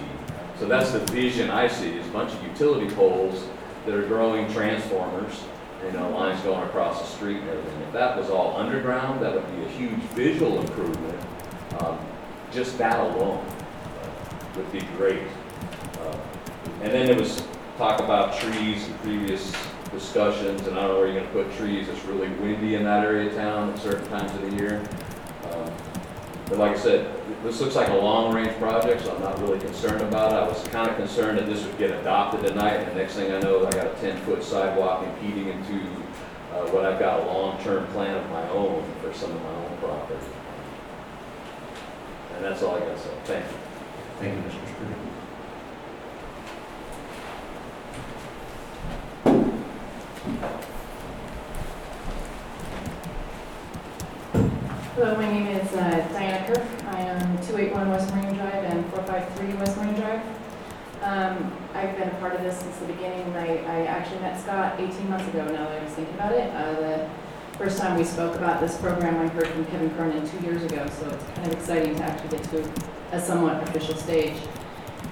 [0.60, 3.48] So that's the vision I see, is a bunch of utility poles
[3.84, 5.42] that are growing transformers,
[5.84, 7.80] you know, lines going across the street and everything.
[7.82, 11.18] If that was all underground, that would be a huge visual improvement.
[11.80, 11.98] Um,
[12.52, 15.22] Just that alone uh, would be great.
[16.00, 16.16] Uh,
[16.82, 17.42] And then there was
[17.78, 19.52] talk about trees in previous
[19.90, 21.88] discussions, and I don't know where you're gonna put trees.
[21.88, 24.82] It's really windy in that area of town at certain times of the year.
[25.52, 25.70] Um,
[26.48, 27.06] But like I said,
[27.44, 30.36] this looks like a long-range project, so I'm not really concerned about it.
[30.36, 33.30] I was kind of concerned that this would get adopted tonight, and the next thing
[33.32, 35.84] I know, I got a ten-foot sidewalk impeding into
[36.52, 39.76] uh, what I've got a long-term plan of my own for some of my own
[39.76, 40.18] property.
[42.34, 43.10] And that's all I got to say.
[43.24, 43.58] Thank you.
[44.18, 44.66] Thank you, Mr.
[44.74, 44.96] Streeter.
[54.94, 56.62] Hello, my name is uh, Diana Kirk.
[56.94, 60.20] I am 281 West Marine Drive and 453 West Marine Drive.
[61.02, 63.34] Um, I've been a part of this since the beginning.
[63.36, 66.48] I, I actually met Scott 18 months ago, now that I was thinking about it.
[66.54, 67.08] Uh,
[67.52, 70.62] The first time we spoke about this program, I heard from Kevin Cronin two years
[70.62, 72.70] ago, so it's kind of exciting to actually get to
[73.12, 74.36] a somewhat official stage.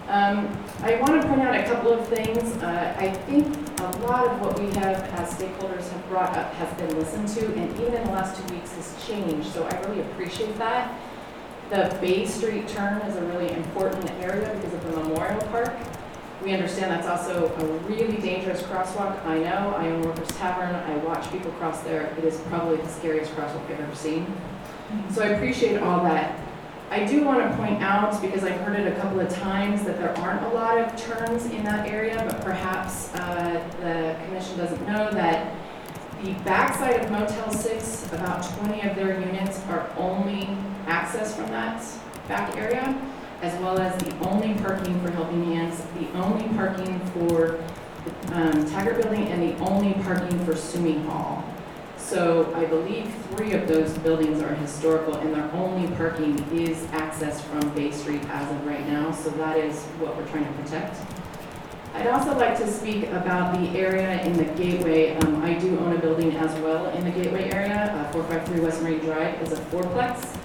[0.09, 0.49] Um,
[0.83, 2.57] I want to point out a couple of things.
[2.63, 3.47] Uh, I think
[3.81, 7.47] a lot of what we have as stakeholders have brought up has been listened to,
[7.55, 10.99] and even in the last two weeks has changed, so I really appreciate that.
[11.71, 15.75] The Bay Street turn is a really important area because of the Memorial Park.
[16.43, 19.25] We understand that's also a really dangerous crosswalk.
[19.25, 22.13] I know, I own Workers Tavern, I watch people cross there.
[22.19, 24.27] It is probably the scariest crosswalk I've ever seen.
[25.13, 26.39] So I appreciate all that.
[26.93, 29.97] I do want to point out, because I've heard it a couple of times, that
[29.97, 34.87] there aren't a lot of turns in that area, but perhaps uh, the commission doesn't
[34.87, 35.57] know that
[36.23, 40.47] the backside of Motel 6, about 20 of their units are only
[40.87, 41.83] access from that
[42.29, 42.95] back area,
[43.41, 47.59] as well as the only parking for Helping Hands, the only parking for
[48.33, 51.43] um, Taggart Building, and the only parking for Suomi Hall.
[52.13, 57.41] So I believe three of those buildings are historical, and their only parking is access
[57.41, 60.95] from Bay Street as of right now, so that is what we're trying to protect.
[61.95, 65.17] I'd also like to speak about the area in the Gateway.
[65.17, 67.91] Um, I do own a building as well in the Gateway area.
[67.95, 70.39] Uh, 453 West Marine Drive is a fourplex.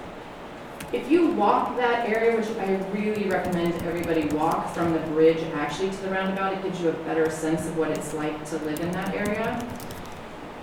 [0.94, 5.90] If you walk that area, which I really recommend everybody walk from the bridge actually
[5.90, 8.80] to the roundabout, it gives you a better sense of what it's like to live
[8.80, 9.68] in that area.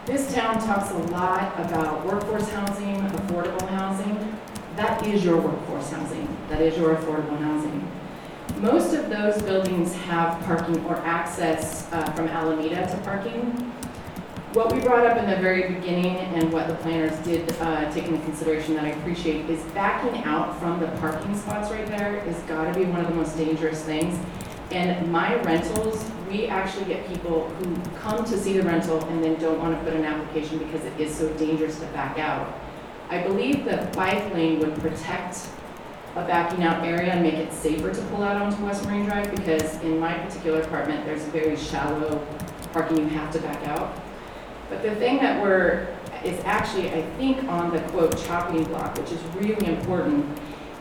[0.07, 4.39] This town talks a lot about workforce housing, affordable housing.
[4.77, 6.29] That is your workforce housing.
[6.51, 7.91] That is your affordable housing.
[8.61, 13.41] Most of those buildings have parking or access uh, from Alameda to parking.
[14.53, 18.05] What we brought up in the very beginning and what the planners did uh, take
[18.05, 22.37] into consideration that I appreciate is backing out from the parking spots right there is
[22.41, 24.19] got to be one of the most dangerous things.
[24.71, 29.39] And my rentals, we actually get people who come to see the rental and then
[29.41, 32.59] don't want to put an application because it is so dangerous to back out.
[33.11, 35.49] I believe the bike lane would protect
[36.17, 39.31] a backing out area and make it safer to pull out onto West Marine Drive
[39.35, 42.25] because in my particular apartment, there's very shallow
[42.73, 44.01] parking, you have to back out.
[44.71, 45.87] But the thing that we're,
[46.25, 50.27] is actually, I think, on the quote chopping block, which is really important,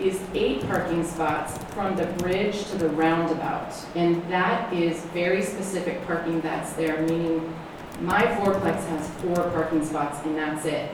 [0.03, 3.73] is eight parking spots from the bridge to the roundabout.
[3.95, 7.55] And that is very specific parking that's there, meaning
[8.01, 10.91] my fourplex has four parking spots and that's it.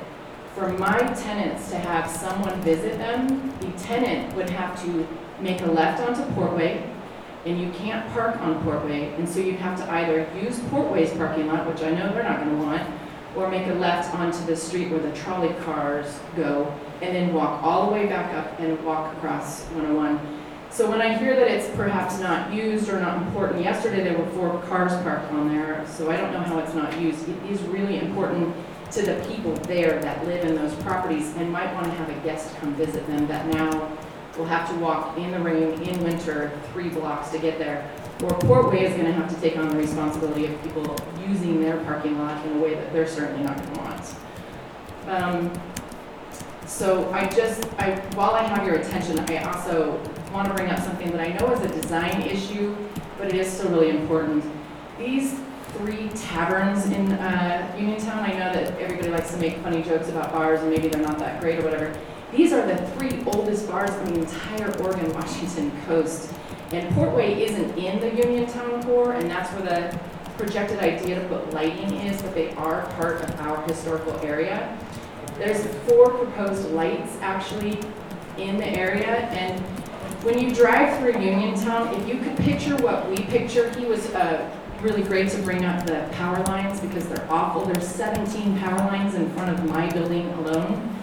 [0.54, 5.08] For my tenants to have someone visit them, the tenant would have to
[5.40, 6.86] make a left onto Portway,
[7.46, 11.48] and you can't park on Portway, and so you'd have to either use Portway's parking
[11.48, 12.99] lot, which I know they're not gonna want,
[13.36, 17.64] or make a left onto the street where the trolley cars go, and then walk
[17.64, 20.20] all the way back up and walk across 101.
[20.72, 24.30] So when I hear that it's perhaps not used or not important, yesterday there were
[24.32, 27.28] four cars parked on there, so I don't know how it's not used.
[27.28, 28.56] It is really important
[28.92, 32.20] to the people there that live in those properties and might want to have a
[32.22, 33.98] guest come visit them that now
[34.38, 37.92] will have to walk in the rain, in winter, three blocks to get there.
[38.22, 40.96] Or Portway is going to have to take on the responsibility of people
[41.28, 44.16] using their parking lot in a way that they're certainly not going to want.
[45.08, 45.52] Um,
[46.68, 50.00] So I just, I, while I have your attention, I also
[50.32, 52.76] want to bring up something that I know is a design issue,
[53.18, 54.44] but it is still really important.
[55.00, 55.40] These
[55.78, 60.32] three taverns in uh, Uniontown, I know that everybody likes to make funny jokes about
[60.32, 61.98] bars and maybe they're not that great or whatever.
[62.32, 66.32] These are the three oldest bars on the entire Oregon, Washington coast.
[66.72, 70.00] And Portway isn't in the Uniontown core, and that's where the
[70.38, 74.78] projected idea to put lighting is, but they are part of our historical area.
[75.38, 77.80] There's four proposed lights actually
[78.38, 79.60] in the area, and
[80.24, 84.50] when you drive through Uniontown, if you could picture what we picture, he was uh,
[84.82, 87.66] really great to bring up the power lines because they're awful.
[87.66, 90.96] There's 17 power lines in front of my building alone.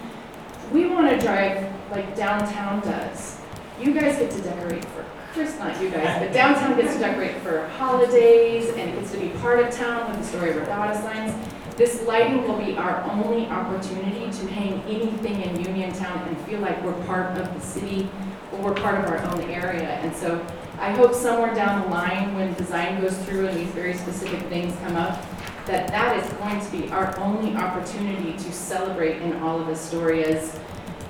[0.71, 3.39] We want to drive like downtown does.
[3.81, 7.35] You guys get to decorate for Chris, not you guys, but downtown gets to decorate
[7.41, 11.33] for holidays and it gets to be part of town with the Astoria Regatta signs.
[11.75, 16.83] This lighting will be our only opportunity to hang anything in Uniontown and feel like
[16.83, 18.09] we're part of the city
[18.51, 19.89] or we're part of our own area.
[20.01, 20.43] And so
[20.79, 24.75] I hope somewhere down the line, when design goes through and these very specific things
[24.79, 25.23] come up,
[25.67, 30.57] that that is going to be our only opportunity to celebrate in all of Astoria's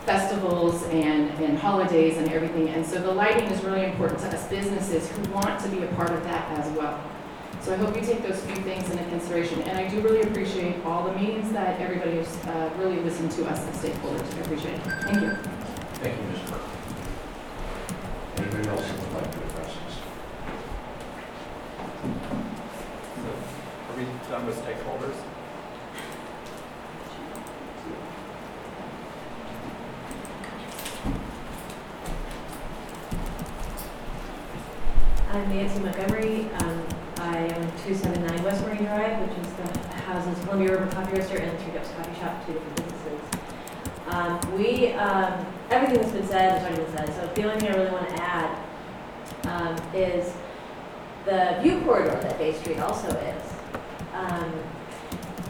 [0.08, 2.70] festivals and, and holidays and everything.
[2.70, 5.88] And so the lighting is really important to us businesses who want to be a
[5.88, 7.04] part of that as well.
[7.60, 9.62] So I hope you take those few things into consideration.
[9.64, 13.46] And I do really appreciate all the meetings that everybody has uh, really listened to
[13.48, 14.38] us as stakeholders.
[14.38, 14.82] I appreciate it.
[14.82, 15.36] Thank you.
[15.96, 16.50] Thank you, Ms.
[16.50, 16.62] Burke.
[18.38, 19.98] Anybody else that would like to address this?
[23.90, 25.37] Are we done with stakeholders?
[35.30, 36.50] I'm Nancy Montgomery.
[36.60, 36.88] Um,
[37.18, 41.60] I own 279 West Marine Drive, which is the houses Columbia River Coffee Roaster and
[41.60, 43.22] Three Cups Coffee Shop, two different businesses.
[44.08, 47.70] Um, we, um, everything that's been said has already been said, so the only thing
[47.74, 48.58] I really want to add
[49.44, 50.34] um, is
[51.26, 53.54] the view corridor that Bay Street also is.
[54.14, 54.54] Um,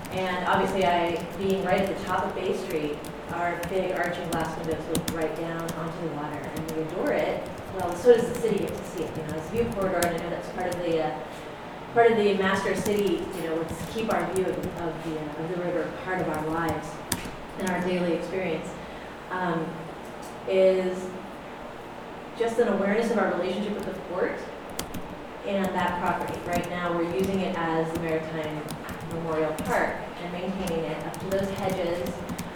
[0.10, 2.98] and obviously, I, being right at the top of Bay Street,
[3.34, 7.48] our big arching glass windows look right down onto the water, and we adore it.
[7.78, 9.98] Well, so does the city get to see it, you know, it's a view corridor,
[9.98, 11.20] and I know that's part of the, uh,
[11.94, 15.44] part of the master city, you know, let's keep our view of, of the, uh,
[15.44, 16.88] of the river part of our lives
[17.60, 18.68] and our daily experience,
[19.30, 19.64] um,
[20.50, 21.08] is
[22.40, 24.40] just an awareness of our relationship with the port
[25.46, 26.40] and that property.
[26.48, 28.64] Right now, we're using it as the Maritime
[29.14, 32.12] Memorial Park and maintaining it up to those hedges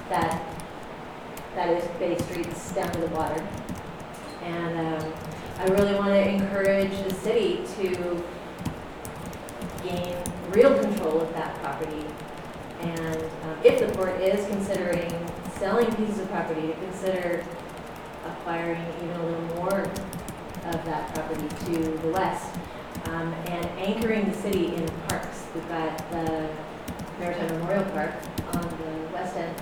[0.10, 0.43] that,
[1.53, 3.48] that is Bay Street's down to the water.
[4.43, 5.13] And um,
[5.57, 8.23] I really want to encourage the city to
[9.84, 10.18] gain
[10.49, 12.05] real control of that property.
[12.81, 15.11] And um, if the port is considering
[15.57, 17.45] selling pieces of property, to consider
[18.26, 22.55] acquiring even a little more of that property to the west.
[23.05, 25.45] Um, and anchoring the city in parks.
[25.53, 26.49] We've got the
[27.19, 28.13] Maritime Memorial Park
[28.53, 29.55] on the west end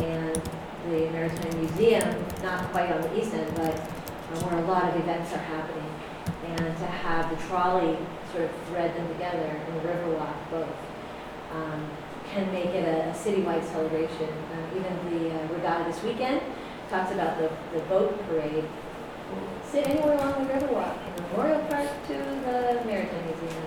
[0.00, 0.34] and
[0.90, 3.74] the Maritime Museum, not quite on the east end, but
[4.32, 5.90] uh, where a lot of events are happening.
[6.44, 7.96] And to have the trolley
[8.32, 10.76] sort of thread them together and the Riverwalk both
[11.52, 11.88] um,
[12.30, 14.28] can make it a, a citywide celebration.
[14.28, 16.42] Uh, even the uh, regatta this weekend
[16.90, 18.64] talks about the, the boat parade.
[19.64, 23.64] Sit anywhere along the Riverwalk, from Memorial Park to the Maritime Museum.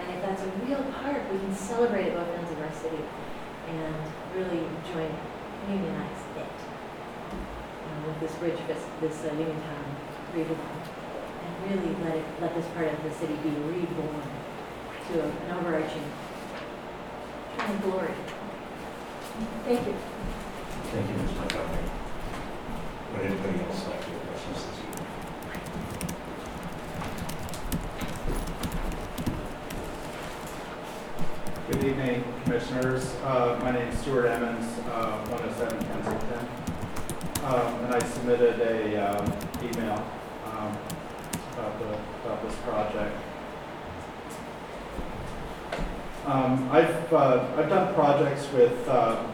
[0.00, 3.04] And if that's a real park, we can celebrate at both ends of our city
[3.68, 3.94] and
[4.34, 5.12] really join,
[5.68, 6.25] unionize it uh,
[8.06, 9.84] with this bridge, this, this uh, Uniontown
[10.34, 10.86] redevelopment.
[11.42, 14.22] And really let it, let this part of the city be reborn
[15.08, 16.02] to a- an overarching
[17.58, 18.12] kind of glory.
[19.64, 19.94] Thank you.
[20.92, 21.34] Thank you, Ms.
[21.36, 21.84] Montgomery.
[23.12, 26.06] Would anybody else like to address us this evening?
[31.70, 33.14] Good evening, Commissioners.
[33.24, 36.55] Uh, My name is Stuart Emmons, uh, 107 Kensington.
[37.46, 39.32] Um, And I submitted a um,
[39.62, 40.04] email
[40.46, 40.76] um,
[41.52, 41.86] about the,
[42.24, 43.16] about this project.
[46.26, 49.24] Um, I've, uh, I've done projects with, uh,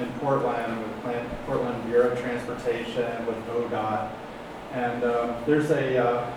[0.00, 4.10] in Portland, with Plan- Portland Bureau of Transportation, with ODOT.
[4.72, 6.32] And, um, there's a, uh,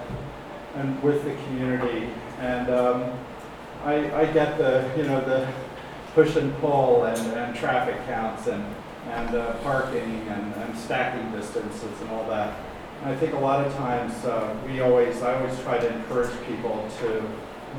[0.76, 2.12] and with the community.
[2.40, 2.70] And,
[3.84, 5.52] I, I get the, you know, the
[6.14, 8.64] push and pull and, and traffic counts and,
[9.10, 12.58] and, uh, parking and, and stacking distances and all that.
[13.02, 16.32] And I think a lot of times, uh, we always, I always try to encourage
[16.46, 17.24] people to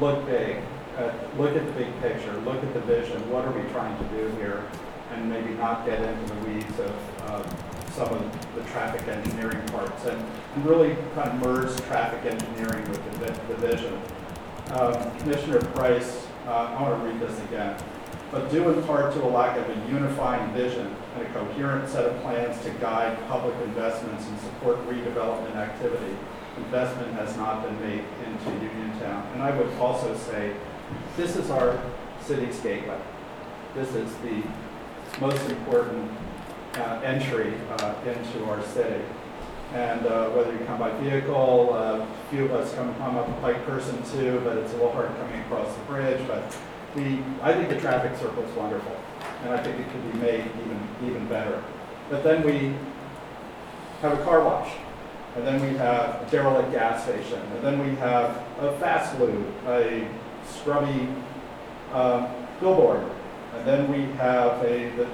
[0.01, 0.63] look big,
[0.97, 4.17] uh, look at the big picture, look at the vision, what are we trying to
[4.17, 4.65] do here?
[5.13, 7.43] And maybe not get into the weeds of, uh,
[7.91, 10.25] some of the traffic engineering parts and,
[10.55, 14.01] and really kind of merge traffic engineering with the, the vision.
[14.73, 17.77] Um, Commissioner Price, uh, I want to read this again.
[18.31, 22.05] But due in part to a lack of a unifying vision and a coherent set
[22.05, 26.17] of plans to guide public investments and support redevelopment activity,
[26.57, 29.27] investment has not been made into Uniontown.
[29.35, 30.55] And I would also say,
[31.17, 31.81] this is our
[32.21, 33.01] city's gateway.
[33.75, 34.43] This is the
[35.21, 36.11] most important
[36.75, 39.05] uh, entry uh, into our city.
[39.73, 43.29] And uh, whether you come by vehicle, uh, a few of us come, come up
[43.29, 46.27] a Pike person too, but it's a little hard coming across the bridge.
[46.27, 46.57] But
[46.95, 48.97] the, I think the traffic circle is wonderful,
[49.45, 51.63] and I think it could be made even, even better.
[52.09, 52.75] But then we
[54.03, 54.73] have a car wash,
[55.37, 59.45] and then we have a derelict gas station, and then we have a fast food,
[59.67, 60.09] a
[60.45, 61.09] scrubby
[61.93, 62.29] um,
[62.61, 63.05] billboard,
[63.57, 65.07] and then we have a, the,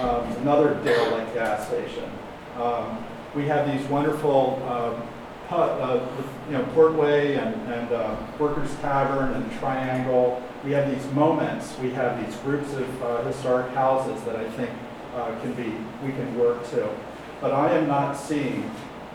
[0.00, 2.10] um, another derelict gas station.
[2.58, 5.02] Um, we have these wonderful, um,
[5.48, 6.06] pu- uh,
[6.48, 10.42] you know, Portway and, and uh, Workers Tavern and Triangle.
[10.64, 14.70] We have these moments, we have these groups of uh, historic houses that I think
[15.14, 15.74] uh, can be,
[16.06, 16.88] we can work to.
[17.40, 18.70] But I am not seeing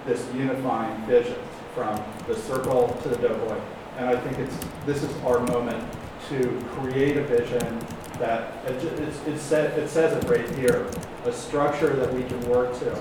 [0.05, 1.39] this unifying vision
[1.73, 3.57] from the circle to the Doughboy.
[3.97, 5.81] And I think it's, this is our moment
[6.29, 7.79] to create a vision
[8.19, 10.89] that, it, it's, it said, it says it right here,
[11.25, 12.91] a structure that we can work to.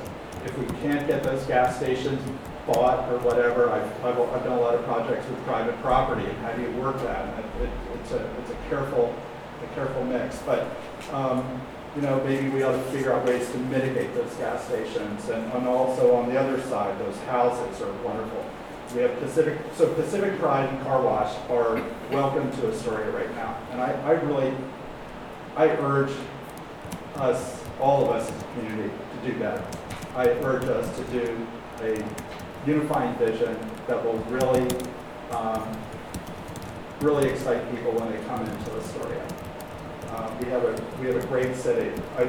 [0.45, 2.21] If we can't get those gas stations
[2.67, 6.53] bought or whatever, I've, I've, I've done a lot of projects with private property, how
[6.53, 7.27] do you work that?
[7.27, 9.15] And it, it's a, it's a careful,
[9.63, 10.67] a careful mix, but,
[11.13, 11.61] um,
[11.95, 15.51] you know, maybe we ought to figure out ways to mitigate those gas stations, and,
[15.53, 18.45] and also on the other side, those houses are wonderful.
[18.95, 23.57] We have Pacific, so Pacific Pride and Car Wash are welcome to Astoria right now,
[23.71, 24.53] and I, I really,
[25.57, 26.13] I urge
[27.17, 29.65] us, all of us as a community, to do better.
[30.15, 31.47] I urge us to do
[31.81, 32.03] a
[32.67, 33.57] unifying vision
[33.87, 34.69] that will really,
[35.31, 35.67] um,
[37.01, 39.23] really excite people when they come into Astoria.
[40.11, 41.91] Uh, we have a, we have a great city.
[42.17, 42.23] I,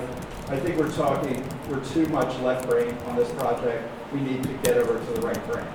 [0.54, 3.90] I think we're talking, we're too much left brain on this project.
[4.14, 5.66] We need to get over to the right brain.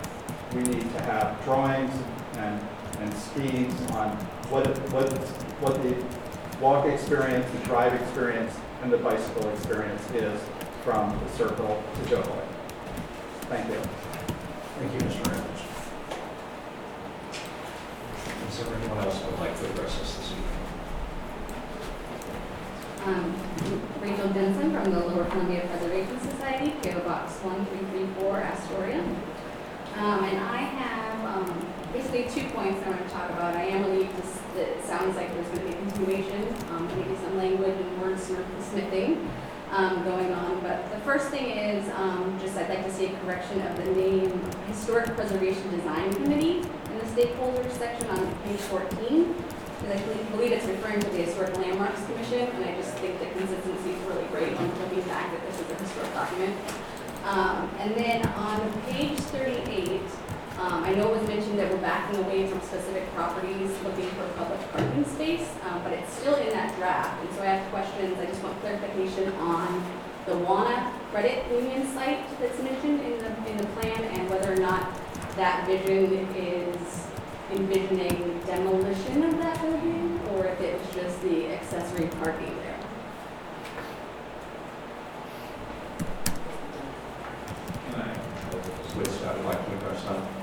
[0.54, 1.92] We need to have drawings
[2.36, 2.60] and,
[2.98, 4.10] and schemes on
[4.50, 5.10] what, what,
[5.60, 5.96] what the
[6.60, 10.40] walk experience, the drive experience, and the bicycle experience is
[10.84, 12.42] from the circle to Doughboy.
[13.48, 14.01] Thank you.
[14.78, 15.26] Thank you, Mr.
[15.30, 15.60] Evans.
[18.48, 20.48] Is there anyone else who would like to address us this evening?
[23.04, 23.34] Um,
[24.00, 29.00] Rachel Jensen from the Lower Columbia Preservation Society, PO Box 1334, Astoria.
[29.98, 33.54] Um, And I have um, basically two points I want to talk about.
[33.56, 34.16] I am relieved
[34.54, 38.00] that it sounds like there's going to be a continuation, um, maybe some language and
[38.00, 39.28] wordsmithing
[39.72, 40.60] um, going on.
[40.60, 43.90] But the first thing is, um, just I'd like to see a correction of the
[43.92, 49.34] name Historic Preservation Design Committee in the stakeholders section on page 14.
[49.80, 53.26] Because I believe- it's referring to the Historic Landmarks Commission, and I just think the
[53.26, 56.54] consistency is really great when looking back that this is a historic document.
[57.24, 60.02] Um, and then on page thirty-eight,
[60.62, 64.24] um, I know it was mentioned that we're backing away from specific properties looking for
[64.38, 68.16] public parking space, um, but it's still in that draft, and so I have questions,
[68.20, 69.84] I just want clarification on
[70.24, 74.56] the Wauna credit union site that's mentioned in the, in the plan, and whether or
[74.56, 74.88] not
[75.34, 77.08] that vision is
[77.50, 82.78] envisioning demolition of that building, or if it was just the accessory parking there.
[87.90, 90.41] Can I Scott like to address that?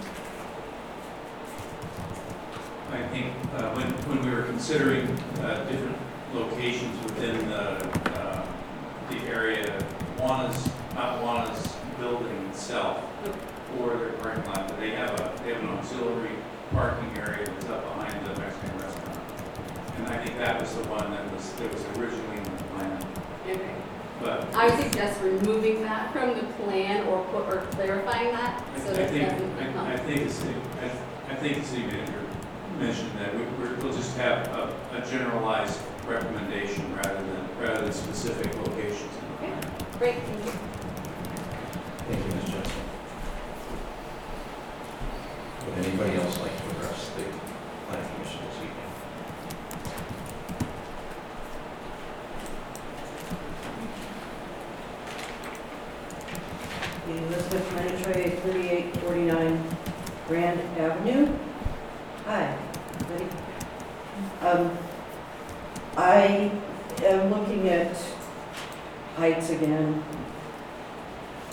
[2.91, 5.07] I think uh, when, when we were considering
[5.41, 5.97] uh, different
[6.33, 7.85] locations within the,
[8.19, 8.45] uh,
[9.09, 9.85] the area,
[10.17, 13.03] Wauna's, not Wauna's building itself
[13.79, 16.35] or their parking lot, but they have a, they have an auxiliary
[16.71, 19.19] parking area that's up behind the Mexican restaurant.
[19.97, 23.05] And I think that was the one that was, that was originally in the plan.
[23.45, 23.75] Okay.
[24.21, 28.89] but I suggest removing that from the plan or put, or clarifying that, I so
[28.89, 29.87] I that it think, doesn't I become.
[29.87, 32.18] I think it's, I, I think it's even, you
[32.80, 37.91] mentioned that we, we're- we'll just have a, a generalized recommendation rather than, rather than
[37.93, 39.99] specific locations in.
[39.99, 40.51] Great, thank you.
[42.07, 42.45] Thank you, Ms.
[42.49, 42.81] Jensen.
[45.65, 47.23] Would anybody else like to address the
[47.88, 49.89] planning commission this evening?
[57.07, 59.64] Elizabeth Menetrey, 3849
[60.27, 61.27] Grand Avenue.
[62.26, 62.56] Hi,
[64.41, 64.77] Um,
[65.97, 66.51] I
[67.03, 67.95] am looking at
[69.15, 70.03] heights again.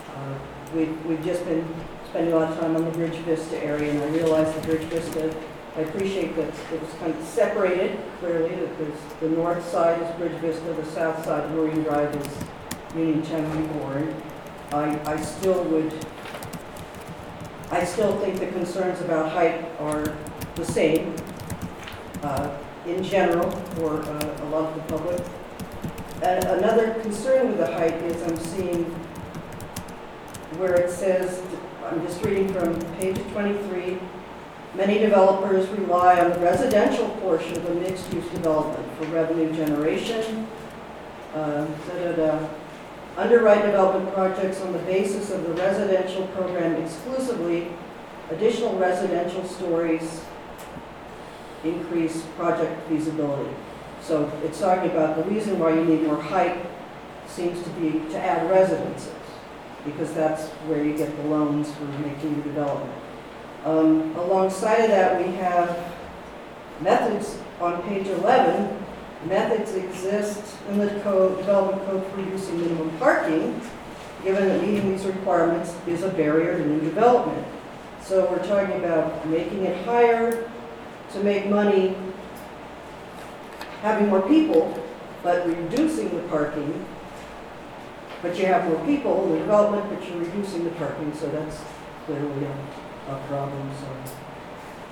[0.09, 0.39] Uh,
[0.75, 1.65] We've, we've just been
[2.11, 4.83] spending a lot of time on the Bridge Vista area, and I realize the Bridge
[4.89, 5.33] Vista,
[5.77, 10.11] I appreciate that it was kind of separated clearly, that there's, the north side is
[10.17, 12.27] Bridge Vista, the south side Marine Drive is
[12.97, 14.23] Uniontown Reborn.
[14.73, 15.95] I, I still would,
[17.71, 20.13] I still think the concerns about height are
[20.57, 21.15] the same
[22.27, 22.51] uh,
[22.87, 25.23] in general for uh, a lot of the public.
[26.23, 28.85] And another concern with the height is I'm seeing
[30.59, 31.43] where it says,
[31.85, 33.99] I'm just reading from page 23,
[34.75, 40.47] many developers rely on the residential portion of a mixed-use development for revenue generation.
[41.35, 42.49] Uh, da-da-da
[43.17, 47.69] underwrite development projects on the basis of the residential program exclusively,
[48.31, 50.23] additional residential stories
[51.69, 53.55] increase project feasibility.
[54.03, 56.65] So it's talking about the reason why you need more height
[57.27, 59.13] seems to be to add residences,
[59.85, 62.95] because that's where you get the loans for making your development.
[63.65, 65.93] Um, alongside of that, we have
[66.81, 68.85] methods on page 11
[69.25, 73.61] Methods exist in the code, development code for using minimum parking,
[74.23, 77.45] given that meeting these requirements is a barrier to new development.
[78.03, 80.46] So we're talking about making it higher
[81.17, 81.97] to make money,
[83.81, 84.83] having more people,
[85.23, 86.85] but reducing the parking.
[88.23, 91.63] But you have more people in the development, but you're reducing the parking, so that's
[92.05, 94.13] clearly a, a problem, so.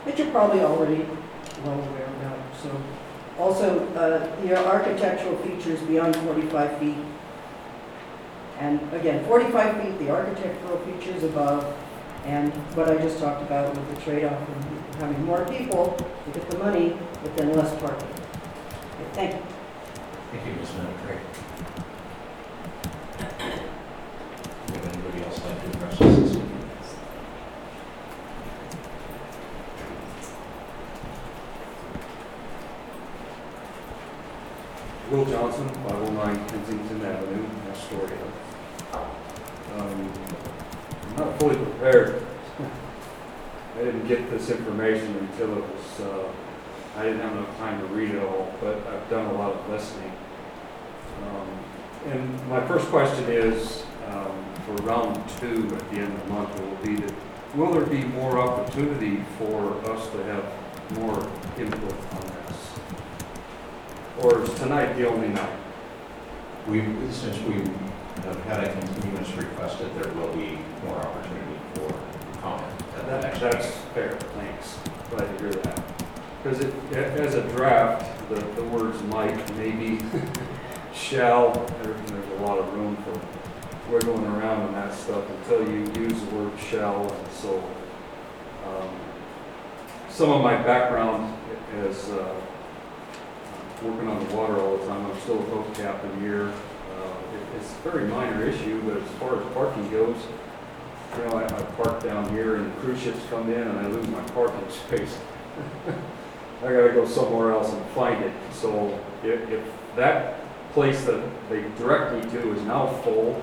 [0.04, 1.06] But you're probably already
[1.64, 2.70] well aware about, so.
[3.38, 6.96] Also, uh, the architectural features beyond 45 feet.
[8.60, 11.76] And again, 45 feet, the architectural features above,
[12.24, 16.50] and what I just talked about with the trade-off of having more people to get
[16.50, 18.08] the money, but then less parking.
[18.08, 19.40] Okay, Thank you.
[20.32, 20.68] Thank you, Ms.
[20.70, 21.18] Menetrey.
[24.70, 26.68] Would anybody else like to address this evening?
[35.10, 38.18] Will Johnson, 509 Kensington Avenue, Astoria.
[39.76, 40.12] Um,
[41.08, 42.26] I'm not fully prepared.
[43.76, 46.28] I didn't get this information until it was, uh,
[46.96, 49.68] I didn't have enough time to read it all, but I've done a lot of
[49.68, 50.12] listening.
[51.22, 51.48] Um,
[52.12, 54.30] And my first question is, um,
[54.66, 57.14] for round two at the end of the month, will be that,
[57.54, 60.44] will there be more opportunity for us to have
[60.98, 61.18] more
[61.58, 62.58] input on this?
[64.20, 65.58] Or is tonight the only night?
[66.68, 67.54] We, since we
[68.24, 71.88] have had a continuance requested, there will be more opportunity for
[72.42, 72.73] comment
[73.06, 74.78] That- That's fair, thanks.
[75.10, 75.82] Glad to hear that.
[76.42, 80.00] Because it, as a draft, the, the words might, maybe,
[80.94, 81.52] shall,
[81.82, 83.20] there- there's a lot of room for
[83.92, 87.58] wiggling around on that stuff until you use the word shall, and so,
[88.66, 88.88] um,
[90.08, 91.36] some of my background
[91.82, 92.34] is, uh,
[93.82, 96.46] working on the water all the time, I'm still a boat captain here.
[96.48, 100.16] Uh, it- It's a very minor issue, but as far as parking goes,
[101.16, 104.06] you know, I, I park down here and cruise ships come in and I lose
[104.08, 105.16] my parking space.
[106.62, 108.32] I gotta go somewhere else and find it.
[108.52, 109.64] So if, if
[109.96, 110.40] that
[110.72, 113.40] place that they direct me to is now full,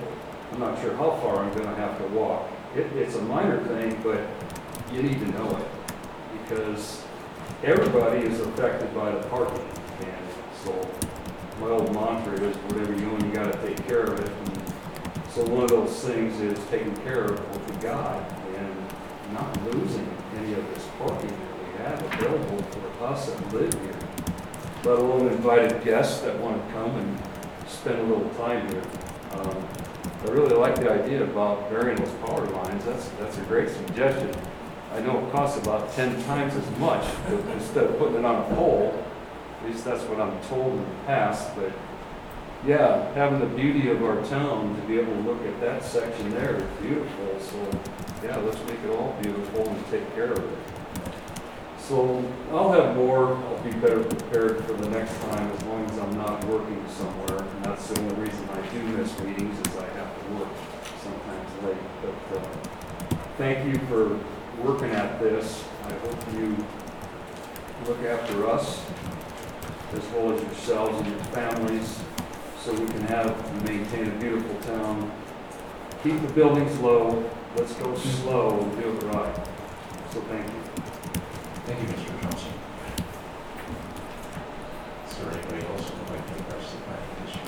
[0.51, 2.49] I'm not sure how far I'm gonna have to walk.
[2.75, 4.21] It, it's a minor thing, but
[4.93, 5.67] you need to know it
[6.43, 7.03] because
[7.63, 9.65] everybody is affected by the parking.
[9.99, 10.27] And
[10.63, 10.89] so
[11.59, 14.29] my old mantra is whatever you own, you gotta take care of it.
[14.29, 14.63] And
[15.29, 20.73] so one of those things is taking care of got and not losing any of
[20.73, 23.95] this parking that we have available for us that live here.
[24.83, 27.19] Let alone invited guests that want to come and
[27.67, 28.83] spend a little time here.
[29.33, 29.67] Um,
[30.23, 32.85] I really like the idea about burying those power lines.
[32.85, 34.31] That's, that's a great suggestion.
[34.93, 38.51] I know it costs about ten times as much to- instead of putting it on
[38.51, 39.03] a pole.
[39.61, 41.71] At least that's what I'm told in the past, but
[42.65, 46.29] yeah, having the beauty of our town to be able to look at that section
[46.31, 47.79] there is beautiful, so,
[48.23, 50.59] yeah, let's make it all beautiful and take care of it.
[51.79, 55.97] So I'll have more, I'll be better prepared for the next time as long as
[55.97, 57.43] I'm not working somewhere.
[57.43, 60.47] And that's the only reason I do miss meetings is I have to work
[61.01, 61.77] sometimes late.
[62.01, 64.19] But, uh, thank you for
[64.63, 65.65] working at this.
[65.83, 66.55] I hope you
[67.87, 68.85] look after us
[69.93, 71.99] as well as yourselves and your families
[72.63, 75.11] so we can have and maintain a beautiful town.
[76.03, 79.35] Keep the buildings low, let's go slow and do it right.
[80.11, 80.61] So thank you.
[81.65, 82.21] Thank you, Mr.
[82.21, 82.53] Johnson.
[85.09, 87.41] Is there anybody else who would like to address the planning commission?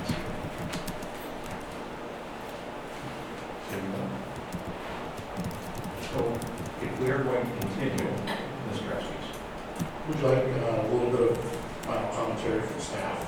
[3.70, 4.12] Seeing none.
[6.10, 6.18] So
[6.82, 8.10] if we are going to continue,
[8.72, 8.96] Mr.
[8.96, 9.28] Estes,
[10.08, 11.38] Would you like uh, a little bit of
[11.82, 13.23] final commentary from staff?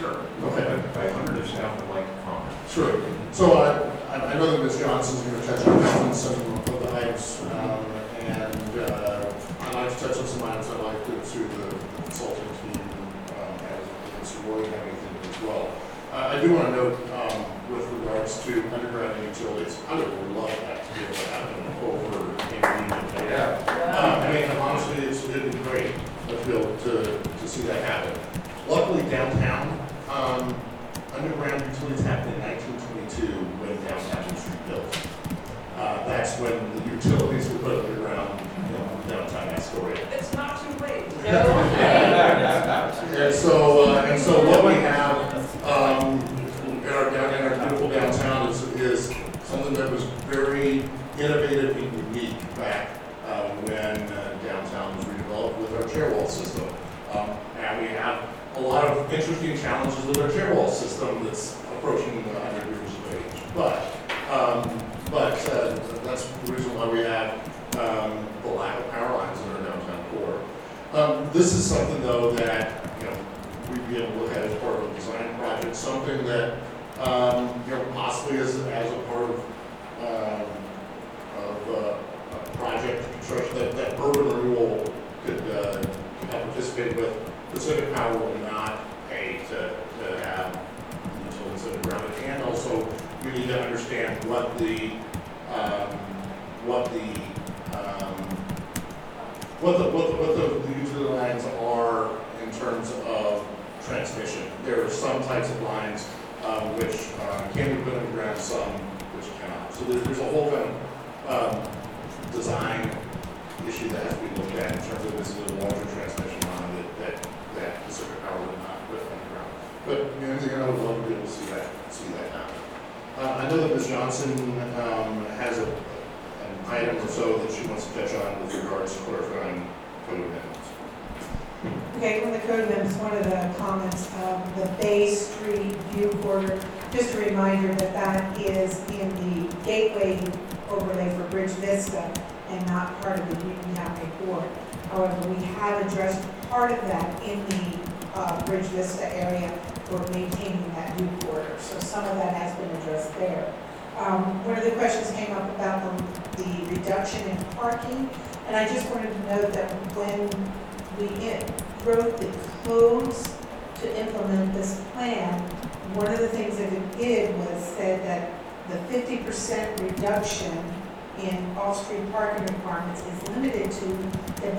[0.00, 0.16] Sure.
[0.44, 0.62] Okay.
[0.64, 2.56] If I under staff would like to comment.
[2.70, 3.02] Sure.
[3.32, 4.78] So I, I I know that Ms.
[4.78, 7.84] Johnson's going to touch on some of the items, um,
[8.18, 12.48] and uh, I'd like to touch on some items I'd like to, to the consulting
[12.62, 12.80] team,
[13.36, 14.48] um, as Mr.
[14.48, 15.70] Roy and everything as well.
[16.12, 20.48] Uh, I do want to note, um, with regards to underground utilities, I would love
[20.62, 22.18] that to be able to happen over
[22.48, 23.28] in Union.
[23.28, 23.62] Yeah.
[23.68, 25.92] Uh, I mean, honestly, it's, it'd be great
[26.28, 28.18] to be able to, to see that happen.
[28.68, 29.29] Luckily downtown,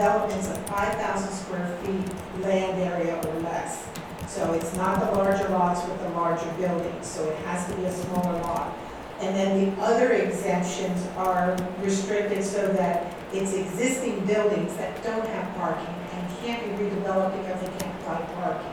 [0.02, 3.86] developments of five thousand square feet land area or less.
[4.28, 7.86] So it's not the larger lots with the larger buildings, so it has to be
[7.86, 8.76] a smaller lot.
[9.20, 15.56] And then the other exemptions are restricted so that it's existing buildings that don't have
[15.56, 18.72] parking and can't be redeveloped because they can't provide parking.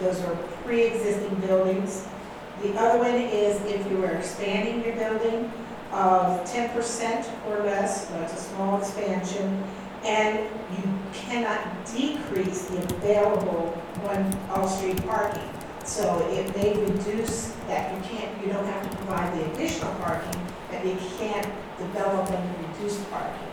[0.00, 0.34] Those are
[0.64, 2.08] pre-existing buildings.
[2.62, 5.52] The other one is if you are expanding your building
[5.92, 9.62] of ten percent or less, it's a small expansion,
[10.04, 13.70] and you cannot decrease the available
[14.02, 15.48] one off-street parking.
[15.84, 20.40] So if they reduce that, you can't, you don't have to provide the additional parking,
[20.70, 21.46] but you can't
[21.78, 23.48] develop and reduce parking.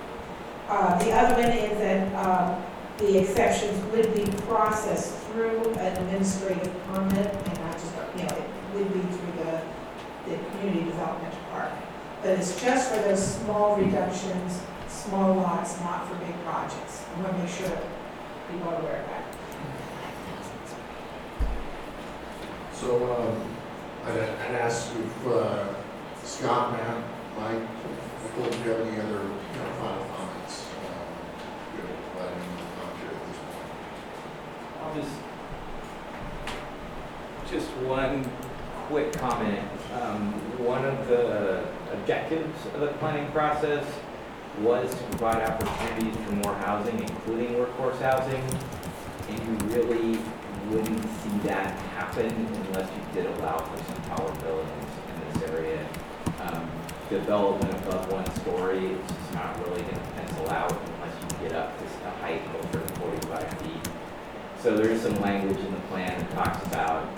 [0.67, 2.63] Uh, the other one is that, um,
[2.99, 8.43] the exceptions would be processed through an administrative permit, and not just, you know, it
[8.73, 9.61] would be through the,
[10.27, 11.85] the community development department.
[12.21, 14.61] But it's just for those small reductions,
[14.99, 17.05] small lots, not for big projects.
[17.15, 17.81] I want to make sure
[18.51, 19.25] people are aware of that.
[22.73, 23.55] So, um,
[24.05, 25.73] I'd, I'd ask if, uh,
[26.23, 27.03] Scott, Matt,
[27.37, 27.61] Mike,
[28.23, 30.67] Nicole, do you have any other, you know, final comments?
[30.85, 31.07] um,
[31.75, 33.69] You know, providing commentary at this point?
[34.83, 35.15] I'll just,
[37.51, 38.15] just one
[38.87, 39.67] quick comment.
[39.93, 40.33] Um,
[40.65, 41.63] One of the
[41.93, 43.85] objectives of the planning process
[44.61, 48.43] was to provide opportunities for more housing, including workforce housing.
[49.29, 50.19] And you really
[50.69, 52.29] wouldn't see that happen
[52.67, 55.87] unless you did allow for some taller buildings in this area.
[56.41, 56.69] Um,
[57.09, 61.75] Development above one story is just not really gonna pencil out unless you get up
[61.79, 63.89] to a height over forty-five feet.
[64.61, 67.09] So there is some language in the plan that talks about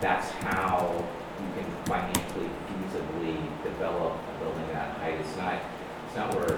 [0.00, 1.04] that's how
[1.40, 5.18] you can financially feasibly develop a building that height.
[5.18, 5.58] It's not,
[6.06, 6.56] it's not where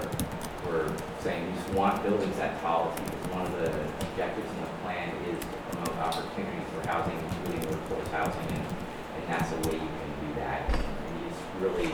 [0.67, 3.69] we're saying you just want buildings that tall, because one of the
[4.07, 9.23] objectives in the plan is to promote opportunities for housing, including workforce housing, and, and
[9.27, 10.61] that's a way you can do that.
[10.71, 11.91] And you just really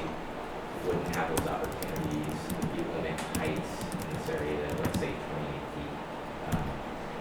[0.85, 5.67] wouldn't have those opportunities if you limit heights in this area to, let's say, twenty-eight
[5.75, 5.93] feet.
[6.53, 6.65] Um,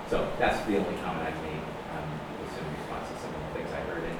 [0.09, 2.09] So that's the only comment I've made, um,
[2.49, 4.05] in response to some of the things I heard.
[4.05, 4.19] And,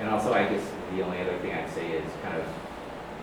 [0.00, 2.46] and also, I guess, the only other thing I'd say is kind of,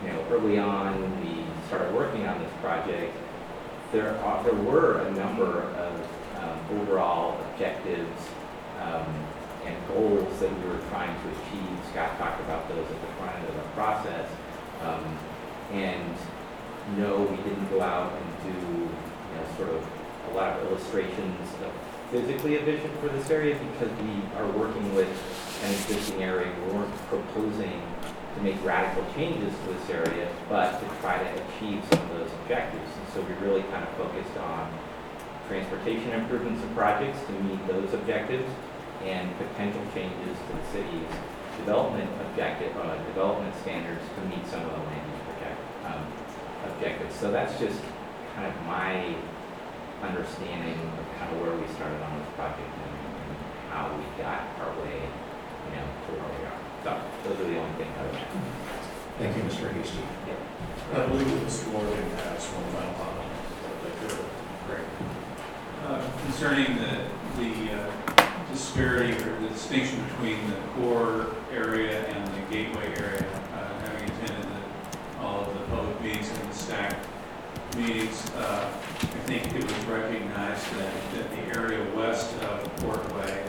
[0.04, 3.16] you know, early on, we started working on this project,
[3.94, 5.94] there are, there were a number of,
[6.42, 8.20] um, overall objectives,
[8.82, 9.06] um,
[9.66, 11.78] and goals that we were trying to achieve.
[11.92, 14.30] Scott talked about those at the front end of the process.
[14.82, 15.18] Um,
[15.72, 16.16] and
[16.98, 18.90] no, we didn't go out and do, you
[19.36, 19.88] know, sort of
[20.32, 21.72] a lot of illustrations of
[22.12, 25.08] physically a vision for this area because we are working with
[25.64, 26.52] an existing area.
[26.66, 27.82] We weren't proposing
[28.36, 32.32] to make radical changes to this area, but to try to achieve some of those
[32.42, 32.90] objectives.
[32.98, 34.72] And so we really kind of focused on
[35.48, 38.50] transportation improvements and projects to meet those objectives
[39.04, 41.12] and potential changes to the city's
[41.58, 46.04] development objective, uh, development standards to meet some of the land use project, um,
[46.72, 47.14] objectives.
[47.16, 47.80] So that's just
[48.36, 49.14] kind of my
[50.02, 53.38] understanding of kind of where we started on this project and, and
[53.70, 56.60] how we got our way, you know, to where we are.
[56.84, 56.92] So
[57.24, 58.28] those are the only things I would add.
[59.20, 59.72] Thank you, Mr.
[59.72, 60.00] Hastie.
[60.94, 61.72] I believe that Mr.
[61.72, 63.32] Morgan has one final comment.
[63.86, 64.24] Okay,
[64.68, 64.86] Great.
[65.86, 67.06] Uh, Concerning the,
[67.38, 73.80] the uh, disparity or the distinction between the core area and the gateway area, uh,
[73.82, 77.08] having attended the- all of the public meetings and the stacked
[77.78, 83.42] meetings, uh, I think it was recognized that, that the area west of Portway,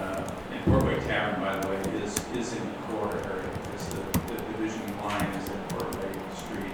[0.00, 0.22] uh,
[0.52, 4.42] and Portway Tavern, by the way, is, is in the core area, because the, the
[4.52, 6.72] division line is in Portway Street.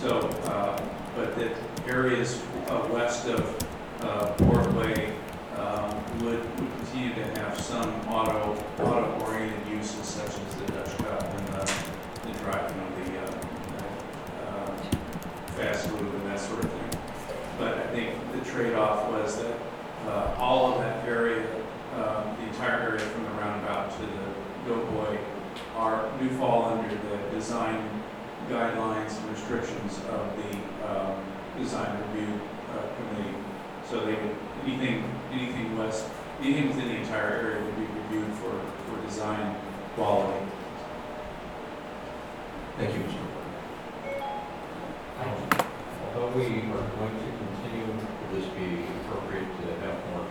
[0.00, 0.80] So, uh,
[1.16, 1.56] but that
[1.88, 3.40] areas uh, west of
[4.00, 5.12] uh, Portway
[5.56, 11.24] um, would, would continue to have some auto, auto-oriented uses such as the Dutch Cup
[11.24, 11.72] and the,
[12.22, 13.38] the you know, the, uh,
[14.46, 14.76] uh,
[15.56, 17.00] fast food and that sort of thing.
[17.58, 19.58] But I think the trade-off was that
[20.06, 21.44] uh, all of that area,
[21.96, 25.18] um, the entire area from the roundabout to the Doughboy
[25.74, 27.98] are, do fall under the design
[28.48, 30.50] guidelines and restrictions of the
[30.88, 31.22] um,
[31.58, 32.40] design review
[32.72, 33.34] uh, committee.
[33.88, 36.06] So they would, anything, anything west,
[36.40, 39.56] anything within the entire area would be reviewed for, for design
[39.94, 40.46] quality.
[42.78, 43.18] Thank you, Mr.
[43.18, 43.48] Morgan.
[46.14, 50.26] Although we are going to continue, would this be appropriate to have more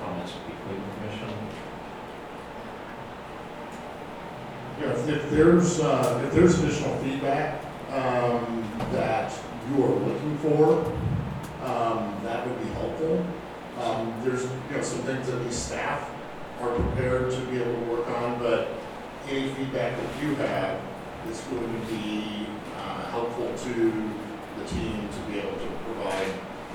[0.00, 0.95] comments between the
[4.80, 7.60] Yeah, if- if there's, uh, if there's additional feedback,
[7.94, 9.32] um, that
[9.70, 10.84] you are looking for,
[11.64, 13.24] um, that would be helpful.
[13.82, 16.10] Um, there's, you know, some things that the staff
[16.62, 18.68] are prepared to be able to work on, but
[19.30, 20.78] any feedback that you have
[21.30, 22.46] is going to be,
[22.78, 26.28] uh, helpful to the team to be able to provide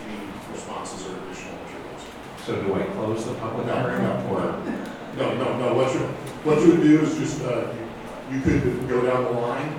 [0.06, 0.19] any
[0.52, 2.02] responses or additional materials.
[2.45, 4.03] So do I close the public No, hearing?
[4.03, 4.56] no, or-
[5.18, 5.99] No, no, no, what you,
[6.45, 7.88] what you would do is just, uh, you
[8.32, 9.76] you could go down the line,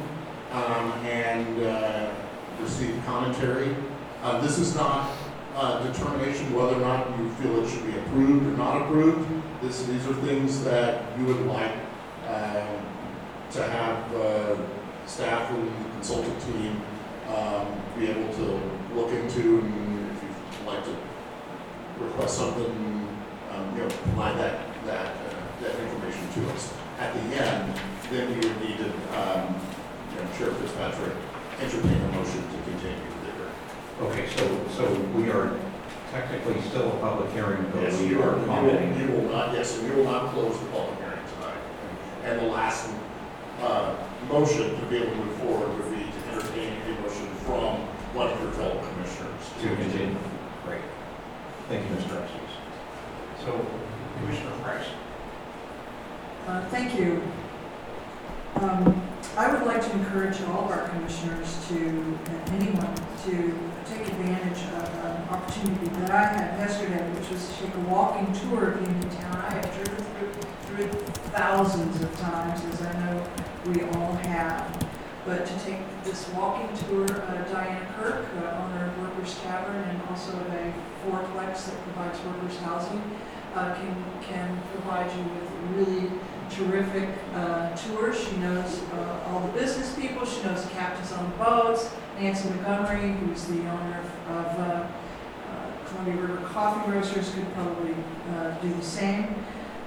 [0.52, 2.10] um, and, uh,
[2.60, 3.74] receive commentary.
[4.22, 5.10] Uh, this is not,
[5.56, 9.26] uh, determination whether or not you feel it should be approved or not approved.
[9.62, 11.72] This, these are things that you would like,
[12.28, 12.68] um,
[13.52, 14.56] to have, uh,
[15.06, 16.80] staff and consultant team,
[17.28, 17.66] um,
[17.98, 18.60] be able to
[18.94, 20.94] look into, and if you'd like to
[21.98, 23.08] request something,
[23.50, 26.72] um, you know, provide that, that, uh, that information to us.
[26.98, 27.80] At the end,
[28.12, 29.54] then you would need to, um,
[30.12, 31.16] you know, Sheriff Fitzpatrick
[31.60, 33.56] entertain a motion to continue the hearing.
[34.02, 34.44] Okay, so,
[34.76, 35.56] so we are
[36.10, 38.90] technically still a public hearing, but Yes, we you are will, you commenting.
[38.92, 41.62] will, you will not, yes, and you will not close the public hearing tonight.
[42.24, 42.90] And the last,
[43.62, 43.96] uh,
[44.28, 47.76] motion to be able to move forward would be to entertain a motion from
[48.14, 49.42] one of your fellow commissioners.
[49.62, 50.16] To continue.
[50.66, 50.80] Great.
[51.68, 52.22] Thank you, Mr.
[52.22, 52.54] Estes.
[53.44, 53.64] So,
[54.20, 54.86] Commissioner Price.
[56.46, 57.22] Uh, Thank you.
[58.56, 59.02] Um,
[59.36, 64.62] I would like to encourage all of our commissioners to, and anyone, to take advantage
[64.74, 68.82] of an opportunity that I had yesterday, which was to take a walking tour of
[68.82, 69.36] Uniontown.
[69.36, 70.32] I have driven through,
[70.66, 71.00] through
[71.32, 73.26] thousands of times, as I know
[73.66, 74.86] we all have.
[75.24, 80.02] But to take this walking tour, uh, Diana Kirk, uh, owner of Workers Tavern and
[80.10, 80.74] also of a
[81.06, 83.02] fourplex that provides workers housing,
[83.54, 86.10] uh, can, can provide you with really
[86.56, 88.18] terrific uh, tours.
[88.18, 91.90] She knows uh, all the business people, she knows the captains on the boats.
[92.18, 94.86] Nancy Montgomery, who's the owner of, of uh,
[95.86, 97.94] Columbia River Coffee Roasters, could probably
[98.36, 99.34] uh, do the same.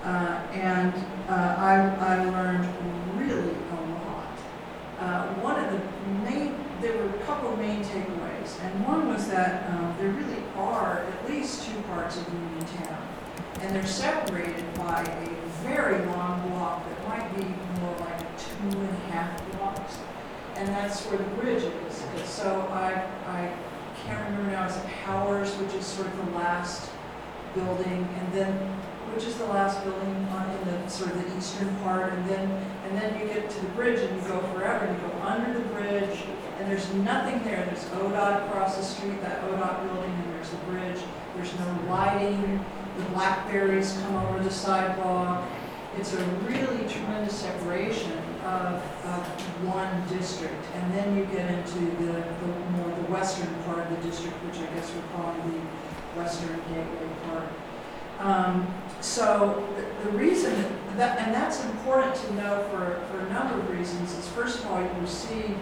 [0.04, 0.94] Uh, and
[1.30, 2.68] uh, I, I learned
[3.18, 5.36] really a lot.
[5.42, 5.80] One of the
[6.30, 10.44] main, there were a couple of main takeaways, and one was that um, there really
[10.58, 13.06] are at least two parts of Uniontown
[13.66, 17.46] and they're separated by a very long block that might be
[17.82, 19.98] more like two and a half blocks.
[20.56, 22.04] And that's where the bridge is.
[22.16, 23.52] And so I, I
[24.06, 26.90] can't remember now, is it Powers, which is sort of the last
[27.54, 28.54] building, and then,
[29.14, 32.50] which is the last building on, in the, sort of the eastern part, and then,
[32.86, 35.54] and then you get to the bridge and you go forever, and you go under
[35.54, 36.20] the bridge,
[36.60, 37.66] and there's nothing there.
[37.66, 41.00] There's ODOT across the street, that ODOT building, and there's the bridge.
[41.36, 42.64] There's no lighting,
[43.12, 45.48] blackberries come over the sidewalk.
[45.98, 48.12] It's a really tremendous separation
[48.44, 49.26] of, of
[49.66, 50.66] one district.
[50.76, 54.58] And then you get into the, the more the western part of the district, which
[54.58, 57.50] I guess we're calling the western gateway part.
[58.20, 60.54] Um, so the, the reason
[60.98, 64.68] that, and that's important to know for, for a number of reasons, is first of
[64.68, 65.56] all, you see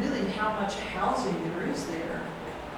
[0.00, 2.20] really how much housing there is there.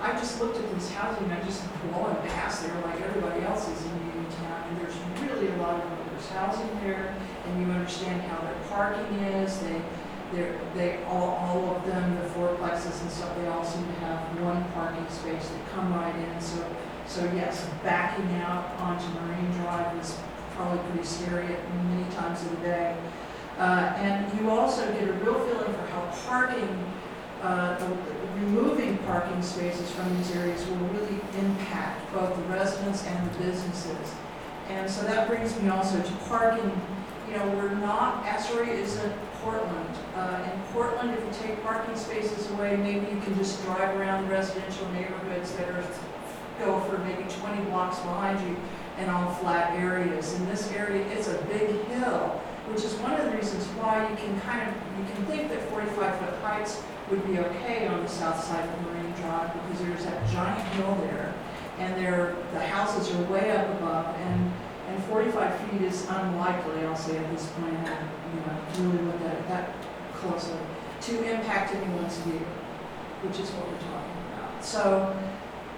[0.06, 3.84] I just looked at this housing, I just blowing past there like everybody else is
[3.86, 8.40] in Uniontown, and there's really a lot of workers housing there, and you understand how
[8.42, 9.82] their parking is, they,
[10.32, 14.20] they're, they, all, all of them, the fourplexes and stuff, they all seem to have
[14.40, 16.64] one parking space, they come right in, so,
[17.08, 20.16] so yes, backing out onto Marine Drive is
[20.52, 22.96] probably pretty scary at many times of the day.
[23.58, 26.92] Uh, and you also get a real feeling for how parking,
[27.46, 27.96] uh,
[28.34, 34.14] removing parking spaces from these areas will really impact both the residents and the businesses.
[34.68, 36.70] And so that brings me also to parking.
[37.28, 39.12] You know, we're not, Astoria isn't
[39.42, 39.94] Portland.
[40.14, 44.28] Uh, in Portland, if you take parking spaces away, maybe you can just drive around
[44.28, 45.84] residential neighborhoods that are,
[46.58, 48.56] go for maybe 20 blocks behind you
[48.98, 50.34] and all flat areas.
[50.34, 54.16] In this area, it's a big hill, which is one of the reasons why you
[54.16, 58.42] can kind of, you can think that 45-foot heights would be okay on the south
[58.42, 61.34] side of Marine Drive because there's that giant hill there
[61.78, 64.52] and there, the houses are way up above and,
[64.88, 67.98] and 45 feet is unlikely, I'll say at this point, I
[68.34, 69.70] you know, really looked at it that
[70.14, 70.58] closely,
[71.02, 72.40] to impact anyone's view,
[73.22, 74.64] which is what we're talking about.
[74.64, 75.16] So,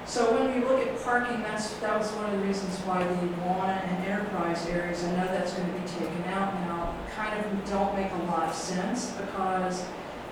[0.07, 3.43] so when we look at parking, that's, that was one of the reasons why the
[3.43, 7.95] Walnut and Enterprise areas, I know that's gonna be taken out now, kind of don't
[7.97, 9.85] make a lot of sense because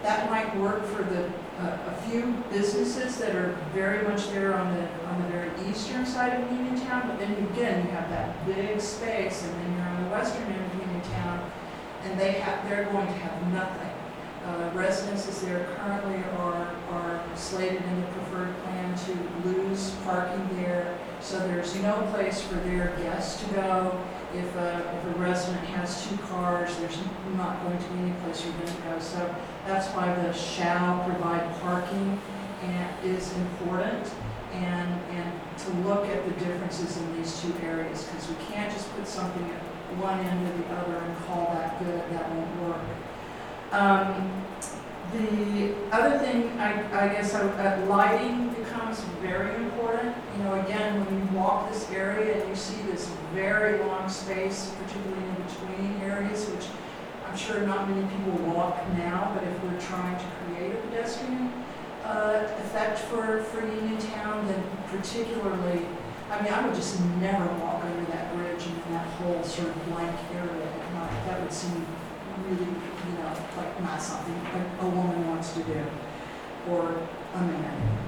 [0.07, 1.27] that might work for the,
[1.59, 6.07] uh, a few businesses that are very much there on the, on the very eastern
[6.07, 10.05] side of Uniontown, but then again, you have that big space, and then you're on
[10.05, 11.51] the western end of Uniontown,
[12.05, 13.91] and they have, they're going to have nothing.
[14.45, 20.97] Uh, residences there currently are, are slated in the preferred plan to lose parking there,
[21.21, 24.01] so there's no place for their guests to go.
[24.37, 26.99] If a, if a resident has two cars, there's
[27.37, 28.99] not going to be any place you're gonna go.
[29.01, 29.35] So
[29.67, 32.21] that's why the shall provide parking
[32.63, 34.11] and is important
[34.53, 38.95] and, and to look at the differences in these two areas because we can't just
[38.97, 39.61] put something at
[39.99, 42.81] one end or the other and call that good, that won't work.
[43.73, 44.45] Um,
[45.13, 50.15] the other thing, I, I guess, uh, lighting becomes very important.
[50.37, 54.73] You know, again, when you walk this area and you see this very long space,
[54.83, 56.67] particularly in between areas, which
[57.27, 61.53] I'm sure not many people walk now, but if we're trying to create a pedestrian
[62.05, 65.85] uh, effect for, for Uniontown, then particularly,
[66.31, 69.87] I mean, I would just never walk under that bridge in that whole sort of
[69.87, 71.27] blank area at night.
[71.27, 71.87] That would seem
[72.49, 74.35] really, you know, like not something
[74.81, 75.85] a, woman wants to do,
[76.71, 76.97] or
[77.35, 77.99] a man,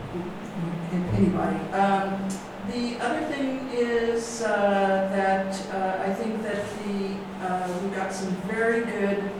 [1.14, 1.56] anybody.
[1.72, 2.28] Um,
[2.70, 7.16] the other thing is uh, that uh, I think that the
[7.46, 9.30] uh, we got some very good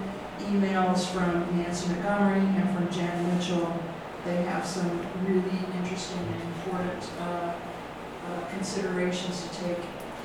[0.41, 3.73] emails from Nancy Montgomery and from Jan Mitchell.
[4.25, 4.91] They have some
[5.27, 9.79] really interesting and important uh, uh, considerations to take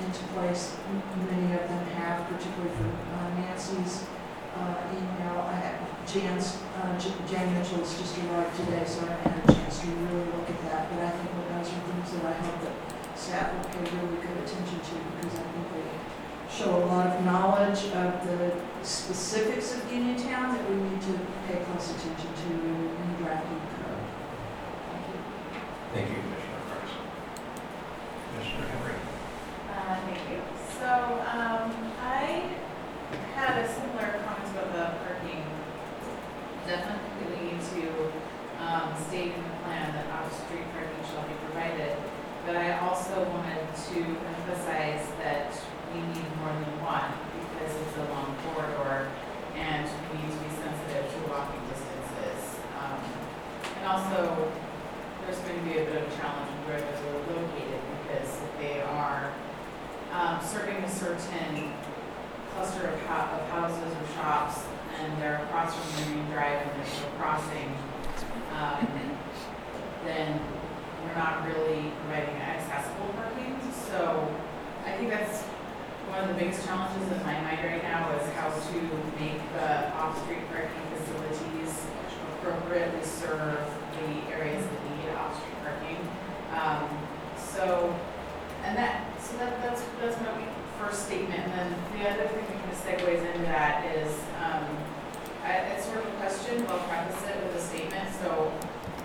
[0.05, 0.75] into place.
[0.89, 4.05] M- Many of them have, particularly for uh, Nancy's
[4.55, 5.37] uh, email.
[5.49, 5.75] I had
[6.07, 9.87] Jan's, uh, J- Jan Mitchell's just arrived today, so I haven't had a chance to
[9.87, 10.89] really look at that.
[10.91, 12.75] But I think that those are things that I hope that
[13.17, 15.87] staff will pay really good attention to because I think they
[16.53, 18.53] show a lot of knowledge of the
[18.83, 21.13] specifics of Uniontown that we need to
[21.47, 24.03] pay close attention to in in drafting the code.
[24.91, 25.19] Thank you.
[25.93, 26.93] Thank you, Commissioner Price.
[28.29, 28.95] Commissioner Henri.
[29.71, 30.39] Uh, thank you.
[30.77, 30.89] So,
[31.31, 31.71] um,
[32.03, 32.49] I
[33.35, 35.43] had a similar comment about the parking.
[36.67, 38.11] Definitely we need to,
[38.63, 41.97] um, state in the plan that off-street parking shall be provided.
[42.45, 45.51] But I also wanted to emphasize that
[45.93, 47.11] we need more than one
[47.53, 49.07] because it's a long corridor
[49.55, 52.59] and we need to be sensitive to walking distances.
[52.79, 52.99] Um,
[53.77, 54.51] and also,
[55.23, 58.81] there's going to be a bit of a challenge where those are located because they
[58.81, 59.31] are
[60.11, 61.71] um, serving a certain
[62.53, 64.61] cluster of, hou- of houses or shops,
[65.01, 67.69] and they're across from the main Drive, and there's no crossing,
[68.53, 68.87] um,
[70.05, 70.39] then
[71.03, 73.57] we're not really providing accessible parking.
[73.89, 74.29] So
[74.85, 75.41] I think that's
[76.09, 78.77] one of the biggest challenges in my mind right now is how to
[79.17, 81.85] make the off-street parking facilities
[82.37, 83.61] appropriately serve
[83.97, 85.99] the areas that need off-street parking.
[86.53, 86.85] Um,
[87.37, 87.95] so,
[88.63, 90.31] and that, so that, that's, that's my
[90.83, 94.11] first statement, and then the other thing that kind of segues into that is,
[94.43, 94.67] um,
[95.43, 98.51] I, it's sort of a question, but I'll preface it with a statement, so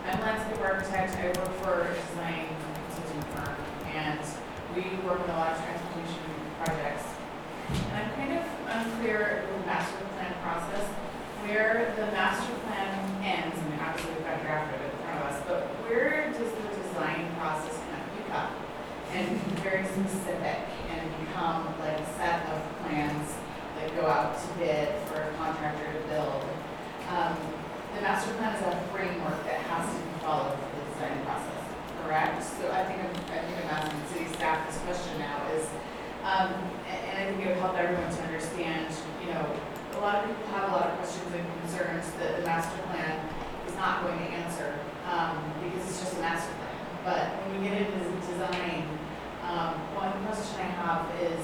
[0.07, 2.51] I'm a landscape architect, I work for a design
[2.91, 3.55] consulting firm,
[3.95, 4.19] and
[4.75, 6.27] we work with a lot of transportation
[6.59, 7.07] projects.
[7.71, 10.87] And I'm kind of unclear with the master plan process,
[11.47, 12.91] where the master plan
[13.23, 17.31] ends, mean, obviously we've got drafted in front of us, but where does the design
[17.39, 18.51] process kind of pick up?
[19.15, 20.59] And very specific
[21.39, 23.31] become like a set of plans
[23.79, 26.43] that go out to bid for a contractor to build.
[27.15, 27.39] Um,
[27.95, 31.63] the master plan is a framework that has to be followed for the design process,
[32.03, 32.43] correct?
[32.43, 35.67] So I think, I'm I think I'm asking city staff this question now is,
[36.27, 36.51] um,
[36.91, 38.91] and, I think it would help everyone to understand,
[39.23, 39.43] you know,
[39.95, 43.15] a lot of people have a lot of questions and concerns that the master plan
[43.67, 44.75] is not going to answer,
[45.07, 46.75] um, because it's just a master plan.
[47.07, 48.98] But when we get into design,
[49.49, 51.41] um, one question I have is,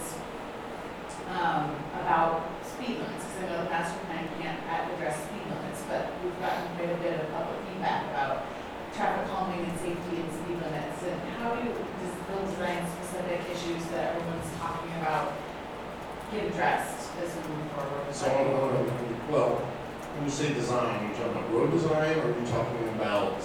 [1.32, 1.72] um,
[2.04, 4.60] about speed limits, because I know the master plan can't
[4.92, 8.44] address speed limits, but we've gotten quite a bit of public feedback about
[8.92, 13.82] traffic calming and safety and speed limits, and how do does the design specific issues
[13.88, 15.32] that everyone's talking about
[16.30, 18.04] get addressed as we move forward?
[18.12, 19.64] So, uh, well,
[20.14, 23.40] when you say design, are you talking about road design, or are you talking about,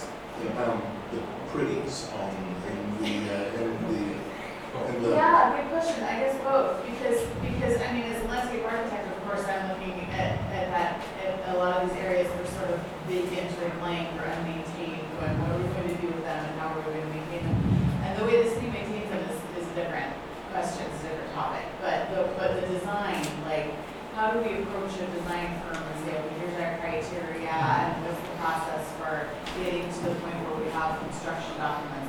[0.52, 0.84] know, um,
[1.15, 2.30] the pretties on,
[2.68, 4.28] in the, uh, in the,
[4.75, 4.85] Oh.
[4.87, 5.09] in the?
[5.11, 9.17] Yeah, good question, I guess both, because, because, I mean, as a landscape architect, of
[9.25, 12.69] course, I'm looking at, at that, at a lot of these areas that are sort
[12.71, 16.39] of vacant or blank or unmaintained, going, what are we going to do with them
[16.45, 17.59] and how are we going to maintain them?
[18.05, 20.13] And the way the city maintains them is, is a different
[20.51, 23.73] question, it's a different topic, but the, but the design, like,
[24.15, 28.19] how do we approach a design firm and say, okay, here's our criteria, and what's
[28.19, 29.29] the process for
[29.61, 32.09] getting to the point where we have construction documents and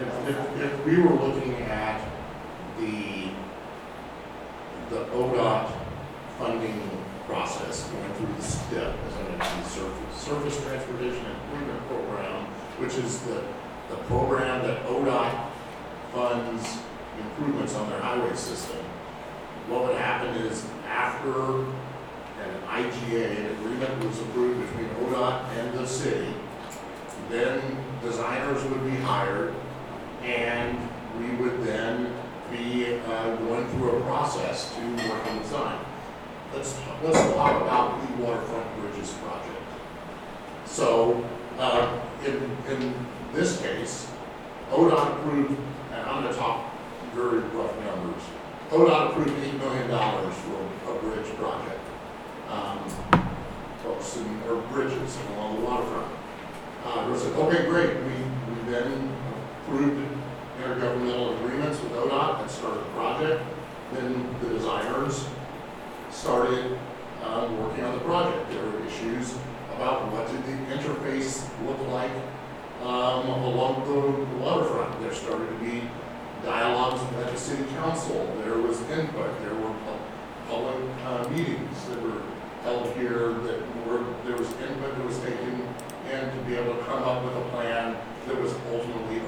[0.00, 2.00] If, if, if we were looking at
[2.78, 3.30] the,
[4.90, 5.70] the ODOT
[6.38, 6.90] funding
[7.26, 12.44] process, going through the STIP, as I mentioned, Surface, Surface Transportation Improvement Program,
[12.78, 13.44] which is the,
[13.88, 15.50] the program that ODOT
[16.12, 16.78] funds
[17.18, 18.78] improvements on their highway system.
[19.68, 25.86] What would happen is after an IGA, an agreement was approved between ODOT and the
[25.86, 26.34] city,
[27.30, 27.62] then
[28.02, 29.54] designers would be hired,
[30.24, 30.78] and
[31.18, 32.12] we would then
[32.50, 35.78] be uh, going through a process to work on design.
[36.54, 39.50] Let's, let's talk about the waterfront bridges project.
[40.64, 41.28] So,
[41.58, 42.94] uh, in, in
[43.32, 44.08] this case,
[44.70, 45.58] ODOT approved,
[45.92, 46.72] and I'm gonna talk
[47.14, 48.22] very rough numbers.
[48.70, 51.80] ODOT approved eight million dollars for a bridge project.
[52.48, 52.78] Um,
[53.82, 56.12] folks, in- or bridges along the waterfront.
[56.84, 59.10] Uh, said, okay, great, we, we then
[59.64, 60.06] approved
[60.62, 63.42] intergovernmental agreements with ODOT and started the project.
[63.92, 65.26] Then the designers
[66.10, 66.78] started,
[67.24, 68.50] um, working on the project.
[68.50, 69.34] There were issues
[69.76, 72.10] about what did the interface look like,
[72.82, 75.00] um, along the waterfront.
[75.00, 75.82] There started to be
[76.44, 80.76] dialogues at the city council, there was input, there were pu- public,
[81.06, 82.20] uh, meetings that were
[82.62, 85.66] held here, that were, there was input that was taken,
[86.12, 87.96] and to be able to come up with a plan
[88.26, 89.22] that was ultimately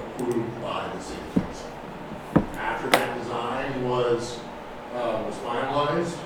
[0.67, 1.71] by the city council.
[2.59, 4.41] After that design was,
[4.95, 6.19] uh, was finalized,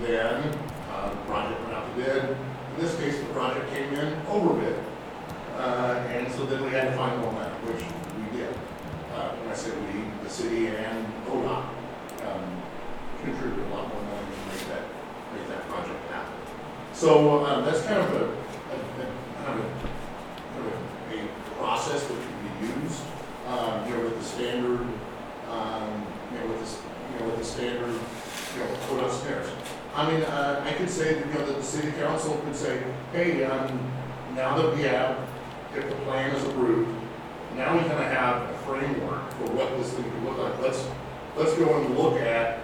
[0.00, 0.42] then,
[0.90, 2.24] uh, the project went out to bid.
[2.30, 4.76] In this case, the project came in over bid.
[5.56, 7.84] Uh, and so then we had to find more money, which
[8.18, 8.52] we did.
[9.14, 11.62] Uh, when I say we, the city and ODOT,
[12.26, 12.44] um,
[13.22, 14.84] contributed a lot more money to make that,
[15.30, 16.34] make that project happen.
[16.92, 19.06] So, uh, that's kind of a, a, a,
[19.46, 19.70] kind of a,
[20.58, 20.74] kind of
[21.14, 23.13] a process that can be used,
[23.46, 24.80] um, you know, with the standard,
[25.50, 29.48] um, you know, with the, you know, with the standard, you know, put upstairs.
[29.94, 32.82] I mean, uh, I could say that, you know, that the city council could say,
[33.12, 33.92] hey, um,
[34.34, 35.18] now that we have,
[35.76, 36.88] if the plan is approved,
[37.56, 40.60] now we kind of have a framework for what this thing could look like.
[40.60, 40.88] Let's,
[41.36, 42.60] let's go and look at,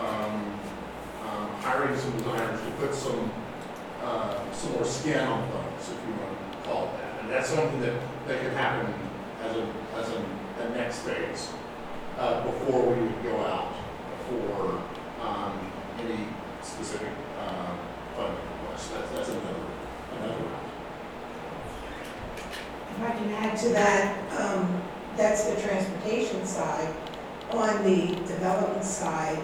[0.00, 0.58] um,
[1.26, 3.30] um, hiring some designers to put some,
[4.02, 7.20] uh, some more skin on the bones, if you want to call it that.
[7.20, 8.94] And that's something that, that could happen
[9.42, 10.24] as a, as a,
[10.62, 11.50] a next phase,
[12.18, 13.72] uh, before we would go out
[14.28, 14.82] for,
[15.26, 16.26] um, any
[16.62, 17.08] specific,
[17.38, 17.76] uh,
[18.16, 18.88] funding requests.
[18.88, 19.54] That's, that's another,
[20.18, 20.44] another.
[22.96, 24.82] If I can add to that, um,
[25.16, 26.94] that's the transportation side.
[27.50, 29.42] On the development side,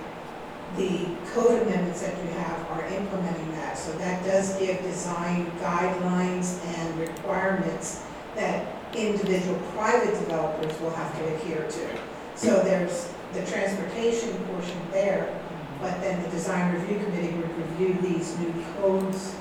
[0.77, 3.79] the code amendments that you have are implementing that.
[3.79, 8.05] So that does give design guidelines and requirements
[8.35, 11.99] that individual private developers will have to adhere to.
[12.35, 15.39] So there's the transportation portion there,
[15.81, 19.37] but then the design review committee would review these new codes,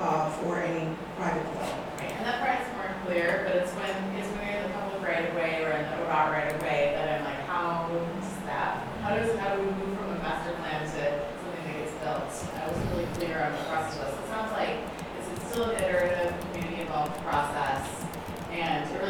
[0.00, 1.76] uh, for any private developer.
[1.98, 5.02] Right, and that part's more clear, but it's when, it's when you're in the public
[5.02, 8.32] right of way or in the ODOT right of way that I'm like, how does
[8.46, 11.94] that, how does, how do we move from a master plan to something that gets
[12.00, 12.32] built?
[12.56, 14.14] I wasn't really clear on the process was.
[14.16, 14.80] It sounds like
[15.20, 17.69] it's still an iterative, community involved process,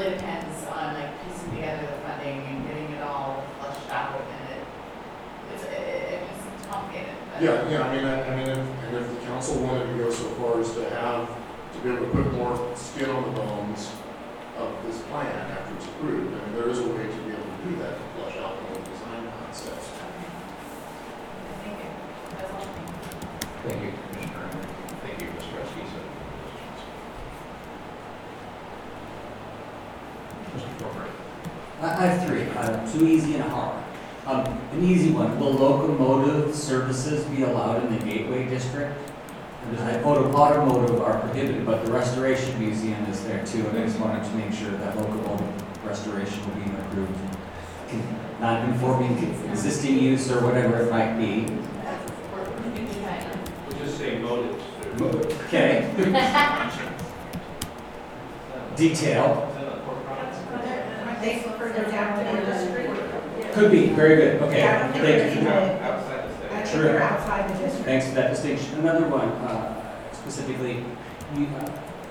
[0.01, 4.49] really depends on like piecing together the funding and getting it all flushed out, and
[4.57, 4.65] it,
[5.55, 7.13] it's, it, it's complicated.
[7.33, 9.99] but- Yeah, yeah, I mean, I, I mean, if, and if the council wanted to
[10.03, 11.29] go so far as to have,
[11.73, 13.93] to be able to put more skin on the bones
[14.57, 17.45] of this plan after it's approved, I mean, there is a way to be able
[17.45, 19.89] to do that, to flush out the whole design concepts.
[21.61, 21.91] Thank you.
[22.39, 22.67] That's all.
[23.69, 24.67] Thank you, Commissioner Henri.
[25.05, 25.61] Thank you, Mr.
[25.61, 25.93] Estes.
[30.57, 30.71] Mr.
[30.83, 31.07] Former.
[31.81, 33.85] I I have three, uh, two easy and a hard.
[34.27, 38.93] Um, An easy one, will locomotive services be allowed in the Gateway District?
[39.71, 43.85] Because I- auto- Automotive are prohibited, but the Restoration Museum is there too, and I
[43.87, 47.19] just wanted to make sure that locomotive restoration will be approved.
[48.41, 49.19] Not Non-conforming
[49.51, 51.47] existing use or whatever it might be.
[53.69, 54.63] We'll just say motives.
[55.47, 55.91] Okay.
[58.77, 59.53] Detail,
[61.07, 62.40] Are they further down in the street?
[63.61, 65.45] Could be, very good, okay, Yeah, I don't think thank you.
[65.45, 66.51] they're Outside the state.
[66.51, 66.83] I think Sure.
[66.85, 67.85] they're outside the district.
[67.85, 68.79] Thanks for that distinction.
[68.81, 69.75] Another one, uh,
[70.13, 70.85] specifically,
[71.37, 71.67] you, uh,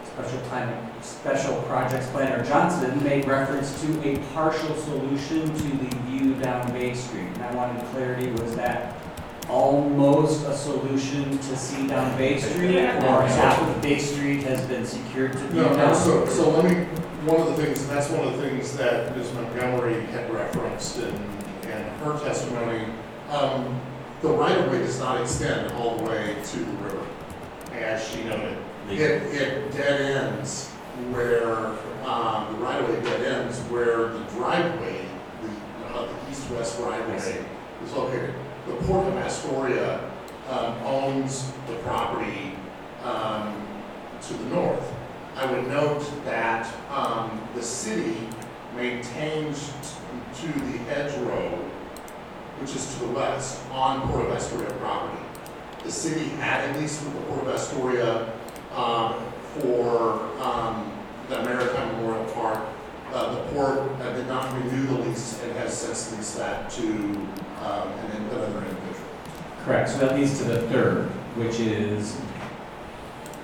[0.06, 0.70] special time,
[1.02, 6.94] special projects planner Johnson made reference to a partial solution to the view down Bay
[6.94, 7.30] Street.
[7.36, 8.98] And I wanted clarity, was that
[9.50, 12.78] almost a solution to see down Bay Street?
[12.78, 15.96] Or half of Bay Street has been secured to view No, no, down?
[15.96, 16.86] so, so let me,
[17.26, 19.34] one of the things, and that's one of the things that Ms.
[19.34, 21.14] Montgomery had referenced in,
[21.64, 22.86] in her testimony.
[23.30, 23.80] Um,
[24.22, 27.06] the right of way does not extend all the way to the river,
[27.74, 28.58] as she noted.
[28.90, 30.70] It, it dead ends
[31.12, 31.68] where,
[32.06, 35.06] um, the right of way dead ends where the driveway,
[35.42, 38.34] the, uh, the east-west driveway is located.
[38.66, 40.10] The Port of Astoria,
[40.50, 42.56] um, owns the property,
[43.04, 43.68] um,
[44.22, 44.94] to the north.
[45.40, 48.28] I would note that, um, the city
[48.76, 49.72] maintains
[50.36, 51.60] to the hedge road,
[52.60, 55.24] which is to the west, on Port of Astoria property.
[55.86, 58.34] The city had a lease with the Port of Astoria,
[58.76, 59.16] um,
[59.62, 60.92] for, um,
[61.30, 62.60] the Maritime Memorial Park.
[63.14, 66.84] Uh, the port uh, did not renew the lease and has since leased that to,
[67.64, 69.10] um, an, another individual.
[69.64, 71.06] Correct, so that leads to the third,
[71.36, 72.18] which is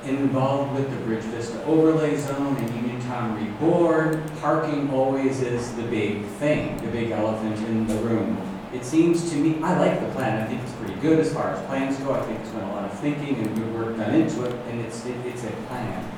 [0.08, 4.24] involved with the Bridge Vista overlay zone and Uniontown Reborn.
[4.42, 8.38] Parking always is the big thing, the big elephant in the room.
[8.74, 11.52] It seems to me, I like the plan, I think it's pretty good as far
[11.52, 14.14] as plans go, I think it's been a lot of thinking and good work done
[14.14, 16.12] into it, and it's, it- it's a plan.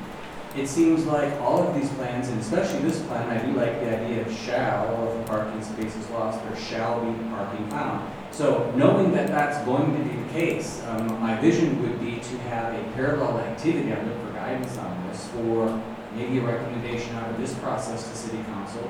[0.55, 3.95] It seems like all of these plans, and especially this plan, I do like the
[3.95, 8.09] idea of shall, or if a parking space is lost, there shall be parking found.
[8.38, 12.38] So knowing that that's going to be the case, um, my vision would be to
[12.49, 15.81] have a parallel activity, I look for guidance on this, or
[16.14, 18.88] maybe a recommendation out of this process to city council,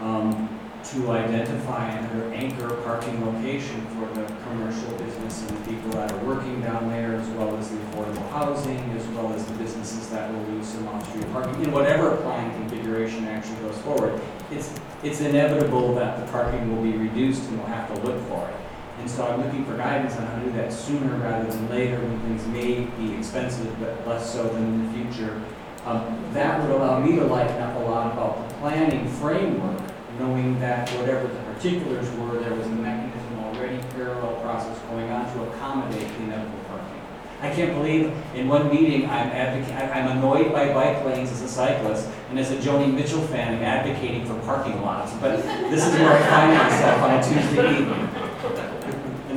[0.00, 6.12] um, to identify another anchor parking location for the commercial business and the people that
[6.12, 10.10] are working down there, as well as the affordable housing, as well as the businesses
[10.10, 14.20] that will use some off-street parking, in whatever plan configuration actually goes forward.
[14.50, 18.46] It's, it's inevitable that the parking will be reduced and we'll have to look for
[18.46, 18.56] it.
[19.00, 21.98] And so I'm looking for guidance on how to do that sooner rather than later
[21.98, 25.40] when things may be expensive, but less so than in the future.
[25.86, 29.80] Um, That would allow me to lighten up a lot about the planning framework,
[30.18, 35.24] knowing that whatever the particulars were, there was a mechanism already, parallel process going on
[35.32, 37.00] to accommodate the inevitable parking.
[37.40, 41.48] I can't believe in one meeting I'm advocating, I'm annoyed by bike lanes as a
[41.48, 45.12] cyclist, and as a Joni Mitchell fan, I'm advocating for parking lots.
[45.14, 48.09] But this is where I find myself on a Tuesday evening.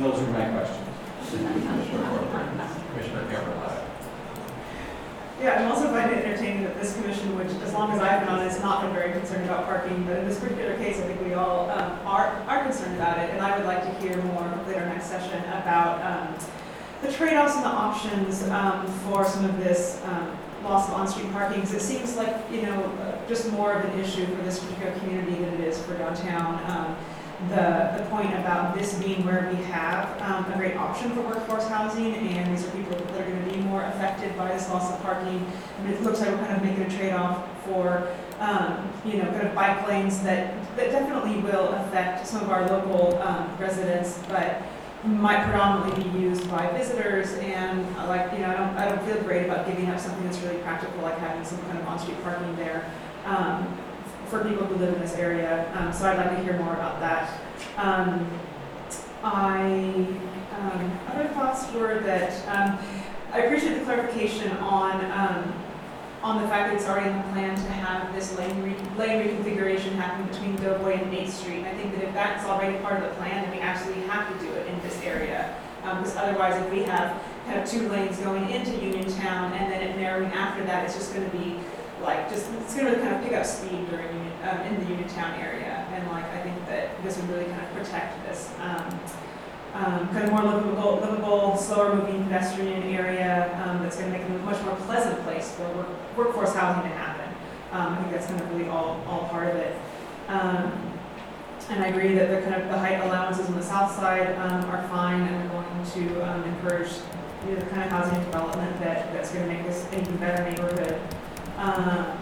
[0.04, 0.80] And those are my questions.
[2.90, 3.80] Commissioner Cameron.
[5.40, 8.28] Yeah, I'm also finding it entertaining that this commission, which, as long as I've been
[8.28, 11.06] on it, has not been very concerned about parking, but in this particular case, I
[11.06, 14.16] think we all um, are, are concerned about it, and I would like to hear
[14.24, 16.34] more later next session about um,
[17.02, 21.62] the trade-offs and the options um, for some of this um, loss of on-street parking,
[21.62, 24.92] because it seems like, you know, uh, just more of an issue for this particular
[24.98, 26.62] community than it is for downtown.
[26.70, 26.96] Um,
[27.48, 31.66] the, the point about this being where we have um, a great option for workforce
[31.68, 34.92] housing, and these are people that are going to be more affected by this loss
[34.92, 35.44] of parking.
[35.78, 38.08] And it looks like we're kind of making a trade-off for,
[38.40, 42.66] um, you know, kind of bike lanes that, that definitely will affect some of our
[42.68, 44.62] local um, residents, but
[45.04, 49.02] might predominantly be used by visitors, and I like, you know, I don't, I don't
[49.06, 52.22] feel great about giving up something that's really practical, like having some kind of on-street
[52.22, 52.90] parking there.
[53.26, 53.76] Um,
[54.28, 57.00] for people who live in this area, um, so I'd like to hear more about
[57.00, 57.40] that.
[57.76, 58.28] Um,
[59.22, 60.06] I,
[60.58, 62.78] um, other thoughts were that, um,
[63.32, 65.52] I appreciate the clarification on, um,
[66.22, 69.28] on the fact that it's already in the plan to have this lane re, lane
[69.28, 71.58] reconfiguration happen between Doughboy and Eighth Street.
[71.58, 74.32] And I think that if that's already part of the plan, then we absolutely have
[74.32, 75.54] to do it in this area.
[75.82, 77.20] Because otherwise, if we have
[77.52, 81.28] of two lanes going into Uniontown and then it narrowing after that, it's just gonna
[81.28, 81.56] be
[82.04, 84.08] like, just, it's gonna really kind of pick up speed during,
[84.44, 85.86] um, in the Uniontown area.
[85.92, 89.00] And like, I think that this would really kind of protect this, um,
[89.74, 94.30] um, kind of more livable, livable, slower moving pedestrian area, um, that's gonna make it
[94.30, 97.28] a much more pleasant place for work, workforce housing to happen.
[97.72, 99.76] Um, I think that's kind of really all, all part of it.
[100.28, 100.72] Um,
[101.70, 104.86] and I agree that the kind of, the height allowances on the south side, are
[104.88, 106.92] fine, and we're going to, encourage,
[107.46, 110.48] you know, the kind of housing development that, that's gonna make this an even better
[110.48, 111.00] neighborhood.
[111.58, 112.18] Um,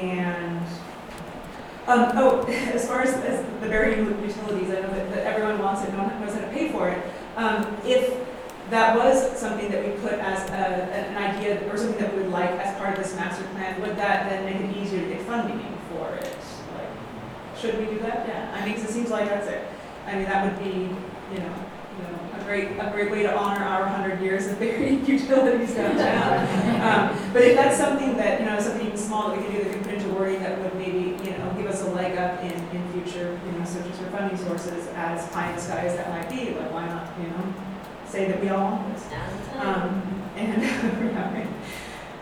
[0.00, 0.60] and,
[1.86, 2.44] um, oh,
[2.74, 6.04] as far as, as the varying utilities, I know that, that everyone wants it, no
[6.04, 7.02] one knows how to pay for it.
[7.36, 8.14] Um, if
[8.70, 10.54] that was something that we put as a,
[10.94, 13.96] an idea, or something that we would like as part of this master plan, would
[13.96, 15.60] that then make it easier to get funding
[15.90, 16.36] for it?
[16.76, 18.28] Like, should we do that?
[18.28, 19.66] Yeah, I mean, 'cause it seems like that's it.
[20.06, 20.88] I mean, that would be,
[21.32, 21.52] you know,
[22.50, 26.32] great, a great way to honor our hundred years of buried utilities downtown.
[26.82, 29.58] Um, But if that's something that, you know, something even small that we could do,
[29.62, 32.18] that we could put into wording that would maybe, you know, give us a leg
[32.18, 35.86] up in, in future, you know, searches for funding sources, as pie in the sky
[35.86, 37.54] as that might be, like, why not, you know,
[38.04, 39.06] say that we all want this?
[39.60, 40.02] Um,
[40.34, 41.46] and, yeah, right.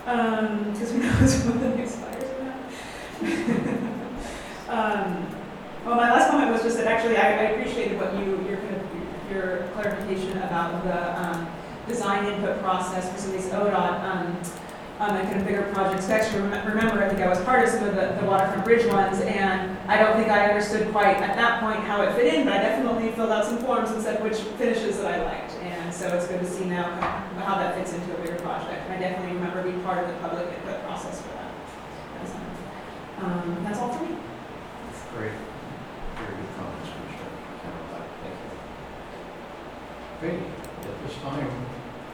[0.06, 3.94] Um, because who knows when the next fires will happen.
[4.68, 5.26] Um,
[5.86, 8.58] well, my last comment was just that actually I, I appreciated what you, your
[9.30, 11.48] your clarification about the, um,
[11.86, 14.36] design input process for some of these ODOT, um,
[15.00, 16.10] um, and kind of bigger projects.
[16.10, 18.64] I actually rem- remember, I think I was part of some of the, the waterfront
[18.64, 22.34] bridge ones, and I don't think I understood quite at that point how it fit
[22.34, 25.52] in, but I definitely filled out some forms and said which finishes that I liked.
[25.62, 26.84] And so it's good to see now
[27.38, 28.82] how that fits into a bigger project.
[28.90, 31.52] And I definitely remember being part of the public input process for that.
[32.20, 32.32] That's,
[33.22, 34.16] Um, that's all for me.
[35.16, 35.32] Great.
[36.18, 37.32] Very good comments, Commissioner
[37.62, 38.10] Cameron.
[38.22, 38.50] Thank you.
[40.18, 41.46] Okay, at this time,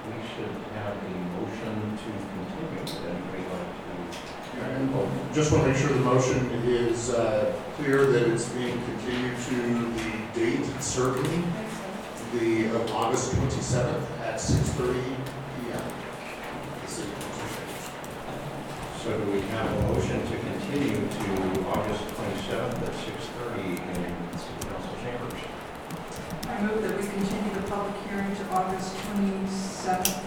[0.05, 2.85] we should have a motion to continue.
[2.85, 3.65] Would anybody like
[4.93, 5.35] to?
[5.35, 9.57] Just want to make sure the motion is uh, clear that it's being continued to
[9.95, 11.51] the date certain,
[12.35, 15.01] the, of August 27th at 6:30
[15.65, 15.81] PM.
[16.83, 17.89] The city council chambers.
[19.03, 23.73] So do we have a motion to continue to August 27th at 6:30 in City
[23.73, 23.94] Council chambers?
[26.55, 30.25] I move that we continue the public hearing to August twenty-seventh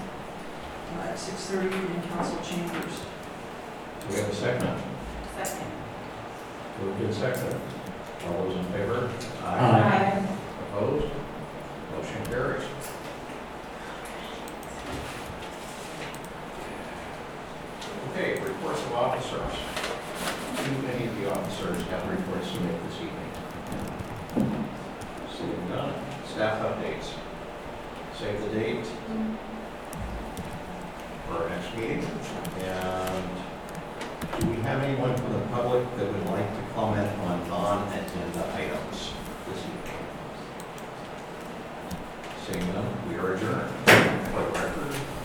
[0.97, 2.99] uh, at six thirty in council chambers.
[4.01, 4.77] Do we have a second?
[5.41, 5.71] Second.
[6.83, 7.61] Moved in second.
[8.25, 9.09] All those in favor?
[9.43, 10.27] Aye.
[10.73, 11.05] Opposed?
[11.95, 12.63] Motion carries.
[18.11, 19.55] Okay, reports of officers.
[20.57, 23.31] Do any of the officers have reports to make this evening?
[25.37, 25.93] Seeing none.
[26.37, 27.13] Staff updates.
[28.15, 28.85] Save the date
[31.25, 32.05] for our next meeting.
[32.59, 33.29] And
[34.39, 39.13] do we have anyone from the public that would like to comment on non-agenda items
[39.47, 40.05] this evening?
[42.45, 45.16] Seeing none, we are adjourned.